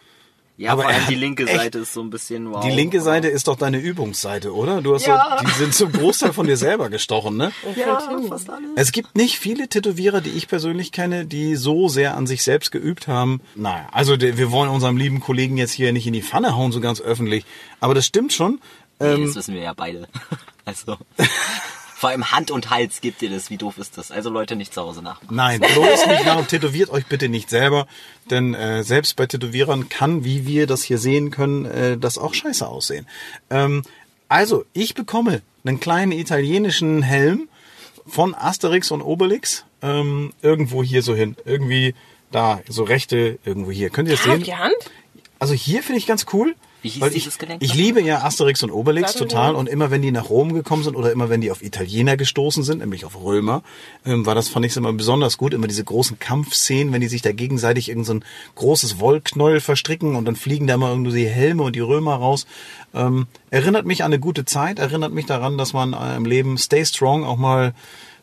Ja, 0.59 0.73
aber 0.73 0.83
vor 0.85 0.91
allem 0.91 1.07
die 1.09 1.15
linke 1.17 1.45
echt- 1.47 1.55
Seite 1.55 1.79
ist 1.81 1.93
so 1.93 2.01
ein 2.01 2.09
bisschen 2.09 2.51
wow. 2.51 2.65
die 2.65 2.71
linke 2.71 3.03
Seite 3.03 3.29
ist 3.29 3.47
doch 3.47 3.57
deine 3.57 3.79
Übungsseite, 3.79 4.55
oder? 4.55 4.81
Du 4.81 4.95
hast 4.95 5.07
Ja. 5.07 5.37
so, 5.41 5.45
die 5.47 5.51
sind 5.53 5.75
zum 5.75 5.93
Großteil 5.93 6.33
von 6.33 6.47
dir 6.47 6.57
selber 6.57 6.89
gestochen, 6.89 7.37
ne? 7.37 7.53
Ja, 7.77 8.01
fast 8.29 8.49
alle. 8.49 8.65
Es 8.75 8.91
gibt 8.93 9.17
nicht 9.17 9.39
viele 9.39 9.69
Tätowierer, 9.69 10.23
die 10.23 10.31
ich 10.31 10.49
persönlich 10.49 10.93
kenne, 10.93 11.27
die 11.27 11.57
so 11.57 11.89
sehr 11.89 12.17
an 12.17 12.27
sich 12.27 12.43
selbst 12.43 12.73
geübt 12.73 13.07
haben. 13.07 13.43
Naja, 13.55 13.87
also 13.93 14.19
wir 14.19 14.51
wollen 14.51 14.71
unserem 14.71 14.97
lieben 14.97 15.21
Kollegen 15.21 15.59
jetzt 15.59 15.73
hier 15.73 15.93
nicht 15.93 16.07
in 16.07 16.15
die 16.15 16.23
Pfanne 16.23 16.57
hauen, 16.57 16.73
so 16.73 16.81
ganz 16.81 17.01
öffentlich. 17.03 17.45
Aber 17.81 17.95
das 17.95 18.07
stimmt 18.07 18.33
schon. 18.33 18.61
Nee, 18.99 19.25
das 19.27 19.35
wissen 19.37 19.55
wir 19.55 19.63
ja 19.63 19.75
beide. 19.75 20.09
Also, 20.69 20.97
vor 21.99 22.11
allem 22.11 22.31
Hand 22.31 22.51
und 22.51 22.69
Hals 22.69 23.01
gibt 23.01 23.23
ihr 23.23 23.31
das. 23.31 23.49
Wie 23.49 23.57
doof 23.57 23.79
ist 23.79 23.97
das? 23.97 24.11
Also 24.11 24.29
Leute 24.29 24.55
nicht 24.55 24.75
zu 24.75 24.83
Hause 24.83 25.01
nachmachen. 25.03 25.35
Nein, 25.35 25.61
bloß 25.61 26.07
nicht 26.07 26.27
nach 26.27 26.37
und 26.37 26.49
tätowiert 26.49 26.91
euch 26.91 27.07
bitte 27.07 27.31
nicht 27.31 27.49
selber. 27.49 27.87
Denn 28.31 28.53
äh, 28.53 28.83
selbst 28.85 29.17
bei 29.17 29.25
Tätowierern 29.27 29.89
kann, 29.89 30.23
wie 30.23 30.47
wir 30.47 30.67
das 30.67 30.83
hier 30.83 30.99
sehen 30.99 31.31
können, 31.31 31.65
äh, 31.65 31.97
das 31.97 32.19
auch 32.19 32.35
scheiße 32.35 32.67
aussehen. 32.69 33.07
Ähm, 33.49 33.83
also, 34.29 34.65
ich 34.75 34.95
bekomme 34.95 35.41
einen 35.65 35.81
kleinen 35.81 36.13
italienischen 36.13 37.01
Helm 37.03 37.49
von 38.07 38.35
Asterix 38.35 38.91
und 38.91 39.01
Obelix 39.01 39.65
ähm, 39.81 40.33
irgendwo 40.43 40.83
hier 40.83 41.01
so 41.03 41.15
hin. 41.15 41.35
Irgendwie 41.47 41.95
da, 42.31 42.61
so 42.69 42.83
rechte, 42.85 43.39
irgendwo 43.47 43.71
hier. 43.71 43.89
Könnt 43.89 44.09
ihr 44.11 44.17
das 44.17 44.27
Ah, 44.27 44.33
sehen? 44.33 44.43
die 44.43 44.55
Hand? 44.55 44.75
Also 45.39 45.55
hier 45.55 45.83
finde 45.83 45.99
ich 45.99 46.07
ganz 46.07 46.27
cool. 46.33 46.55
Wie 46.83 46.89
hieß 46.89 47.01
weil 47.01 47.11
dieses 47.11 47.35
ich, 47.35 47.39
Gelenk 47.39 47.63
ich 47.63 47.75
liebe 47.75 48.01
ja 48.01 48.23
Asterix 48.23 48.63
und 48.63 48.71
Obelix 48.71 49.15
mir 49.15 49.21
total 49.21 49.55
und 49.55 49.69
immer 49.69 49.91
wenn 49.91 50.03
die 50.03 50.11
nach 50.11 50.31
Rom 50.31 50.53
gekommen 50.53 50.83
sind 50.83 50.95
oder 50.95 51.11
immer 51.11 51.29
wenn 51.29 51.41
die 51.41 51.51
auf 51.51 51.63
Italiener 51.63 52.17
gestoßen 52.17 52.63
sind, 52.63 52.79
nämlich 52.79 53.05
auf 53.05 53.21
Römer, 53.23 53.63
ähm, 54.05 54.27
war 54.27 54.35
das, 54.35 54.49
fand 54.49 54.67
ich 54.67 54.77
immer 54.77 54.93
besonders 54.93 55.39
gut, 55.39 55.55
immer 55.55 55.67
diese 55.67 55.85
großen 55.85 56.19
Kampfszenen, 56.19 56.93
wenn 56.93 57.01
die 57.01 57.09
sich 57.09 57.23
da 57.23 57.33
gegenseitig 57.33 57.89
irgend 57.89 58.07
so 58.07 58.15
ein 58.15 58.25
großes 58.55 59.01
Wollknäuel 59.01 59.61
verstricken 59.61 60.17
und 60.17 60.27
dann 60.27 60.37
fliegen 60.37 60.67
da 60.67 60.77
mal 60.77 60.91
irgendwie 60.91 61.13
die 61.13 61.29
Helme 61.29 61.63
und 61.63 61.77
die 61.77 61.81
Römer 61.81 62.15
raus. 62.15 62.47
Ähm, 62.95 63.27
erinnert 63.51 63.87
mich 63.87 64.03
an 64.05 64.13
eine 64.13 64.21
gute 64.21 64.45
Zeit, 64.45 64.79
erinnert 64.79 65.13
mich 65.13 65.27
daran, 65.27 65.59
dass 65.59 65.73
man 65.73 65.93
äh, 65.93 66.17
im 66.17 66.25
Leben 66.25 66.59
stay 66.59 66.85
strong 66.85 67.25
auch 67.25 67.37
mal 67.37 67.75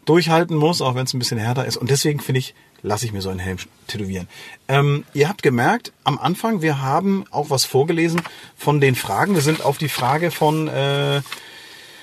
durchhalten 0.05 0.55
muss, 0.57 0.81
auch 0.81 0.95
wenn 0.95 1.05
es 1.05 1.13
ein 1.13 1.19
bisschen 1.19 1.37
härter 1.37 1.65
ist. 1.65 1.77
Und 1.77 1.89
deswegen 1.89 2.19
finde 2.19 2.39
ich, 2.39 2.53
lasse 2.81 3.05
ich 3.05 3.13
mir 3.13 3.21
so 3.21 3.29
einen 3.29 3.39
Helm 3.39 3.57
tätowieren. 3.87 4.27
Ähm, 4.67 5.05
ihr 5.13 5.29
habt 5.29 5.43
gemerkt, 5.43 5.91
am 6.03 6.17
Anfang, 6.19 6.61
wir 6.61 6.81
haben 6.81 7.25
auch 7.31 7.49
was 7.49 7.65
vorgelesen 7.65 8.21
von 8.57 8.81
den 8.81 8.95
Fragen. 8.95 9.35
Wir 9.35 9.41
sind 9.41 9.63
auf 9.63 9.77
die 9.77 9.89
Frage 9.89 10.31
von, 10.31 10.67
äh, 10.67 11.21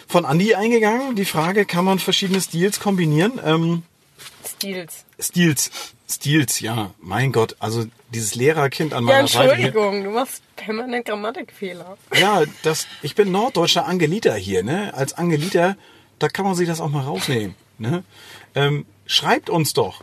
von 0.09 0.25
Andi 0.25 0.55
eingegangen. 0.55 1.15
Die 1.17 1.25
Frage, 1.27 1.67
kann 1.67 1.85
man 1.85 1.99
verschiedene 1.99 2.41
Stils 2.41 2.81
kombinieren? 2.81 3.39
Ähm, 3.45 3.83
Stils. 4.47 5.05
Stils, 5.19 5.71
Stils, 6.09 6.61
ja, 6.61 6.91
mein 7.01 7.31
Gott, 7.33 7.57
also 7.61 7.85
dieses 8.13 8.35
Lehrerkind 8.35 8.93
an 8.95 9.07
Ja, 9.07 9.15
meiner 9.17 9.29
Seite. 9.29 9.55
hier- 9.57 9.67
Entschuldigung, 9.67 10.05
du 10.05 10.11
machst 10.11 10.43
permanent 10.57 11.05
Grammatikfehler. 11.07 11.97
Ja, 12.19 12.43
das, 12.63 12.87
ich 13.03 13.15
bin 13.15 13.31
norddeutscher 13.31 13.87
Angeliter 13.87 14.35
hier, 14.35 14.63
ne? 14.63 14.93
Als 14.95 15.13
Angeliter, 15.13 15.77
da 16.19 16.29
kann 16.29 16.45
man 16.47 16.55
sich 16.55 16.67
das 16.67 16.81
auch 16.81 16.89
mal 16.89 17.03
rausnehmen, 17.05 17.55
ne? 17.81 18.05
Ähm, 18.55 18.87
schreibt 19.07 19.51
uns 19.51 19.73
doch, 19.73 20.03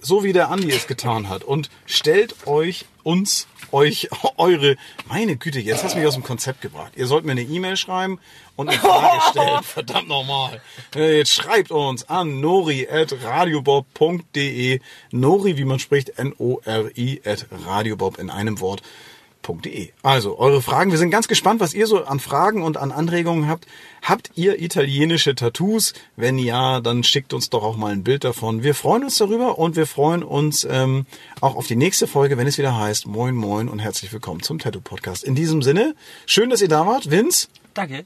so 0.00 0.24
wie 0.24 0.32
der 0.32 0.50
Andi 0.50 0.70
es 0.70 0.86
getan 0.86 1.28
hat 1.28 1.44
und 1.44 1.68
stellt 1.84 2.46
euch 2.46 2.86
uns 3.02 3.46
euch 3.72 4.08
eure 4.36 4.76
meine 5.08 5.36
Güte, 5.36 5.60
jetzt 5.60 5.84
hast 5.84 5.94
du 5.94 5.98
mich 5.98 6.08
aus 6.08 6.14
dem 6.14 6.22
Konzept 6.22 6.60
gebracht. 6.62 6.92
Ihr 6.96 7.06
sollt 7.06 7.24
mir 7.24 7.32
eine 7.32 7.42
E-Mail 7.42 7.76
schreiben 7.76 8.18
und 8.56 8.68
eine 8.68 8.78
Frage 8.78 9.20
stellen. 9.30 9.62
Verdammt 9.62 10.08
nochmal. 10.08 10.60
Äh, 10.94 11.18
Jetzt 11.18 11.34
schreibt 11.34 11.70
uns 11.70 12.08
an 12.08 12.40
nori@radiobob.de. 12.40 14.80
Nori, 15.10 15.56
wie 15.56 15.64
man 15.64 15.78
spricht, 15.78 16.18
N 16.18 16.34
O 16.38 16.60
R 16.64 16.90
I 16.96 17.20
at 17.24 17.46
radiobob 17.66 18.18
in 18.18 18.30
einem 18.30 18.60
Wort 18.60 18.82
www.meinsportpodcast.de. 19.42 19.90
Also, 20.02 20.38
eure 20.38 20.62
Fragen. 20.62 20.90
Wir 20.90 20.98
sind 20.98 21.10
ganz 21.10 21.28
gespannt, 21.28 21.60
was 21.60 21.74
ihr 21.74 21.86
so 21.86 22.04
an 22.04 22.20
Fragen 22.20 22.62
und 22.62 22.76
an 22.76 22.92
Anregungen 22.92 23.48
habt. 23.48 23.66
Habt 24.02 24.30
ihr 24.34 24.60
italienische 24.60 25.34
Tattoos? 25.34 25.94
Wenn 26.16 26.38
ja, 26.38 26.80
dann 26.80 27.04
schickt 27.04 27.32
uns 27.32 27.50
doch 27.50 27.62
auch 27.62 27.76
mal 27.76 27.92
ein 27.92 28.04
Bild 28.04 28.24
davon. 28.24 28.62
Wir 28.62 28.74
freuen 28.74 29.04
uns 29.04 29.18
darüber 29.18 29.58
und 29.58 29.76
wir 29.76 29.86
freuen 29.86 30.22
uns 30.22 30.66
ähm, 30.68 31.06
auch 31.40 31.56
auf 31.56 31.66
die 31.66 31.76
nächste 31.76 32.06
Folge, 32.06 32.36
wenn 32.36 32.46
es 32.46 32.58
wieder 32.58 32.76
heißt 32.76 33.06
Moin 33.06 33.34
Moin 33.34 33.68
und 33.68 33.78
herzlich 33.78 34.12
willkommen 34.12 34.42
zum 34.42 34.58
Tattoo 34.58 34.80
Podcast. 34.80 35.24
In 35.24 35.34
diesem 35.34 35.62
Sinne, 35.62 35.94
schön, 36.26 36.50
dass 36.50 36.62
ihr 36.62 36.68
da 36.68 36.86
wart. 36.86 37.10
Vince, 37.10 37.48
Danke. 37.74 38.04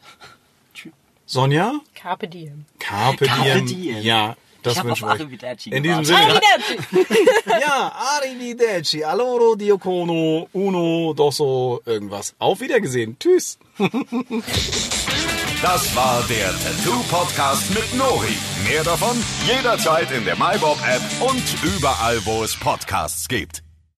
Sonja, 1.26 1.80
Carpe 1.94 2.28
diem. 2.28 2.66
Carpe, 2.78 3.24
Carpe 3.24 3.62
diem. 3.62 3.66
diem. 3.66 4.02
Ja, 4.02 4.36
das 4.64 4.74
Ich 4.74 4.80
auf 4.80 5.00
wir 5.00 5.06
euch. 5.06 5.20
Arrivederci 5.20 5.70
In 5.70 5.82
diesem. 5.82 6.04
Sinne. 6.04 6.40
Ja, 7.60 7.92
arrivederci. 8.16 9.04
Allora, 9.04 9.54
Dio 9.56 9.78
cono, 9.78 10.48
uno, 10.52 11.12
dosso, 11.14 11.80
irgendwas. 11.86 12.34
Auf 12.38 12.60
Wiedergesehen. 12.60 13.16
Tschüss. 13.18 13.58
Das 15.62 15.96
war 15.96 16.22
der 16.28 16.50
Tattoo 16.50 17.02
Podcast 17.08 17.70
mit 17.70 17.94
Nori. 17.94 18.36
Mehr 18.68 18.84
davon 18.84 19.16
jederzeit 19.46 20.10
in 20.10 20.26
der 20.26 20.36
MyBob 20.36 20.76
App 20.86 21.00
und 21.22 21.42
überall, 21.62 22.20
wo 22.26 22.44
es 22.44 22.54
Podcasts 22.54 23.26
gibt. 23.28 23.63